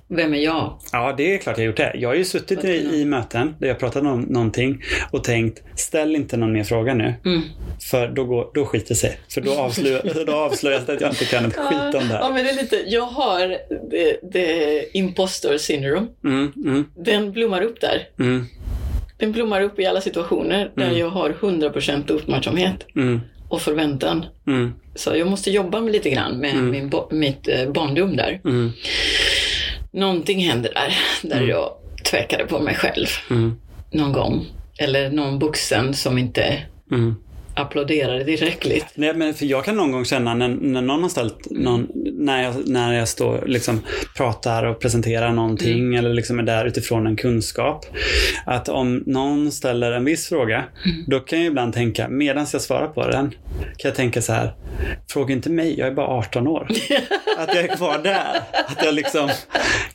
Vem 0.09 0.35
är 0.35 0.38
jag? 0.38 0.79
Ja, 0.92 1.14
det 1.16 1.35
är 1.35 1.38
klart 1.38 1.59
jag 1.59 1.62
har 1.62 1.66
gjort 1.66 1.77
det. 1.77 1.92
Jag 1.94 2.09
har 2.09 2.14
ju 2.14 2.25
suttit 2.25 2.64
i, 2.64 3.01
i 3.01 3.05
möten 3.05 3.55
där 3.59 3.68
jag 3.68 3.79
pratat 3.79 4.03
om 4.03 4.20
någonting 4.20 4.83
och 5.11 5.25
tänkt, 5.25 5.62
ställ 5.75 6.16
inte 6.16 6.37
någon 6.37 6.53
mer 6.53 6.64
fråga 6.64 6.94
nu. 6.94 7.14
Mm. 7.25 7.42
För 7.90 8.09
då, 8.09 8.25
går, 8.25 8.51
då 8.55 8.64
skiter 8.64 8.88
det 8.88 8.94
sig. 8.94 9.18
För 9.35 9.40
då, 9.40 9.55
avslöjar, 9.59 10.25
då 10.27 10.33
avslöjas 10.33 10.87
det 10.87 10.92
att 10.92 11.01
jag 11.01 11.11
inte 11.11 11.25
kan 11.25 11.44
ett 11.44 11.57
skit 11.57 11.94
om 12.03 12.09
det 12.09 12.14
Ja, 12.14 12.25
här. 12.27 12.33
men 12.33 12.44
det 12.44 12.51
är 12.51 12.55
lite, 12.55 12.77
jag 12.87 13.07
har 13.07 13.49
det, 13.90 14.16
det 14.33 14.96
impostor 14.96 15.59
syndrome. 15.59 16.07
Mm, 16.25 16.53
mm, 16.77 16.91
Den 17.05 17.33
blommar 17.33 17.62
upp 17.62 17.81
där. 17.81 18.09
mm, 18.19 18.47
Den 19.19 19.33
blommar 19.33 19.61
upp 19.62 19.79
i 19.81 19.87
alla 19.87 20.01
situationer 20.01 20.71
där 20.75 20.85
Mm. 20.87 20.99
jag 20.99 21.11
har 21.11 21.31
100% 21.31 22.11
uppmärksamhet 22.12 22.87
mm, 22.97 23.21
och 23.49 23.61
förväntan. 23.62 24.25
Så 24.95 25.17
jag 25.17 25.27
måste 25.29 25.51
jobba 25.51 25.81
med 25.81 25.93
lite 25.93 26.11
grann 26.11 26.37
med 26.39 26.57
min, 26.65 26.91
mitt 27.11 27.49
eh, 27.49 27.71
barndom 27.73 28.17
där. 28.17 28.41
mm, 28.45 28.71
Någonting 29.93 30.41
händer 30.45 30.73
där, 30.75 30.95
där 31.29 31.41
jag 31.47 31.71
tvekade 32.11 32.45
på 32.47 32.59
mig 32.59 32.75
själv 32.75 33.07
någon 33.93 34.12
gång. 34.12 34.47
Eller 34.79 35.11
någon 35.11 35.39
vuxen 35.39 35.95
som 35.95 36.19
inte 36.19 36.62
applåderade 37.55 38.25
tillräckligt. 38.25 38.87
Nej, 38.95 39.15
men 39.15 39.35
för 39.35 39.47
jag 39.47 39.65
kan 39.65 39.77
någon 39.77 39.93
gång 39.93 40.05
känna 40.05 40.35
när, 40.35 40.49
när 40.49 40.83
någon 40.83 41.03
har 41.03 41.09
ställt 41.09 41.51
någon, 41.51 41.89
när 42.19 42.43
jag, 42.43 42.55
när 42.69 42.93
jag 42.93 43.09
står 43.09 43.43
liksom 43.47 43.81
pratar 44.17 44.65
och 44.65 44.81
presenterar 44.81 45.33
någonting 45.33 45.95
eller 45.95 46.15
liksom 46.15 46.39
är 46.39 46.43
där 46.43 46.65
utifrån 46.65 47.07
en 47.07 47.17
kunskap. 47.17 47.87
Att 48.47 48.69
om 48.69 49.03
någon 49.07 49.53
ställer 49.53 49.93
en 49.93 50.05
viss 50.05 50.29
fråga, 50.29 50.65
då 51.07 51.21
kan 51.21 51.39
jag 51.39 51.47
ibland 51.47 51.75
tänka, 51.75 52.09
medan 52.09 52.47
jag 52.53 52.63
svarar 52.63 52.89
på 52.89 53.09
den, 53.09 53.31
kan 53.61 53.89
jag 53.89 53.95
tänka 53.95 54.23
så 54.23 54.33
här, 54.33 54.55
fråga 55.11 55.35
inte 55.35 55.51
mig, 55.51 55.79
jag 55.79 55.89
är 55.89 55.93
bara 55.93 56.07
18 56.07 56.49
år. 56.49 56.69
att 57.39 57.55
jag 57.55 57.65
är 57.65 57.77
kvar 57.77 57.99
där. 58.03 58.41
Att 58.67 58.85
jag 58.85 58.95
liksom 58.95 59.31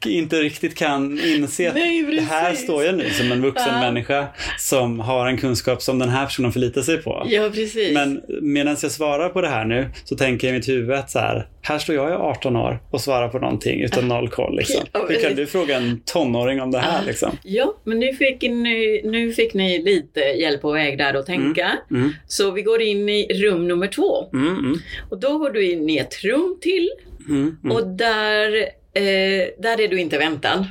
inte 0.06 0.36
riktigt 0.42 0.78
kan 0.78 1.20
inse 1.26 1.68
att 1.70 1.76
Nej, 1.76 2.20
här 2.20 2.54
står 2.54 2.84
jag 2.84 2.96
nu 2.96 3.10
som 3.10 3.32
en 3.32 3.42
vuxen 3.42 3.68
Ja. 3.72 3.80
människa 3.80 4.28
som 4.60 5.00
har 5.00 5.28
en 5.28 5.38
kunskap 5.38 5.82
som 5.82 6.00
den 6.00 6.10
här 6.10 6.26
personen 6.26 6.52
förlitar 6.52 6.82
sig 6.82 6.98
på. 6.98 7.24
Ja, 7.26 7.50
precis. 7.54 7.94
Men 7.94 8.22
medan 8.42 8.78
jag 8.82 8.92
svarar 8.92 9.30
på 9.30 9.42
det 9.42 9.48
här 9.48 9.66
nu 9.66 9.90
så 10.04 10.16
tänker 10.16 10.48
jag 10.48 10.56
i 10.56 10.58
mitt 10.58 10.70
huvud 10.70 11.00
så 11.08 11.20
här, 11.20 11.48
här 11.62 11.80
står 11.80 11.96
jag 11.96 12.11
i 12.12 12.16
18 12.16 12.56
år 12.56 12.80
och 12.92 13.02
svarar 13.02 13.28
på 13.30 13.40
någonting 13.40 13.82
utan 13.82 14.08
noll 14.08 14.30
koll. 14.30 14.56
Liksom. 14.58 14.82
Hur 15.10 15.22
kan 15.22 15.36
du 15.36 15.48
fråga 15.48 15.78
en 15.78 16.02
tonåring 16.06 16.62
om 16.62 16.72
det 16.72 16.80
här? 16.80 17.02
Ah. 17.02 17.06
Liksom? 17.06 17.38
Ja, 17.44 17.74
men 17.84 18.00
nu 18.00 18.14
fick, 18.14 18.42
ni, 18.42 19.02
nu 19.04 19.34
fick 19.34 19.54
ni 19.54 19.84
lite 19.84 20.20
hjälp 20.20 20.62
på 20.62 20.72
väg 20.72 20.98
där 20.98 21.14
att 21.14 21.26
tänka. 21.26 21.78
Mm, 21.92 22.12
Så 22.28 22.52
vi 22.52 22.62
går 22.62 22.82
in 22.82 23.10
i 23.10 23.28
rum 23.34 23.68
nummer 23.68 23.88
två. 23.88 24.30
mm, 24.34 24.48
mm, 24.60 24.78
Och 25.10 25.20
då 25.20 25.38
går 25.38 25.50
du 25.50 25.72
in 25.72 25.90
i 25.90 25.98
ett 25.98 26.24
rum 26.24 26.58
till 26.62 26.90
mm, 27.30 27.58
mm, 27.64 27.76
och 27.78 27.88
där, 27.88 28.56
eh, 28.94 29.48
där 29.60 29.82
är 29.82 29.88
du 29.88 30.00
inte 30.00 30.18
väntad. 30.18 30.66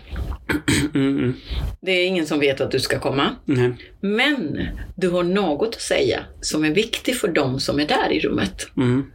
Mm, 0.95 1.19
mm. 1.19 1.35
Det 1.81 1.93
är 1.93 2.07
ingen 2.07 2.27
som 2.27 2.41
vet 2.41 2.61
att 2.61 2.71
du 2.71 2.81
ska 2.81 2.99
komma. 2.99 3.37
Nej. 3.45 3.73
Men 4.01 4.67
du 4.97 5.09
har 5.09 5.23
något 5.23 5.75
att 5.75 5.81
säga 5.81 6.21
som 6.41 6.65
är 6.65 6.71
viktigt 6.71 7.21
för 7.21 7.29
dem 7.29 7.61
som 7.61 7.81
är 7.81 7.87
där 7.87 8.11
i 8.13 8.21
rummet. 8.21 8.67
Mm. 8.77 9.11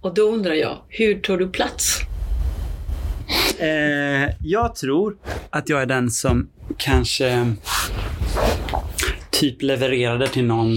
Och 0.00 0.14
då 0.14 0.22
undrar 0.22 0.54
jag, 0.54 0.78
hur 0.88 1.20
tar 1.20 1.38
du 1.38 1.48
plats? 1.48 2.00
Eh, 3.58 4.34
jag 4.44 4.74
tror 4.74 5.16
att 5.50 5.68
jag 5.68 5.82
är 5.82 5.86
den 5.86 6.10
som 6.10 6.48
kanske 6.78 7.54
typ 9.40 9.62
levererade 9.62 10.28
till 10.28 10.44
någon 10.44 10.72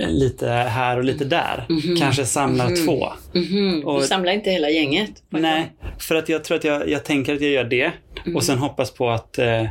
eh, 0.00 0.08
lite 0.10 0.48
här 0.48 0.96
och 0.98 1.04
lite 1.04 1.24
där. 1.24 1.64
Kanske 1.98 2.24
samlar 2.24 2.84
två. 2.86 3.08
Mhm, 3.32 3.82
Och- 3.86 4.00
Du 4.00 4.06
samlar 4.06 4.32
inte 4.32 4.50
hela 4.50 4.70
gänget? 4.70 5.10
Nej, 5.30 5.72
för 5.98 6.14
att 6.14 6.28
jag 6.28 6.44
tror 6.44 6.56
att 6.58 6.64
jag, 6.64 6.88
jag 6.90 7.04
tänker 7.04 7.34
att 7.34 7.40
jag 7.40 7.50
gör 7.50 7.64
det 7.64 7.90
och 8.34 8.42
sen 8.44 8.58
hoppas 8.58 8.90
på 8.90 9.10
att 9.10 9.38
eh, 9.38 9.64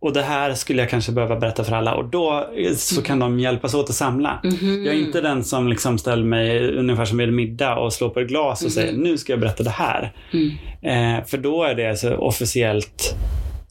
och 0.00 0.12
det 0.12 0.22
här 0.22 0.54
skulle 0.54 0.82
jag 0.82 0.90
kanske 0.90 1.12
behöva 1.12 1.36
berätta 1.36 1.64
för 1.64 1.72
alla 1.72 1.94
och 1.94 2.04
då 2.10 2.48
eh, 2.56 2.74
så 2.74 3.02
kan 3.02 3.18
de 3.18 3.40
hjälpas 3.40 3.74
åt 3.74 3.88
att 3.90 3.94
samla. 3.96 4.40
Mhm. 4.44 4.84
Jag 4.86 4.94
är 4.94 4.98
inte 4.98 5.20
den 5.20 5.44
som 5.44 5.68
liksom 5.68 5.98
ställer 5.98 6.24
mig 6.24 6.76
ungefär 6.76 7.04
som 7.04 7.18
vid 7.18 7.32
middag 7.32 7.76
och 7.78 7.92
slår 7.92 8.08
på 8.08 8.20
ett 8.20 8.28
glas 8.28 8.64
och 8.64 8.72
säger 8.72 8.92
nu 8.92 9.18
ska 9.18 9.32
jag 9.32 9.40
berätta 9.40 9.62
det 9.62 9.70
här. 9.70 10.12
Mm. 10.32 10.50
Eh, 11.18 11.24
för 11.24 11.38
då 11.38 11.64
är 11.64 11.74
det 11.74 11.96
så 11.96 12.14
officiellt 12.16 13.14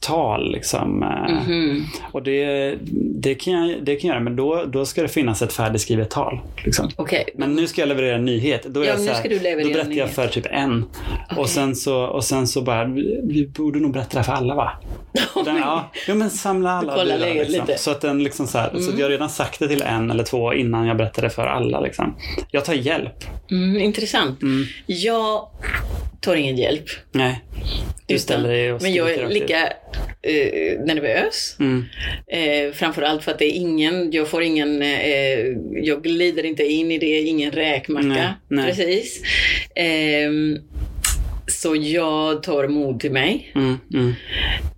tal. 0.02 0.52
Liksom. 0.52 0.98
Mhm. 0.98 1.84
Och 2.12 2.22
det, 2.22 2.74
det, 3.14 3.34
kan 3.34 3.52
jag, 3.52 3.84
det 3.84 3.96
kan 3.96 4.08
jag 4.08 4.14
göra, 4.14 4.24
men 4.24 4.36
då, 4.36 4.64
då 4.64 4.84
ska 4.86 5.02
det 5.02 5.08
finnas 5.08 5.42
ett 5.42 5.52
färdigskrivet 5.52 6.10
tal. 6.10 6.40
Liksom. 6.64 6.90
Okej, 6.96 7.24
Men 7.34 7.54
nu 7.54 7.66
ska 7.66 7.80
jag 7.82 7.88
leverera 7.88 8.16
en 8.16 8.24
nyhet. 8.24 8.62
Då, 8.66 8.80
är 8.80 8.84
Ja, 8.84 8.90
jag 8.90 9.00
nu 9.00 9.06
så 9.06 9.12
här, 9.12 9.18
ska 9.20 9.28
du 9.28 9.38
leverera 9.38 9.68
då 9.68 9.72
berättar 9.72 9.92
jag 9.92 10.10
för 10.10 10.28
typ 10.28 10.46
en. 10.50 10.84
Okej. 11.30 11.38
Och, 11.38 11.48
sen 11.48 11.76
så, 11.76 12.02
och 12.02 12.24
sen 12.24 12.46
så 12.46 12.62
bara, 12.62 12.84
vi, 12.84 13.20
vi 13.24 13.46
borde 13.46 13.80
nog 13.80 13.92
berätta 13.92 14.08
det 14.10 14.16
här 14.18 14.24
för 14.24 14.32
alla 14.32 14.54
va? 14.54 14.72
Den, 15.44 15.56
ja, 15.56 15.90
jo, 16.08 16.14
men 16.14 16.30
samla 16.30 16.70
alla. 16.70 17.04
Läget 17.04 17.48
liksom. 17.48 17.66
lite. 17.66 17.78
Så 17.78 17.90
att, 17.90 18.00
den 18.00 18.22
liksom 18.22 18.46
så, 18.46 18.58
här, 18.58 18.70
så 18.70 18.76
Mm. 18.76 18.88
att 18.92 18.98
jag 18.98 19.06
har 19.06 19.10
redan 19.10 19.28
sagt 19.30 19.58
det 19.58 19.68
till 19.68 19.82
en 19.82 20.10
eller 20.10 20.24
två 20.24 20.54
innan 20.54 20.86
jag 20.86 20.96
berättade 20.96 21.30
för 21.30 21.46
alla. 21.46 21.80
Liksom. 21.80 22.14
Jag 22.50 22.64
tar 22.64 22.74
hjälp. 22.74 23.24
mm, 23.50 23.76
intressant. 23.82 24.42
Mm. 24.42 24.64
Jag 24.86 25.48
tar 26.22 26.36
ingen 26.36 26.56
hjälp. 26.56 26.84
Nej, 27.12 27.40
du 28.06 28.18
ställer 28.18 28.48
dig 28.48 28.72
och 28.72 28.82
Men 28.82 28.94
jag 28.94 29.12
är 29.12 29.28
lika 29.28 29.66
eh, 30.22 30.80
nervös. 30.84 31.56
Mm. 31.60 31.84
Eh, 32.26 32.72
framförallt 32.72 33.24
för 33.24 33.30
att 33.32 33.38
det 33.38 33.44
är 33.44 33.52
ingen, 33.60 34.12
jag 34.12 34.28
får 34.28 34.42
ingen, 34.42 34.82
eh, 34.82 35.38
jag 35.82 36.02
glider 36.02 36.44
inte 36.44 36.62
in 36.64 36.90
i 36.92 36.98
det, 36.98 37.20
ingen 37.20 37.50
räkmacka. 37.50 38.06
Nej, 38.06 38.28
nej. 38.48 38.66
Precis. 38.66 39.22
Ehm, 39.74 40.58
så 41.46 41.76
jag 41.76 42.42
tar 42.42 42.68
mod 42.68 43.00
till 43.00 43.12
mig. 43.12 43.52
Mm, 43.54 43.78
mm, 43.94 44.14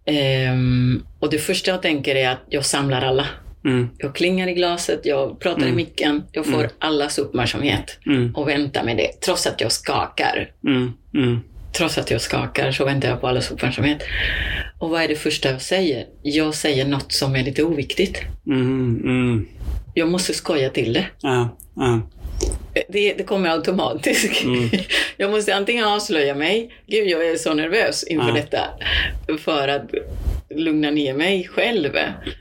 Ehm, 0.07 1.03
och 1.21 1.31
det 1.31 1.39
första 1.39 1.71
jag 1.71 1.83
tänker 1.83 2.15
är 2.15 2.29
att 2.29 2.43
jag 2.49 2.65
samlar 2.65 3.03
alla. 3.03 3.27
mm, 3.65 3.89
Jag 3.99 4.15
klingar 4.15 4.49
i 4.49 4.53
glaset, 4.55 5.01
jag 5.05 5.41
pratar 5.41 5.61
i 5.61 5.65
Mm. 5.65 5.77
micken, 5.77 6.23
jag 6.33 6.47
får 6.47 6.71
allas 6.79 7.19
uppmärksamhet 7.19 7.99
mm, 8.07 8.35
och 8.35 8.49
väntar 8.49 8.85
med 8.85 8.97
det. 8.97 9.21
Trots 9.25 9.47
att 9.47 9.61
jag 9.61 9.73
skakar. 9.73 10.51
Mm. 11.15 11.41
Trots 11.77 11.99
att 11.99 12.11
jag 12.11 12.21
skakar 12.21 12.73
så 12.73 12.85
väntar 12.85 13.09
jag 13.09 13.21
på 13.21 13.29
allas 13.29 13.51
uppmärksamhet. 13.51 14.03
Och 14.79 14.91
vad 14.91 15.03
är 15.03 15.09
det 15.09 15.17
första 15.17 15.51
jag 15.51 15.63
säger? 15.63 16.07
Jag 16.23 16.55
säger 16.55 16.85
något 16.85 17.13
som 17.13 17.37
är 17.37 17.43
lite 17.45 17.63
oviktigt. 17.63 18.21
Mm, 18.47 19.01
mm. 19.05 19.47
Jag 19.95 20.09
måste 20.09 20.35
skoja 20.35 20.71
till 20.71 20.93
det. 20.93 21.07
Ja, 21.21 21.57
ja. 21.77 22.01
det, 22.89 23.15
det 23.15 23.25
kommer 23.25 23.51
automatiskt. 23.51 24.45
Mm. 24.45 24.69
Jag 25.17 25.31
måste 25.31 25.55
antingen 25.55 25.85
avslöja 25.85 26.35
mig, 26.35 26.75
gud 26.87 27.09
jag 27.09 27.27
är 27.29 27.37
så 27.37 27.55
nervös 27.55 28.05
inför 28.05 28.29
Ja. 28.29 28.35
detta, 28.35 28.61
för 29.39 29.69
att 29.69 29.91
lugna 30.51 30.91
ner 30.91 31.15
mig 31.15 31.49
själv. 31.49 31.91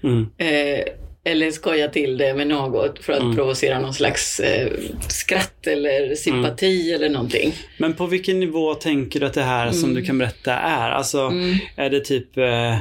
Mm. 0.04 0.30
Eh, 0.38 0.84
eller 1.26 1.52
skoja 1.52 1.88
till 1.88 2.18
det 2.18 2.34
med 2.34 2.48
något 2.48 3.00
för 3.04 3.14
att 3.14 3.22
Mm. 3.22 3.36
provocera 3.36 3.80
någon 3.80 3.94
slags 3.94 4.40
eh, 4.40 4.72
skratt 5.08 5.68
eller 5.68 6.16
sympati 6.16 6.92
eller 6.94 7.10
någonting. 7.10 7.54
Men 7.78 7.94
på 7.94 8.06
vilken 8.06 8.40
nivå 8.40 8.74
tänker 8.74 9.20
du 9.20 9.26
att 9.26 9.34
det 9.34 9.42
här 9.44 9.72
som 9.72 9.94
du 9.94 10.02
kan 10.06 10.18
berätta 10.18 10.54
är? 10.54 10.90
Alltså, 10.92 11.20
Mm. 11.20 11.56
är 11.76 11.90
det 11.90 12.00
typ 12.00 12.38
eh, 12.38 12.78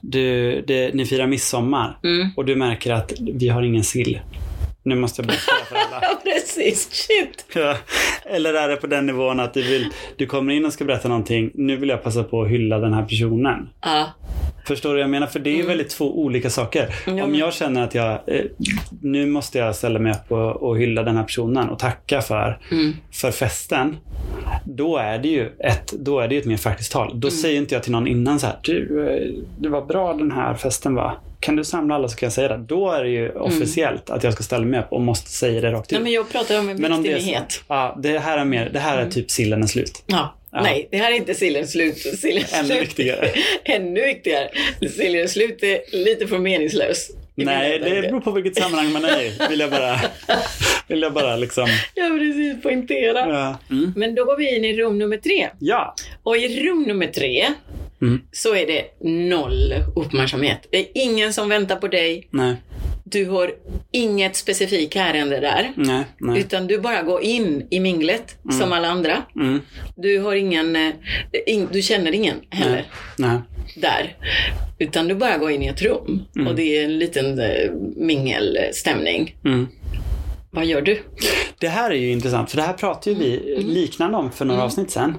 du, 0.00 0.60
det, 0.66 0.94
ni 0.94 1.06
firar 1.06 1.26
midsommar 1.26 1.98
Mm. 2.04 2.28
och 2.36 2.44
du 2.44 2.56
märker 2.56 2.92
att 2.92 3.12
vi 3.20 3.48
har 3.48 3.62
ingen 3.62 3.84
sill. 3.84 4.20
Nu 4.86 4.94
måste 4.96 5.20
jag 5.22 5.26
berätta 5.26 5.52
för 5.68 5.76
alla. 5.76 6.16
Precis. 6.24 6.88
Shit. 6.92 7.46
Ja. 7.54 7.76
Eller 8.24 8.54
är 8.54 8.68
det 8.68 8.76
på 8.76 8.86
den 8.86 9.06
nivån 9.06 9.40
att 9.40 9.54
du, 9.54 9.62
vill, 9.62 9.88
du 10.16 10.26
kommer 10.26 10.54
in 10.54 10.64
och 10.64 10.72
ska 10.72 10.84
berätta 10.84 11.08
någonting. 11.08 11.50
Nu 11.54 11.76
vill 11.76 11.88
jag 11.88 12.02
passa 12.02 12.24
på 12.24 12.42
att 12.42 12.48
hylla 12.48 12.78
den 12.78 12.92
här 12.92 13.02
personen. 13.02 13.68
Ja. 13.82 14.06
Förstår 14.66 14.88
du 14.88 14.94
vad 14.94 15.02
jag 15.02 15.10
menar? 15.10 15.26
För 15.26 15.38
det 15.38 15.50
är 15.50 15.56
ju 15.56 15.66
väldigt 15.66 15.90
två 15.90 16.18
olika 16.22 16.50
saker. 16.50 16.88
Ja, 17.06 17.24
Om 17.24 17.34
jag 17.34 17.54
känner 17.54 17.84
att 17.84 17.94
jag, 17.94 18.12
eh, 18.26 18.44
nu 19.02 19.26
måste 19.26 19.58
jag 19.58 19.74
ställa 19.76 19.98
mig 19.98 20.12
upp 20.12 20.32
och, 20.32 20.62
och 20.62 20.78
hylla 20.78 21.02
den 21.02 21.16
här 21.16 21.24
personen 21.24 21.68
och 21.68 21.78
tacka 21.78 22.20
för, 22.20 22.58
Mm. 22.72 22.92
för 23.12 23.30
festen. 23.30 23.96
Då 24.64 24.96
är 24.96 25.18
det 25.18 25.28
ju 25.28 25.50
ett, 25.58 25.92
då 25.92 26.20
är 26.20 26.28
det 26.28 26.36
ett 26.36 26.44
mer 26.46 26.56
faktiskt 26.56 26.92
tal. 26.92 27.08
Mm. 27.08 27.20
Då 27.20 27.30
säger 27.30 27.58
inte 27.58 27.74
jag 27.74 27.82
till 27.82 27.92
någon 27.92 28.06
innan 28.06 28.40
så 28.40 28.46
här, 28.46 28.56
du, 28.62 29.06
eh, 29.08 29.44
det 29.58 29.68
var 29.68 29.82
bra 29.86 30.12
den 30.14 30.30
här 30.32 30.54
festen 30.54 30.94
var. 30.94 31.18
Kan 31.40 31.56
du 31.56 31.64
samla 31.64 31.94
alla 31.94 32.08
så 32.08 32.16
kan 32.16 32.26
jag 32.26 32.32
säga 32.32 32.48
det. 32.48 32.56
Då 32.68 32.90
är 32.90 33.02
det 33.04 33.10
ju 33.10 33.30
officiellt 33.32 34.10
att 34.10 34.24
jag 34.24 34.32
ska 34.32 34.42
ställa 34.42 34.64
mig 34.64 34.80
upp 34.80 34.86
och 34.92 35.00
måste 35.00 35.30
säga 35.30 35.60
det 35.60 35.72
rakt 35.72 35.86
ut. 35.92 35.92
Nej, 35.92 36.02
men 36.02 36.12
jag 36.12 36.28
pratar 36.30 36.58
om 36.60 36.68
en 36.68 36.76
Men 36.80 36.92
om 36.92 37.02
det 37.02 37.22
så, 37.22 37.36
ja, 37.68 37.98
det 38.02 38.18
här 38.18 38.38
är 38.38 38.44
mer, 38.44 38.70
det 38.72 38.78
här 38.78 38.98
är 38.98 39.10
typ 39.10 39.30
sillen 39.30 39.62
är 39.62 39.66
slut. 39.66 40.02
Ja. 40.06 40.34
Ja. 40.52 40.62
Nej, 40.62 40.88
det 40.90 40.96
här 40.96 41.12
är 41.12 41.16
inte 41.16 41.34
sillens 41.34 41.72
slut. 41.72 41.98
Sillens 41.98 42.52
Ännu 42.54 42.68
slut. 42.68 42.82
viktigare. 42.82 43.30
Ännu 43.64 44.04
viktigare. 44.04 44.48
Sillens 44.96 45.32
slut 45.32 45.62
är 45.62 46.04
lite 46.04 46.26
för 46.26 46.38
meningslös. 46.38 47.10
Nej, 47.34 47.78
det 47.78 48.02
beror 48.02 48.20
på 48.20 48.30
vilket 48.30 48.56
sammanhang 48.56 48.92
man 48.92 49.04
är 49.04 49.22
i. 49.22 49.32
Vill 49.50 49.60
jag 49.60 49.70
bara, 49.70 50.00
vill 50.88 51.02
jag 51.02 51.12
bara 51.12 51.36
liksom. 51.36 51.66
Ja, 51.94 52.08
precis. 52.18 52.62
Poängtera. 52.62 53.18
Ja. 53.28 53.58
Mm. 53.70 53.92
Men 53.96 54.14
då 54.14 54.24
går 54.24 54.36
vi 54.36 54.56
in 54.56 54.64
i 54.64 54.76
rum 54.76 54.98
nummer 54.98 55.16
tre. 55.16 55.48
ja. 55.58 55.94
Och 56.22 56.36
i 56.36 56.68
rum 56.68 56.82
nummer 56.82 57.06
tre 57.06 57.46
Mm. 58.02 58.20
så 58.32 58.54
är 58.54 58.66
det 58.66 58.84
noll 59.08 59.74
uppmärksamhet. 59.96 60.68
Det 60.70 60.78
är 60.78 60.86
ingen 60.94 61.32
som 61.32 61.48
väntar 61.48 61.76
på 61.76 61.88
dig. 61.88 62.28
Nej, 62.30 62.54
Du 63.04 63.24
har 63.28 63.52
inget 63.92 64.36
specifikt 64.36 64.96
ärende 64.96 65.40
där. 65.40 65.72
nej, 65.76 66.04
nej. 66.20 66.40
Utan 66.40 66.66
du 66.66 66.78
bara 66.78 67.02
går 67.02 67.22
in 67.22 67.66
i 67.70 67.80
minglet 67.80 68.38
som 68.58 68.72
alla 68.72 68.88
andra. 68.88 69.22
Mm. 69.36 69.60
Du 69.96 70.18
har 70.18 70.34
ingen, 70.34 70.76
eh, 70.76 70.92
in, 71.46 71.68
du 71.72 71.82
känner 71.82 72.12
ingen 72.12 72.36
heller 72.50 72.84
Nej. 73.18 73.38
där. 73.76 74.16
Utan 74.78 75.08
du 75.08 75.14
bara 75.14 75.38
går 75.38 75.50
in 75.50 75.62
i 75.62 75.66
ett 75.66 75.82
rum 75.82 76.24
och 76.48 76.54
det 76.54 76.62
är 76.78 76.84
en 76.84 76.98
liten 76.98 77.38
eh, 77.38 77.70
mingelstämning. 77.96 79.36
Mm. 80.56 80.66
Vad 80.66 80.66
gör 80.66 80.82
du? 80.82 81.02
Det 81.58 81.68
här 81.68 81.90
är 81.90 81.94
ju 81.94 82.10
intressant, 82.12 82.50
för 82.50 82.56
det 82.56 82.62
här 82.62 82.72
pratade 82.72 83.10
ju 83.10 83.16
vi 83.16 83.62
liknande 83.62 84.16
om 84.16 84.30
för 84.30 84.44
några 84.44 84.62
avsnitt 84.62 84.90
sedan. 84.90 85.14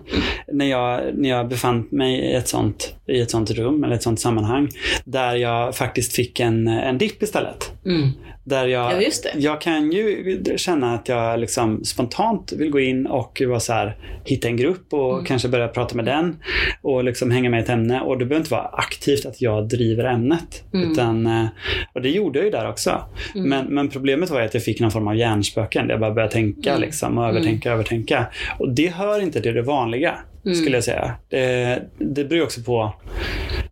När 0.54 0.66
jag, 0.66 1.02
när 1.14 1.30
jag 1.30 1.48
befann 1.48 1.88
mig 1.92 2.20
i 2.20 2.34
ett, 2.34 2.48
sånt, 2.48 2.96
i 3.08 3.22
ett 3.22 3.32
sånt 3.32 3.52
rum, 3.52 3.84
eller 3.84 3.96
ett 3.96 4.04
sånt 4.04 4.20
sammanhang, 4.20 4.70
där 5.06 5.36
jag 5.36 5.76
faktiskt 5.76 6.14
fick 6.14 6.40
en, 6.40 6.68
en 6.68 6.98
dipp 6.98 7.24
istället. 7.24 7.72
Mm. 7.86 8.12
Där 8.50 8.68
jag, 8.68 9.04
Ja, 9.04 9.10
jag 9.36 9.62
kan 9.62 9.92
ju 9.92 10.38
känna 10.58 10.94
att 10.94 11.10
jag 11.10 11.40
liksom 11.40 11.84
spontant 11.84 12.52
vill 12.52 12.70
gå 12.70 12.80
in 12.80 13.08
och 13.08 13.42
vara 13.48 13.60
så 13.60 13.74
här, 13.74 13.96
hitta 14.26 14.48
en 14.48 14.58
grupp 14.58 14.94
och 14.94 15.14
Mm. 15.14 15.26
kanske 15.26 15.48
börja 15.48 15.68
prata 15.68 15.96
med 15.96 16.06
den 16.06 16.36
och 16.82 17.04
liksom 17.04 17.32
hänga 17.32 17.50
med 17.50 17.60
i 17.60 17.64
ett 17.64 17.70
ämne. 17.70 18.02
Och 18.02 18.18
det 18.18 18.26
behöver 18.26 18.42
inte 18.42 18.52
vara 18.54 18.68
aktivt 18.68 19.26
att 19.26 19.42
jag 19.42 19.68
driver 19.68 20.04
ämnet. 20.04 20.64
Mm. 20.74 20.92
Utan, 20.92 21.26
eh, 21.28 21.46
och 21.94 22.02
det 22.02 22.10
gjorde 22.10 22.40
jag 22.40 22.46
ju 22.46 22.52
där 22.52 22.70
också. 22.70 23.02
Men, 23.36 23.66
men 23.66 23.90
problemet 23.90 24.30
var 24.30 24.40
ju 24.40 24.46
att 24.46 24.54
jag 24.54 24.64
fick 24.64 24.80
någon 24.80 24.92
form 24.92 25.08
av 25.08 25.16
hjärnspöken. 25.16 25.90
Jag 25.90 26.00
bara 26.00 26.12
började 26.12 26.34
tänka 26.34 26.70
Mm. 26.70 26.82
liksom, 26.82 27.18
och 27.18 27.28
övertänka, 27.28 27.72
övertänka. 27.72 28.26
Och 28.60 28.72
det 28.76 28.88
hör 28.88 29.22
inte 29.22 29.42
till 29.42 29.54
det 29.54 29.62
vanliga, 29.62 30.16
Mm. 30.46 30.56
skulle 30.58 30.78
jag 30.78 30.84
säga. 30.84 31.12
Det, 31.30 31.82
det 31.98 32.24
beror 32.26 32.44
också 32.44 32.62
på 32.62 32.94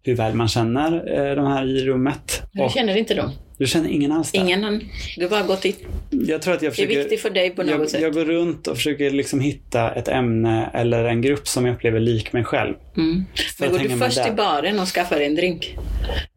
hur 0.03 0.15
väl 0.15 0.33
man 0.33 0.47
känner 0.47 1.19
eh, 1.29 1.35
de 1.35 1.45
här 1.47 1.65
i 1.65 1.85
rummet. 1.85 2.43
Och 2.59 2.71
känner 2.71 2.97
inte 2.97 3.13
dem? 3.13 3.29
Du 3.57 3.67
känner 3.67 3.89
ingen 3.89 4.11
alls 4.11 4.31
där. 4.31 4.39
Ingen? 4.39 4.81
Du 5.17 5.29
bara 5.29 5.41
gått 5.43 5.61
dit? 5.61 5.85
Jag 6.09 6.41
tror 6.41 6.53
att 6.53 6.61
jag 6.61 6.71
Det 6.71 6.73
är 6.73 6.87
försöker... 6.87 6.99
viktigt 6.99 7.21
för 7.21 7.29
dig 7.29 7.49
på 7.49 7.63
något 7.63 7.71
jag, 7.71 7.89
sätt? 7.89 8.01
jag 8.01 8.13
går 8.13 8.25
runt 8.25 8.67
och 8.67 8.75
försöker 8.77 9.09
liksom 9.11 9.39
hitta 9.39 9.91
ett 9.91 10.07
ämne 10.07 10.69
eller 10.73 11.03
en 11.05 11.21
grupp 11.21 11.47
som 11.47 11.65
jag 11.65 11.75
upplever 11.75 11.99
lik 11.99 12.33
mig 12.33 12.43
själv. 12.43 12.73
Mm. 12.97 13.25
Men 13.59 13.71
går 13.71 13.79
du 13.79 13.89
först 13.97 14.15
där. 14.15 14.27
i 14.27 14.31
baren 14.31 14.79
och 14.79 14.87
skaffar 14.87 15.19
en 15.19 15.35
drink? 15.35 15.75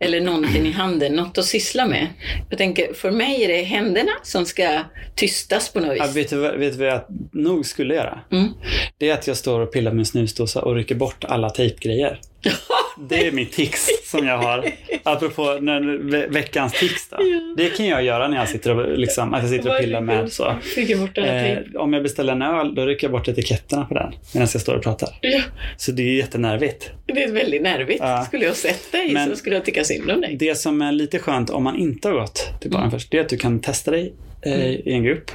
Eller 0.00 0.20
någonting 0.20 0.66
i 0.66 0.70
handen, 0.70 1.12
något 1.16 1.38
att 1.38 1.44
syssla 1.44 1.87
med? 1.87 2.07
Jag 2.48 2.59
tänker, 2.59 2.92
för 2.94 3.11
mig 3.11 3.44
är 3.44 3.48
det 3.48 3.62
händerna 3.62 4.12
som 4.22 4.44
ska 4.46 4.81
tystas 5.14 5.72
på 5.72 5.81
något 5.81 5.96
Ja, 5.96 6.04
vis. 6.07 6.16
vet, 6.16 6.31
du, 6.31 6.37
vet 6.59 6.72
du 6.72 6.78
vad 6.78 6.88
jag 6.88 7.04
nog 7.33 7.66
skulle 7.66 7.94
göra? 7.94 8.20
Mm. 8.33 8.48
Det 8.98 9.09
är 9.11 9.14
att 9.14 9.26
jag 9.26 9.37
står 9.37 9.61
och 9.61 9.72
pillar 9.72 9.90
med 9.92 9.98
en 9.98 10.07
snusdosa 10.07 10.62
och 10.62 10.74
rycker 10.74 10.94
bort 10.94 11.24
alla 11.24 11.50
tejpgrejer. 11.50 12.20
Det 13.00 13.26
är 13.26 13.32
mitt 13.32 13.52
tics 13.52 13.88
som 14.11 14.26
jag 14.26 14.38
har. 14.38 14.64
Apropå 15.02 15.58
när, 15.61 15.98
ve 16.11 16.26
veckans 16.26 16.72
tics 16.72 17.08
då. 17.08 17.16
Det 17.56 17.76
kan 17.76 17.87
jag 17.87 18.02
göra 18.04 18.28
när 18.28 18.37
jag 18.37 18.48
sitter 18.48 18.78
och, 18.78 18.98
liksom, 18.98 19.34
att 19.34 19.42
jag 19.42 19.50
sitter 19.50 19.70
och 19.74 19.80
pillar 19.80 20.00
med 20.00 20.32
så. 20.32 20.54
Eh, 21.16 21.58
om 21.76 21.92
jag 21.92 22.02
beställer 22.02 22.32
en 22.32 22.42
öl, 22.42 22.74
då 22.74 22.87
rycker 22.87 23.04
jag 23.04 23.12
bort 23.12 23.28
etiketterna 23.28 23.84
på 23.84 23.94
den 23.94 24.12
medan 24.34 24.48
jag 24.52 24.61
står 24.61 24.74
och 24.74 24.82
pratar. 24.82 25.08
Ja, 25.20 25.40
Så 25.76 25.92
det 25.92 26.02
är 26.02 26.16
jättenervigt. 26.16 26.90
det 27.06 27.22
är 27.24 27.32
väldigt 27.32 27.62
nervigt. 27.62 28.00
Ja. 28.02 28.24
Skulle 28.24 28.44
jag 28.44 28.56
sett 28.56 28.92
dig 28.92 29.12
Men- 29.12 29.30
så 29.30 29.37
skulle 29.37 29.54
jag 29.56 29.64
tycka 29.64 29.84
synd 29.84 30.11
om 30.11 30.20
dig. 30.20 30.37
Det 30.37 30.54
som 30.54 30.82
är 30.82 30.92
lite 30.92 31.18
skönt 31.18 31.50
om 31.50 31.64
man 31.64 31.76
inte 31.76 32.08
har 32.08 32.14
gått 32.14 32.48
till 32.61 32.70
baren 32.70 32.90
först, 32.90 33.11
det 33.11 33.16
är 33.18 33.20
att 33.20 33.28
du 33.28 33.37
kan 33.37 33.61
testa 33.61 33.90
dig 33.90 34.12
eh, 34.42 34.66
i 34.70 34.92
en 34.92 35.02
grupp 35.04 35.30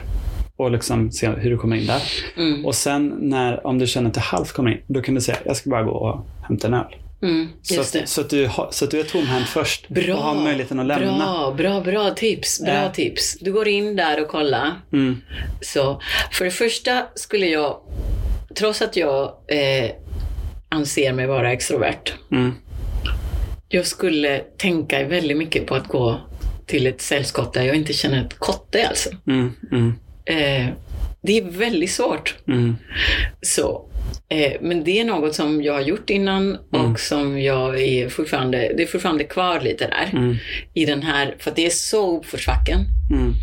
och 0.55 0.71
liksom 0.71 1.11
se 1.11 1.27
hur 1.29 1.49
du 1.49 1.57
kommer 1.57 1.75
in 1.75 1.85
där. 1.85 2.01
Mm. 2.37 2.65
Och 2.65 2.75
sen 2.75 3.15
när, 3.19 3.67
om 3.67 3.79
du 3.79 3.87
känner 3.87 4.07
att 4.07 4.13
du 4.13 4.19
halvt 4.19 4.51
kommer 4.51 4.71
in, 4.71 4.77
då 4.87 5.01
kan 5.01 5.15
du 5.15 5.21
säga 5.21 5.37
jag 5.45 5.55
ska 5.55 5.69
bara 5.69 5.83
gå 5.83 5.91
och 5.91 6.25
hämta 6.47 6.67
en 6.67 6.73
öl. 6.73 6.95
Mm, 7.23 7.49
Så 7.61 7.81
att, 7.81 8.09
så, 8.09 8.21
att 8.21 8.29
du 8.29 8.49
så 8.71 8.85
att 8.85 8.91
du 8.91 8.99
är 8.99 9.03
tomhänt 9.03 9.47
först 9.47 9.87
Bra, 9.89 10.15
och 10.15 10.23
har 10.23 10.35
möjligheten 10.35 10.79
att 10.79 10.85
lämna. 10.85 11.17
bra, 11.17 11.51
bra, 11.57 11.81
bra 11.81 12.09
tips. 12.11 12.61
Bra 12.61 12.73
Ja. 12.73 12.89
tips. 12.89 13.37
Du 13.41 13.51
går 13.53 13.67
in 13.67 13.95
där 13.95 14.21
och 14.21 14.27
kollar. 14.27 14.71
Mm. 14.93 15.21
Så 15.61 16.01
för 16.31 16.45
det 16.45 16.51
första 16.51 17.05
skulle 17.15 17.45
jag, 17.47 17.77
trots 18.55 18.81
att 18.81 18.95
jag 18.95 19.23
eh, 19.47 19.91
anser 20.69 21.13
mig 21.13 21.27
vara 21.27 21.51
extrovert, 21.51 22.13
Mm. 22.31 22.53
jag 23.69 23.87
skulle 23.87 24.39
tänka 24.39 25.03
väldigt 25.03 25.37
mycket 25.37 25.65
på 25.67 25.75
att 25.75 25.87
gå 25.87 26.17
till 26.67 26.87
ett 26.87 27.01
sällskap 27.01 27.53
där 27.53 27.63
jag 27.63 27.75
inte 27.75 27.93
känner 27.93 28.25
ett 28.25 28.39
kotte 28.39 28.87
alltså. 28.87 29.09
Mm. 29.27 29.51
Mm. 29.71 29.93
Eh, 30.25 30.73
det 31.21 31.37
är 31.37 31.43
väldigt 31.43 31.91
svårt. 31.91 32.35
Mm. 32.47 32.75
Så, 33.41 33.89
eh, 34.29 34.53
men 34.61 34.83
det 34.83 34.99
är 34.99 35.05
något 35.05 35.35
som 35.35 35.63
jag 35.63 35.73
har 35.73 35.81
gjort 35.81 36.09
innan 36.09 36.57
och 36.71 36.99
som 36.99 37.41
jag 37.41 37.81
är 37.81 38.09
fortfarande, 38.09 38.57
det 38.77 38.83
är 38.83 38.87
fortfarande 38.87 39.23
kvar 39.23 39.59
lite 39.59 39.87
där. 39.87 40.09
Mm. 40.13 40.35
I 40.73 40.85
den 40.85 41.01
här, 41.01 41.35
för 41.39 41.49
att 41.49 41.55
det 41.55 41.65
är 41.65 41.69
så 41.69 42.17
uppförsbacken. 42.17 42.85
Mm. 43.11 43.33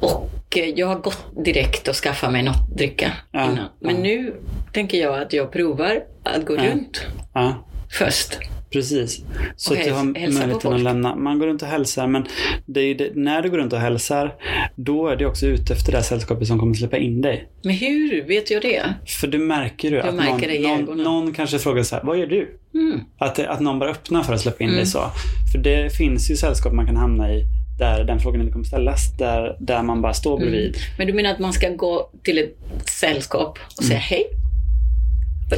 Och 0.00 0.56
eh, 0.56 0.68
jag 0.68 0.86
har 0.86 0.98
gått 0.98 1.44
direkt 1.44 1.88
och 1.88 1.94
skaffat 1.94 2.32
mig 2.32 2.42
något 2.42 2.76
dricka 2.76 3.12
Ja, 3.30 3.44
innan. 3.44 3.66
Men 3.80 3.94
ja. 3.96 4.02
nu 4.02 4.34
tänker 4.72 4.98
jag 4.98 5.22
att 5.22 5.32
jag 5.32 5.52
provar 5.52 6.02
att 6.24 6.46
gå 6.46 6.56
runt 6.56 7.06
Ja, 7.34 7.66
först. 7.98 8.38
precis. 8.72 9.24
Så 9.56 9.74
att 9.74 9.84
du 9.84 9.92
har 9.92 10.04
möjligheten 10.04 10.72
att 10.72 10.80
lämna. 10.80 11.14
Man 11.16 11.38
går 11.38 11.46
runt 11.46 11.62
och 11.62 11.68
hälsar, 11.68 12.06
men 12.06 12.26
det 12.66 12.94
det, 12.94 13.10
när 13.14 13.42
du 13.42 13.50
går 13.50 13.58
runt 13.58 13.72
och 13.72 13.78
hälsar, 13.78 14.34
då 14.76 15.08
är 15.08 15.16
du 15.16 15.26
också 15.26 15.46
ute 15.46 15.72
efter 15.72 15.92
det 15.92 15.98
här 15.98 16.04
sällskapet 16.04 16.46
som 16.48 16.58
kommer 16.58 16.74
släppa 16.74 16.96
in 16.96 17.20
dig. 17.20 17.48
Men 17.64 17.74
hur 17.74 18.24
vet 18.24 18.50
jag 18.50 18.62
det? 18.62 18.94
För 19.06 19.26
du 19.26 19.38
märker 19.38 19.90
ju 19.90 20.00
att 20.00 20.14
märker 20.14 20.48
det 20.48 20.60
någon, 20.60 20.84
någon, 20.84 21.02
någon 21.02 21.32
kanske 21.32 21.58
frågar 21.58 21.82
så 21.82 21.94
här, 21.96 22.02
vad 22.04 22.18
gör 22.18 22.26
du? 22.26 22.58
Mm. 22.74 23.00
Att, 23.18 23.34
det, 23.34 23.48
att 23.48 23.60
någon 23.60 23.78
bara 23.78 23.90
öppnar 23.90 24.22
för 24.22 24.34
att 24.34 24.40
släppa 24.40 24.64
in 24.64 24.70
dig 24.70 24.86
så. 24.86 25.10
För 25.52 25.58
det 25.58 25.96
finns 25.96 26.30
ju 26.30 26.36
sällskap 26.36 26.72
man 26.72 26.86
kan 26.86 26.96
hamna 26.96 27.32
i 27.32 27.44
där 27.78 28.04
den 28.04 28.20
frågan 28.20 28.40
inte 28.40 28.52
kommer 28.52 28.64
ställas. 28.64 29.16
Där, 29.18 29.56
där 29.60 29.82
man 29.82 30.02
bara 30.02 30.14
står 30.14 30.38
bredvid. 30.38 30.76
Men 30.98 31.06
du 31.06 31.12
menar 31.12 31.30
att 31.30 31.38
man 31.38 31.52
ska 31.52 31.68
gå 31.68 32.10
till 32.22 32.38
ett 32.38 32.56
sällskap 32.90 33.58
och 33.76 33.82
Mm. 33.82 33.88
säga 33.88 34.00
hej? 34.00 34.24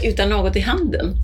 Utan 0.04 0.28
något 0.28 0.56
i 0.56 0.60
handen? 0.60 1.14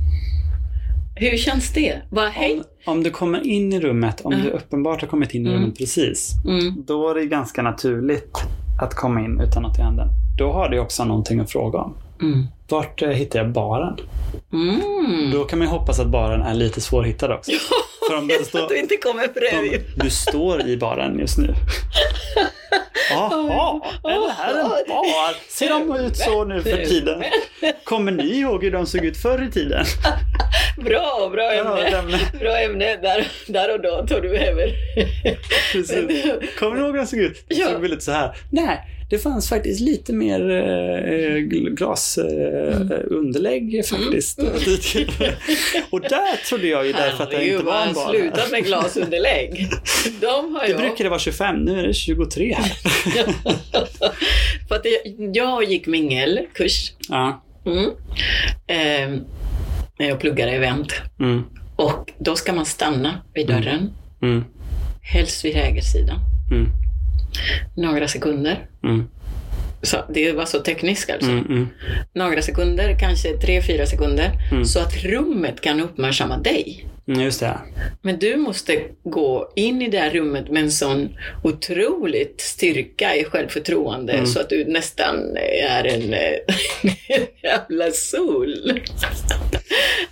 Hur 1.19 1.37
känns 1.37 1.73
det? 1.73 2.01
Bara 2.11 2.29
hej? 2.29 2.63
Om, 2.87 2.93
om 2.93 3.03
du 3.03 3.11
kommer 3.11 3.47
in 3.47 3.73
i 3.73 3.81
rummet, 3.81 4.21
om 4.21 4.43
du 4.43 4.51
uppenbart 4.51 5.01
har 5.01 5.09
kommit 5.09 5.35
in 5.35 5.47
i 5.47 5.51
rummet 5.51 5.79
precis. 5.79 6.33
Mm. 6.47 6.85
Då 6.87 7.09
är 7.11 7.15
det 7.15 7.25
ganska 7.27 7.63
naturligt 7.63 8.37
att 8.83 8.95
komma 8.95 9.21
in 9.21 9.41
utan 9.41 9.63
något 9.63 9.79
i 9.79 9.83
handen. 9.83 10.09
Då 10.39 10.53
har 10.53 10.69
du 10.69 10.79
också 10.79 11.05
någonting 11.05 11.41
att 11.41 11.51
fråga 11.53 11.79
om. 11.79 11.95
Mm. 12.23 12.47
Vart 12.69 13.03
eh, 13.03 13.09
hittar 13.09 13.39
jag 13.39 13.53
baren? 13.53 13.97
Mm. 14.53 15.31
Då 15.33 15.45
kan 15.45 15.59
man 15.59 15.69
ju 15.69 15.73
hoppas 15.73 16.01
att 16.01 16.09
baren 16.09 16.43
är 16.43 16.55
lite 16.55 16.81
svårhittad 16.81 17.35
också. 17.35 17.53
För 18.09 18.19
om 18.19 18.31
Så 18.39 18.45
står, 18.45 18.63
att 18.63 18.69
du 18.69 18.79
inte 18.79 18.97
kommer 18.97 19.23
om 19.27 19.33
bredvid. 19.35 19.81
du 19.97 20.11
står 20.11 20.67
i 20.67 20.77
baren 20.77 21.19
just 21.19 21.39
nu. 21.39 21.55
Jaha, 23.11 23.81
är 24.05 24.27
det 24.27 24.33
här 24.33 24.55
en 24.61 24.69
bar? 24.89 25.51
Ser 25.51 25.69
de 25.69 25.97
ut 25.97 26.17
så 26.17 26.45
nu 26.45 26.63
för 26.63 26.85
tiden? 26.85 27.25
Kommer 27.85 28.13
ni 28.13 28.39
ihåg 28.39 28.65
hur 28.65 28.71
de 28.71 28.87
såg 28.87 29.05
ut 29.05 29.17
förr 29.17 29.43
i 29.49 29.51
tiden? 29.51 29.85
Bra, 30.85 31.29
bra 31.33 31.53
ämne. 31.53 32.19
Bra 32.41 32.59
ämne. 32.59 32.97
Där, 32.97 33.27
där 33.47 33.75
och 33.75 33.81
då 33.83 34.07
tog 34.07 34.23
du 34.23 34.37
över. 34.39 34.73
Precis. 35.73 36.57
Kommer 36.59 36.77
ni 36.77 36.81
ihåg 36.81 36.91
hur 36.91 36.99
de 36.99 37.07
såg 37.07 37.19
ut? 37.19 37.45
De 37.49 37.55
såg 37.55 37.81
väl 37.81 37.91
lite 37.91 38.05
så 38.05 38.13
här. 38.13 38.37
Nej, 38.53 38.85
det 39.11 39.19
fanns 39.19 39.49
faktiskt 39.49 39.81
lite 39.81 40.13
mer 40.13 40.51
eh, 40.51 41.37
glasunderlägg 41.71 43.01
eh, 43.01 43.17
underlägg 43.19 43.87
faktiskt. 43.87 44.39
tidigare. 44.93 45.35
Och 45.91 46.01
där 46.01 46.49
trodde 46.49 46.67
jag 46.67 46.87
ju 46.87 46.93
därför 46.93 47.25
att 47.25 47.31
det 47.31 47.49
inte 47.49 47.65
var 47.65 47.73
en 47.81 47.87
han 47.87 47.95
bar. 47.95 48.11
slutat 48.15 48.51
med 48.51 48.65
glasunderlägg. 48.65 49.69
De 50.21 50.55
har 50.55 50.61
Det 50.65 50.71
jag. 50.71 50.81
brukade 50.81 51.09
vara 51.09 51.19
25, 51.21 51.57
nu 51.57 51.81
är 51.81 51.87
det 51.87 51.95
23 51.95 52.55
här. 52.55 52.73
För 54.69 54.75
att 54.75 54.85
jag, 54.85 55.37
jag 55.37 55.65
gick 55.65 55.87
mingelkurs. 55.87 56.93
Ja. 57.09 57.43
Mm. 57.67 57.91
Ehm, 58.67 59.25
när 59.99 60.09
jag 60.09 60.21
pluggade 60.21 60.53
event. 60.53 60.93
Mm. 61.21 61.43
Och 61.77 62.13
då 62.19 62.37
ska 62.37 62.53
man 62.53 62.67
stanna 62.67 63.23
vid 63.35 63.47
dörren. 63.47 63.91
Mm. 64.23 64.45
Helst 65.03 65.45
vid 65.45 65.57
ägarsidan. 65.57 66.19
Mm. 66.51 66.67
Några 67.77 68.09
sekunder. 68.09 68.67
Mm. 68.85 69.09
Så 69.83 69.97
det 70.15 70.33
var 70.33 70.45
så 70.45 70.59
tekniskt 70.61 71.11
alltså. 71.11 71.31
Mm. 71.31 71.47
Mm. 71.47 71.69
Några 72.13 72.43
sekunder, 72.43 72.97
kanske 73.01 73.29
tre, 73.37 73.63
fyra 73.63 73.87
sekunder. 73.87 74.31
Mm. 74.53 74.65
Så 74.65 74.81
att 74.81 75.05
rummet 75.05 75.61
kan 75.61 75.81
uppmärksamma 75.81 76.37
dig. 76.39 76.87
Mm, 77.09 77.21
just 77.21 77.41
det. 77.41 77.59
Men 78.03 78.19
du 78.19 78.37
måste 78.37 78.83
gå 79.05 79.53
in 79.57 79.83
i 79.83 79.89
det 79.89 79.99
här 79.99 80.11
rummet 80.11 80.51
med 80.51 80.63
en 80.63 80.71
sån 80.71 81.09
otroligt 81.43 82.41
styrka 82.41 83.15
i 83.17 83.25
självförtroende 83.25 84.13
Mm. 84.13 84.27
så 84.27 84.41
att 84.41 84.49
du 84.51 84.65
nästan 84.65 85.37
är 85.37 85.85
en, 85.87 86.13
eh, 86.15 86.39
en 87.09 87.27
jävla 87.43 87.91
sol. 87.93 88.81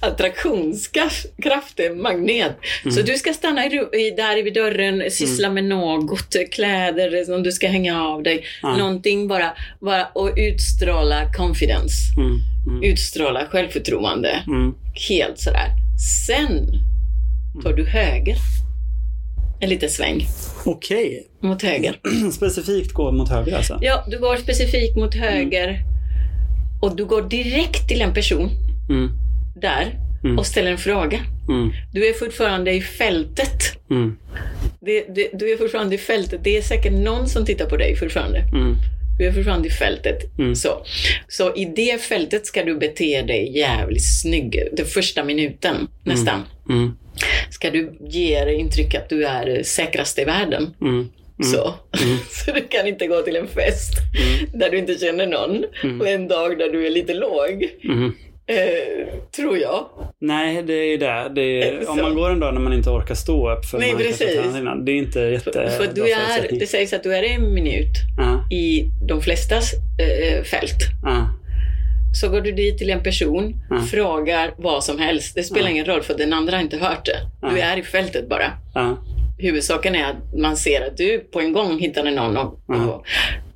Attraktionskraft 0.00 1.80
är 1.80 2.02
magnet. 2.02 2.56
Mm. 2.84 2.96
Så 2.96 3.02
du 3.02 3.14
ska 3.14 3.32
stanna 3.32 3.66
i, 3.66 3.70
där 4.16 4.42
vid 4.42 4.54
dörren, 4.54 5.10
syssla 5.10 5.50
med 5.50 5.64
något, 5.64 6.36
kläder 6.52 7.24
som 7.24 7.42
du 7.42 7.52
ska 7.52 7.68
hänga 7.68 8.02
av 8.02 8.22
dig. 8.22 8.44
Ja. 8.62 8.76
Någonting 8.76 9.28
bara, 9.28 9.52
bara 9.80 10.06
och 10.06 10.32
utstråla 10.36 11.32
confidence. 11.36 11.94
Mm. 12.16 12.38
Mm. 12.66 12.82
Utstråla 12.82 13.46
självförtroende. 13.46 14.42
Mm. 14.46 14.74
Helt 15.08 15.38
sådär. 15.38 15.68
Sen 16.26 16.66
tar 17.62 17.72
du 17.72 17.84
höger. 17.84 18.36
En 19.60 19.68
liten 19.68 19.90
sväng 19.90 20.26
Okej. 20.64 21.26
mot 21.42 21.62
höger. 21.62 22.00
Specifikt 22.32 22.92
gå 22.92 23.12
mot 23.12 23.28
höger 23.28 23.56
alltså? 23.56 23.78
Ja, 23.80 24.04
du 24.10 24.18
går 24.18 24.36
specifikt 24.36 24.96
mot 24.96 25.14
höger 25.14 25.80
och 26.82 26.96
du 26.96 27.04
går 27.04 27.22
direkt 27.22 27.88
till 27.88 28.00
en 28.00 28.14
person 28.14 28.50
Mm. 28.88 29.10
Där 29.60 29.94
Mm. 30.24 30.38
och 30.38 30.46
ställer 30.46 30.70
en 30.70 30.78
fråga. 30.78 31.20
Mm. 31.48 31.72
Du 31.92 32.06
är 32.06 32.12
fortfarande 32.12 32.72
i 32.72 32.80
fältet. 32.80 33.88
Mm. 33.90 34.16
Det, 34.80 35.14
det, 35.14 35.30
du 35.32 35.52
är 35.52 35.56
fortfarande 35.56 35.94
i 35.94 35.98
fältet. 35.98 36.40
Det 36.44 36.56
är 36.56 36.62
säkert 36.62 36.92
någon 36.92 37.28
som 37.28 37.44
tittar 37.44 37.66
på 37.66 37.76
dig 37.76 37.96
fortfarande. 37.96 38.38
Mm. 38.38 38.76
Du 39.18 39.26
är 39.26 39.32
fortfarande 39.32 39.68
i 39.68 39.70
fältet. 39.70 40.38
Mm. 40.38 40.54
Så. 40.54 40.86
så 41.28 41.54
i 41.54 41.64
det 41.64 42.02
fältet 42.02 42.46
ska 42.46 42.64
du 42.64 42.78
bete 42.78 43.22
dig 43.22 43.58
jävligt 43.58 44.20
snygg. 44.22 44.62
Den 44.72 44.86
första 44.86 45.24
minuten 45.24 45.88
nästan. 46.04 46.42
Mm. 46.68 46.96
Ska 47.50 47.70
du 47.70 47.98
ge 48.00 48.44
dig 48.44 48.54
intryck 48.54 48.94
att 48.94 49.08
du 49.08 49.24
är 49.24 49.62
säkrast 49.62 50.18
i 50.18 50.24
världen. 50.24 50.74
Mm. 50.80 51.08
Så. 51.42 51.74
så 52.44 52.52
du 52.52 52.60
kan 52.60 52.86
inte 52.86 53.06
gå 53.06 53.22
till 53.22 53.36
en 53.36 53.48
fest 53.48 53.92
där 54.54 54.70
du 54.70 54.78
inte 54.78 54.94
känner 54.94 55.26
någon 55.26 55.64
och 56.00 56.08
en 56.08 56.28
dag 56.28 56.58
där 56.58 56.68
du 56.72 56.86
är 56.86 56.90
lite 56.90 57.14
låg. 57.14 57.68
Mm. 58.48 58.62
Eh, 59.08 59.14
tror 59.36 59.58
jag. 59.58 59.86
Nej, 60.20 60.62
det 60.62 60.72
är 60.72 60.90
ju 60.90 60.96
det. 60.96 61.30
det 61.34 61.62
är, 61.62 61.90
om 61.90 61.96
man 62.02 62.14
går 62.14 62.30
en 62.30 62.40
dag 62.40 62.54
när 62.54 62.60
man 62.60 62.72
inte 62.72 62.90
orkar 62.90 63.14
stå 63.14 63.52
upp 63.52 63.64
för 63.64 63.78
Nej, 63.78 63.92
man 63.92 64.02
precis. 64.02 64.56
innan. 64.56 64.84
Det 64.84 64.92
är 64.92 64.96
inte 64.96 65.20
jätte... 65.20 65.70
För 65.70 65.86
du 65.94 66.00
bra 66.00 66.10
är, 66.10 66.58
det 66.58 66.66
sägs 66.66 66.92
att 66.92 67.02
du 67.02 67.14
är 67.16 67.22
en 67.22 67.54
minut 67.54 67.92
Ja, 68.18 68.48
i 68.56 68.84
de 69.08 69.20
flestas 69.22 69.72
eh, 69.74 70.42
fält. 70.42 70.76
ja, 71.02 71.28
Så 72.20 72.28
går 72.28 72.40
du 72.40 72.52
dit 72.52 72.78
till 72.78 72.90
en 72.90 73.02
person, 73.02 73.54
Ja. 73.70 73.80
frågar 73.90 74.54
vad 74.56 74.84
som 74.84 74.98
helst. 74.98 75.34
Det 75.34 75.42
spelar 75.42 75.68
ingen 75.70 75.84
roll 75.86 76.02
för 76.02 76.14
den 76.14 76.32
andra 76.32 76.56
har 76.56 76.62
inte 76.62 76.76
hört 76.78 77.04
det. 77.06 77.48
Du 77.50 77.60
är 77.60 77.76
i 77.76 77.82
fältet 77.82 78.28
bara. 78.28 78.52
Huvudsaken 79.38 79.94
är 79.94 80.04
att 80.04 80.38
man 80.38 80.56
ser 80.56 80.86
att 80.86 80.96
du 80.96 81.18
på 81.18 81.40
en 81.40 81.52
gång 81.52 81.78
hittade 81.78 82.10
någon 82.10 82.36
och, 82.36 82.60
Ja. 82.68 82.74
och, 82.86 83.06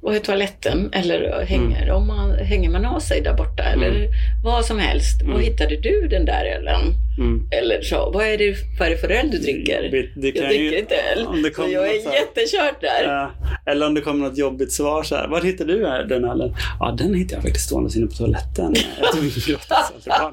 och 0.02 0.14
är 0.14 0.18
toaletten 0.20 0.90
eller 0.92 1.44
hänger, 1.44 1.90
om 1.90 2.06
man, 2.06 2.34
hänger 2.38 2.70
man 2.70 2.84
av 2.84 3.00
sig 3.00 3.20
där 3.20 3.34
borta 3.34 3.62
eller 3.62 4.08
vad 4.44 4.64
som 4.66 4.78
helst. 4.78 5.22
Var 5.22 5.30
Mm. 5.30 5.42
hittade 5.44 5.76
du 5.76 6.08
den 6.08 6.24
där 6.24 6.44
ölen? 6.44 6.80
Mm. 7.18 7.48
Eller 7.50 7.82
så, 7.82 8.10
vad 8.14 8.26
är 8.26 8.38
det, 8.38 8.54
det 8.90 8.96
för 8.96 9.08
öl 9.10 9.30
du 9.30 9.38
dricker? 9.38 9.82
Det, 9.82 10.20
det 10.20 10.38
jag 10.38 10.48
dricker 10.48 10.64
ju, 10.64 10.78
inte 10.78 10.94
öl. 10.96 11.26
om 11.26 11.42
det 11.42 11.54
Så 11.54 11.62
jag 11.72 11.88
är 11.90 11.94
något 11.94 12.04
här- 12.04 12.14
jättekört 12.14 12.80
där. 12.80 13.04
Ja, 13.04 13.30
eller 13.72 13.86
om 13.86 13.94
det 13.94 14.00
kommer 14.00 14.28
något 14.28 14.38
jobbigt 14.38 14.72
svar 14.72 15.02
så 15.02 15.16
här. 15.16 15.28
Var 15.28 15.40
hittar 15.40 15.64
du 15.64 15.78
den 16.08 16.24
ölen? 16.24 16.54
Ja, 16.80 16.94
den 16.98 17.14
hittade 17.14 17.34
jag 17.34 17.42
faktiskt 17.42 17.66
stående 17.66 17.90
inne 17.96 18.06
på 18.06 18.12
toaletten. 18.12 18.74
Jag 19.00 19.12
tog 19.12 19.22
gratis. 19.22 20.04
Det 20.04 20.10
var 20.10 20.32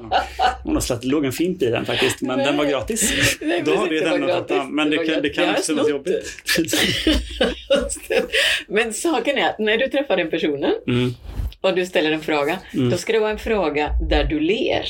Hon 0.62 0.74
har 0.74 0.80
det 1.02 1.08
låg 1.08 1.24
en 1.24 1.32
fimp 1.32 1.62
i 1.62 1.66
den 1.66 1.84
faktiskt, 1.84 2.20
men 2.22 2.38
den 2.38 2.56
var 2.56 2.64
gratis. 2.64 3.12
Nej, 3.40 3.62
Då 3.64 3.74
har 3.74 3.88
det 3.88 4.00
den 4.00 4.20
var 4.22 4.28
att 4.28 4.50
om. 4.50 4.76
Men 4.76 4.90
det 4.90 4.96
var 4.96 5.04
kan, 5.04 5.22
det 5.22 5.28
kan 5.30 5.50
också 5.50 5.74
vara 5.74 5.84
snott 5.84 5.90
jobbigt. 5.90 6.36
Men 8.68 8.92
saken 8.94 9.38
är 9.38 9.48
att 9.48 9.58
när 9.58 9.76
du 9.78 9.86
träffar 9.88 10.16
den 10.16 10.30
personen 10.30 10.74
Mm. 10.86 11.14
Och 11.60 11.74
du 11.74 11.86
ställer 11.86 12.12
en 12.12 12.20
fråga, 12.20 12.58
Mm. 12.74 12.90
då 12.90 12.96
ska 12.96 13.12
det 13.12 13.18
vara 13.18 13.30
en 13.30 13.38
fråga 13.38 13.90
där 14.08 14.24
du 14.24 14.40
ler. 14.40 14.84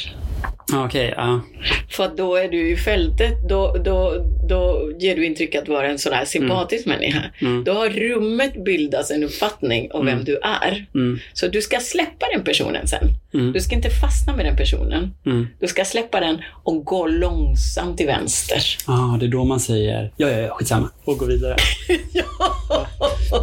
Okej, 0.74 1.14
ja. 1.16 1.40
För 1.90 2.04
att 2.04 2.16
då 2.16 2.36
är 2.36 2.48
du 2.48 2.70
i 2.70 2.76
fältet, 2.76 3.48
då, 3.48 3.76
då, 3.84 4.14
då 4.48 4.90
ger 4.98 5.16
du 5.16 5.26
intryck 5.26 5.54
att 5.54 5.68
vara 5.68 5.86
en 5.88 5.98
sån 5.98 6.12
här 6.12 6.24
sympatisk 6.24 6.86
människa. 6.86 7.22
Mm. 7.40 7.64
Då 7.64 7.72
har 7.72 7.88
rummet 7.88 8.64
bildats 8.64 9.10
en 9.10 9.24
uppfattning 9.24 9.90
om 9.92 10.06
vem 10.06 10.14
Mm. 10.14 10.24
du 10.24 10.36
är. 10.36 10.86
Mm. 10.94 11.18
Så 11.32 11.48
du 11.48 11.62
ska 11.62 11.80
släppa 11.80 12.26
den 12.34 12.44
personen 12.44 12.86
sen. 12.88 13.08
Mm. 13.34 13.52
Du 13.52 13.60
ska 13.60 13.74
inte 13.74 13.90
fastna 13.90 14.36
med 14.36 14.46
den 14.46 14.56
personen. 14.56 15.14
Mm. 15.26 15.46
Du 15.60 15.66
ska 15.66 15.84
släppa 15.84 16.20
den 16.20 16.42
och 16.64 16.84
gå 16.84 17.06
långsamt 17.06 17.96
till 17.96 18.06
vänster. 18.06 18.62
Ah, 18.86 19.16
det 19.20 19.26
är 19.26 19.28
då 19.28 19.44
man 19.44 19.60
säger 19.60 20.12
ja, 20.16 20.30
ja, 20.30 20.38
ja, 20.38 20.54
skitsamma 20.54 20.90
och 21.04 21.18
gå 21.18 21.24
vidare. 21.26 21.56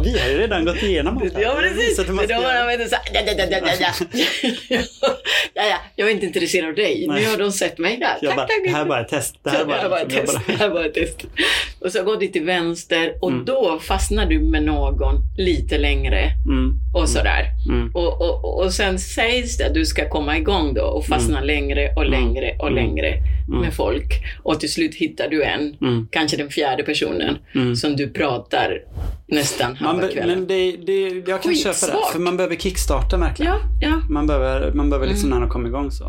Vi 0.04 0.18
har 0.18 0.28
ju 0.28 0.38
redan 0.38 0.64
gått 0.64 0.82
igenom 0.82 1.18
allt. 1.18 1.32
Ja, 1.38 1.58
precis. 1.60 1.98
man 2.06 2.16
Men 2.16 2.24
ska 2.24 2.36
då 2.36 2.42
de 2.42 2.72
inte 2.72 2.88
så 2.88 2.96
ja, 3.12 3.20
ja, 3.26 3.32
ja, 3.38 3.58
ja, 3.60 3.92
ja. 4.70 4.78
ja, 5.54 5.62
ja, 5.70 5.76
jag 5.96 6.08
är 6.08 6.12
inte 6.12 6.26
intresserad 6.26 6.68
av 6.68 6.74
dig. 6.74 7.04
Nej. 7.08 7.22
Nu 7.22 7.30
har 7.30 7.36
de 7.36 7.52
sett 7.52 7.78
mig 7.78 7.96
där. 7.96 8.16
Jag 8.20 8.30
tack, 8.30 8.36
bara, 8.36 8.46
tack. 8.46 8.62
det 8.64 8.70
här 8.70 8.80
är 8.80 8.84
bara 8.88 9.00
ett 9.00 9.08
test. 9.08 9.36
Det 9.42 9.50
här 9.50 9.60
är 9.60 9.64
bara, 9.64 9.98
det 9.98 10.06
ett 10.06 10.26
test. 10.26 10.38
Test. 11.00 11.26
Och 11.80 11.92
så 11.92 12.02
går 12.04 12.16
du 12.16 12.26
till 12.26 12.44
vänster 12.44 13.12
och 13.20 13.30
Mm. 13.30 13.44
då 13.44 13.78
fastnar 13.82 14.26
du 14.26 14.38
med 14.40 14.62
någon 14.62 15.14
lite 15.38 15.78
längre 15.78 16.30
Mm. 16.46 16.72
och 16.94 17.08
sådär. 17.08 17.44
Mm. 17.68 17.90
Och, 17.94 18.20
och, 18.22 18.64
och 18.64 18.72
sen 18.72 18.98
sägs 18.98 19.56
det 19.58 19.66
att 19.66 19.74
du 19.74 19.84
ska 19.86 20.08
komma 20.08 20.36
igång 20.38 20.74
då 20.74 20.82
och 20.82 21.04
fastna 21.06 21.40
längre 21.40 21.92
och 21.96 22.06
längre 22.10 22.56
och 22.58 22.68
Mm. 22.68 22.74
längre 22.84 23.14
Mm. 23.48 23.60
med 23.60 23.74
folk. 23.74 24.24
Och 24.42 24.60
till 24.60 24.72
slut 24.72 24.94
hittar 24.94 25.28
du 25.28 25.42
en, 25.44 25.76
Mm. 25.80 26.08
kanske 26.10 26.36
den 26.36 26.50
fjärde 26.50 26.82
personen, 26.82 27.38
Mm. 27.54 27.76
som 27.76 27.96
du 27.96 28.08
pratar 28.10 28.78
nästan 29.26 29.76
halva 29.76 30.08
kvällen. 30.08 30.38
men 30.38 30.46
det, 30.46 30.76
det, 30.86 31.22
jag 31.30 31.42
kan 31.42 31.54
köpa 31.54 31.86
det. 31.86 32.12
För 32.12 32.18
man 32.18 32.36
behöver 32.36 32.56
kickstarta 32.56 33.16
verkligen. 33.16 33.52
Ja, 33.52 33.60
ja. 33.80 34.00
Man 34.10 34.26
behöver, 34.26 34.72
man 34.72 34.90
behöver 34.90 35.06
liksom 35.08 35.30
när 35.30 35.38
man 35.40 35.48
kommer 35.48 35.68
igång 35.68 35.90
så. 35.90 36.04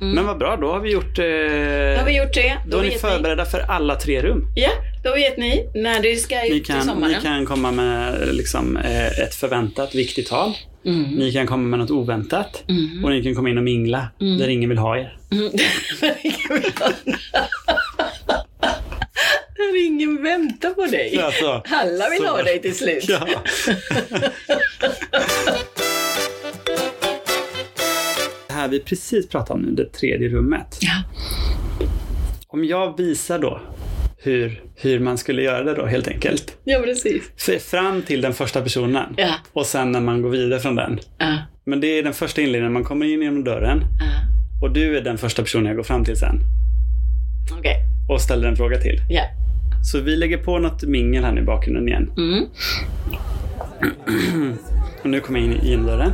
Mm. 0.00 0.14
Men 0.14 0.26
vad 0.26 0.38
bra, 0.38 0.56
då 0.56 0.72
har 0.72 0.80
vi 0.80 0.90
gjort... 0.92 1.18
Eh, 1.18 1.24
Då 1.24 1.98
har 1.98 2.04
vi 2.06 2.16
gjort 2.18 2.34
det. 2.34 2.58
då 2.66 2.78
är 2.78 2.82
ni 2.82 2.90
förberedda 2.90 3.44
för 3.44 3.58
alla 3.60 3.96
tre 3.96 4.22
rum. 4.22 4.44
Ni. 4.56 4.62
Ja, 4.62 4.70
då 5.04 5.14
vet 5.14 5.36
ni 5.38 5.70
när 5.74 6.02
det 6.02 6.16
ska 6.16 6.46
ut 6.46 6.52
Ni 6.52 6.60
kan, 6.60 6.82
sommaren. 6.84 7.12
ni 7.12 7.20
kan 7.22 7.46
komma 7.46 7.70
med 7.72 8.28
liksom, 8.34 8.76
eh, 8.76 9.06
ett 9.06 9.34
förväntat 9.34 9.94
viktigt 9.94 10.28
tal. 10.28 10.52
Mm. 10.86 11.02
Ni 11.02 11.32
kan 11.32 11.46
komma 11.46 11.62
med 11.68 11.78
något 11.78 11.90
oväntat. 11.90 12.62
Mm. 12.68 13.04
Och 13.04 13.10
ni 13.10 13.22
kan 13.22 13.34
komma 13.34 13.50
in 13.50 13.58
och 13.58 13.64
mingla 13.64 14.08
Mm. 14.20 14.38
där 14.38 14.48
ingen 14.48 14.68
vill 14.68 14.78
ha 14.78 14.96
er. 14.98 15.16
Mm. 15.32 15.50
När 19.58 19.86
ingen 19.86 20.22
väntar 20.22 20.70
på 20.70 20.86
dig. 20.86 21.20
Alltså, 21.22 21.62
Alla 21.70 22.08
vill 22.10 22.18
så- 22.18 22.26
ha 22.28 22.42
dig 22.42 22.62
till 22.62 22.74
slut. 22.74 23.04
Ja. 23.08 23.20
Här 28.58 28.68
vi 28.68 28.80
precis 28.80 29.28
pratade 29.28 29.60
om 29.60 29.66
nu, 29.66 29.74
det 29.74 29.92
tredje 29.92 30.28
rummet. 30.28 30.78
Ja. 30.80 31.02
Om 32.48 32.64
jag 32.64 32.96
visar 32.96 33.38
då 33.38 33.60
hur, 34.16 34.62
hur 34.76 35.00
man 35.00 35.18
skulle 35.18 35.42
göra 35.42 35.62
det 35.64 35.74
då 35.74 35.86
helt 35.86 36.08
enkelt. 36.08 36.56
ja, 36.64 36.80
precis. 36.84 37.22
För 37.36 37.58
fram 37.58 38.02
till 38.02 38.20
den 38.20 38.34
första 38.34 38.62
personen 38.62 39.14
Ja, 39.16 39.34
och 39.52 39.66
sen 39.66 39.92
när 39.92 40.00
man 40.00 40.22
går 40.22 40.30
vidare 40.30 40.60
från 40.60 40.74
den. 40.74 40.98
ja, 41.18 41.36
Men 41.66 41.80
det 41.80 41.86
är 41.98 42.02
den 42.02 42.12
första 42.12 42.40
inledningen, 42.40 42.72
man 42.72 42.84
kommer 42.84 43.06
in 43.06 43.22
genom 43.22 43.44
dörren 43.44 43.78
ja. 44.00 44.06
och 44.62 44.72
du 44.72 44.96
är 44.98 45.02
den 45.02 45.18
första 45.18 45.42
personen 45.42 45.66
jag 45.66 45.76
går 45.76 45.82
fram 45.82 46.04
till 46.04 46.16
sen 46.16 46.40
Okej. 47.58 47.76
och 48.08 48.20
ställer 48.20 48.48
en 48.48 48.56
fråga 48.56 48.80
till. 48.80 49.00
Ja. 49.08 49.22
Så 49.92 50.00
vi 50.00 50.16
lägger 50.16 50.38
på 50.38 50.58
något 50.58 50.82
mingel 50.82 51.24
här 51.24 51.32
nu 51.32 51.40
i 51.40 51.44
bakgrunden 51.44 51.88
igen. 51.88 52.10
Mm. 52.16 52.44
Och 55.02 55.10
nu 55.10 55.20
kommer 55.20 55.40
jag 55.40 55.46
in 55.48 55.60
i 55.62 55.72
indörren. 55.72 56.12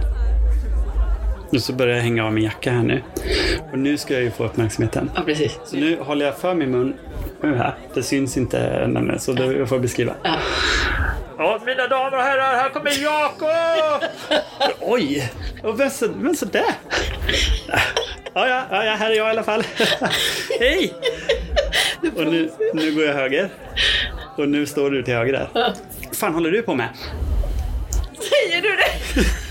Och 1.54 1.62
så 1.62 1.72
börjar 1.72 1.96
jag 1.96 2.02
hänga 2.02 2.24
av 2.24 2.32
min 2.32 2.44
jacka 2.44 2.72
här 2.72 2.82
nu. 2.82 3.02
Och 3.72 3.78
nu 3.78 3.98
ska 3.98 4.14
jag 4.14 4.22
ju 4.22 4.30
få 4.30 4.44
uppmärksamheten. 4.44 5.10
Ja, 5.14 5.22
precis. 5.22 5.58
Så 5.64 5.76
nu 5.76 5.98
håller 6.00 6.26
jag 6.26 6.38
för 6.38 6.54
min 6.54 6.70
mun 6.70 6.94
nu 7.42 7.56
här. 7.56 7.74
Det 7.94 8.02
syns 8.02 8.36
inte 8.36 8.86
nämligen, 8.86 9.20
så 9.20 9.32
då 9.32 9.52
jag 9.52 9.68
får 9.68 9.78
beskriva. 9.78 10.14
Ja. 10.22 10.38
Ja, 11.38 11.60
mina 11.66 11.88
damer 11.88 12.16
och 12.16 12.22
herrar, 12.22 12.56
här 12.56 12.68
kommer 12.68 13.02
Jakob! 13.02 14.10
Oj! 14.80 15.32
Och 15.62 15.80
vem 15.80 15.90
så, 15.90 16.08
vem 16.08 16.34
så 16.34 16.46
där? 16.46 16.74
Ja, 18.34 18.48
ja, 18.48 18.64
ja, 18.70 18.84
ja, 18.84 18.94
här 18.94 19.10
är 19.10 19.14
jag 19.14 19.26
i 19.26 19.30
alla 19.30 19.42
fall. 19.42 19.62
Hej! 20.60 20.94
Och 22.16 22.26
nu, 22.26 22.50
nu 22.74 22.94
går 22.94 23.04
jag 23.04 23.14
höger. 23.14 23.48
Och 24.36 24.48
nu 24.48 24.66
står 24.66 24.90
du 24.90 25.02
till 25.02 25.14
höger 25.14 25.32
där. 25.32 25.48
Vad 25.52 26.16
fan 26.16 26.34
håller 26.34 26.50
du 26.50 26.62
på 26.62 26.74
med? 26.74 26.88
Säger 28.20 28.62
du 28.62 28.76
det? 28.76 29.24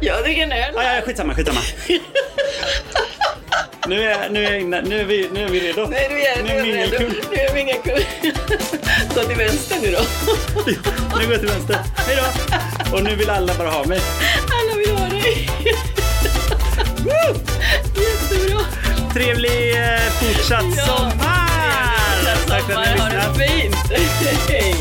Jag 0.00 0.22
dricker 0.22 0.42
en 0.42 0.52
öl. 0.52 0.72
Ja, 0.74 0.94
ja, 0.94 1.02
skitsamma, 1.06 1.34
skitsamma. 1.34 1.60
Nu 3.86 4.02
är, 4.10 4.28
nu 4.30 4.44
är, 4.46 4.50
jag 4.52 4.60
inne, 4.60 4.82
nu 4.82 5.00
är, 5.00 5.04
vi, 5.04 5.28
nu 5.34 5.44
är 5.44 5.48
vi 5.48 5.60
redo. 5.60 5.86
Nej, 5.90 6.08
nu 6.10 6.20
är, 6.20 6.42
Nu 6.42 6.58
är 6.58 6.62
mingelkung. 6.62 7.14
Nu 7.30 7.36
är 7.36 7.54
mingelkung. 7.54 8.04
Så 9.14 9.20
till 9.24 9.36
vänster 9.36 9.76
nu 9.82 9.90
då. 9.90 9.98
Nu 11.18 11.24
går 11.24 11.32
jag 11.32 11.40
till 11.40 11.48
vänster. 11.48 11.78
Hej 12.06 12.16
då! 12.16 12.96
Och 12.96 13.04
nu 13.04 13.14
vill 13.14 13.30
alla 13.30 13.54
bara 13.54 13.70
ha 13.70 13.84
mig. 13.84 14.00
Alla 14.50 14.76
vill 14.78 14.90
ha 14.96 15.08
dig. 15.08 15.48
Jättebra. 17.96 18.64
Trevlig 19.14 19.76
eh, 19.76 20.00
fortsatt 20.20 20.64
Ja. 20.76 20.86
sommar! 20.86 22.36
Tack 22.48 22.62
för 22.62 22.72
att 22.72 22.88
Sommar, 22.88 23.10
ha 23.26 23.32
det 23.38 23.46
fint. 23.48 23.76
Hej. 24.48 24.74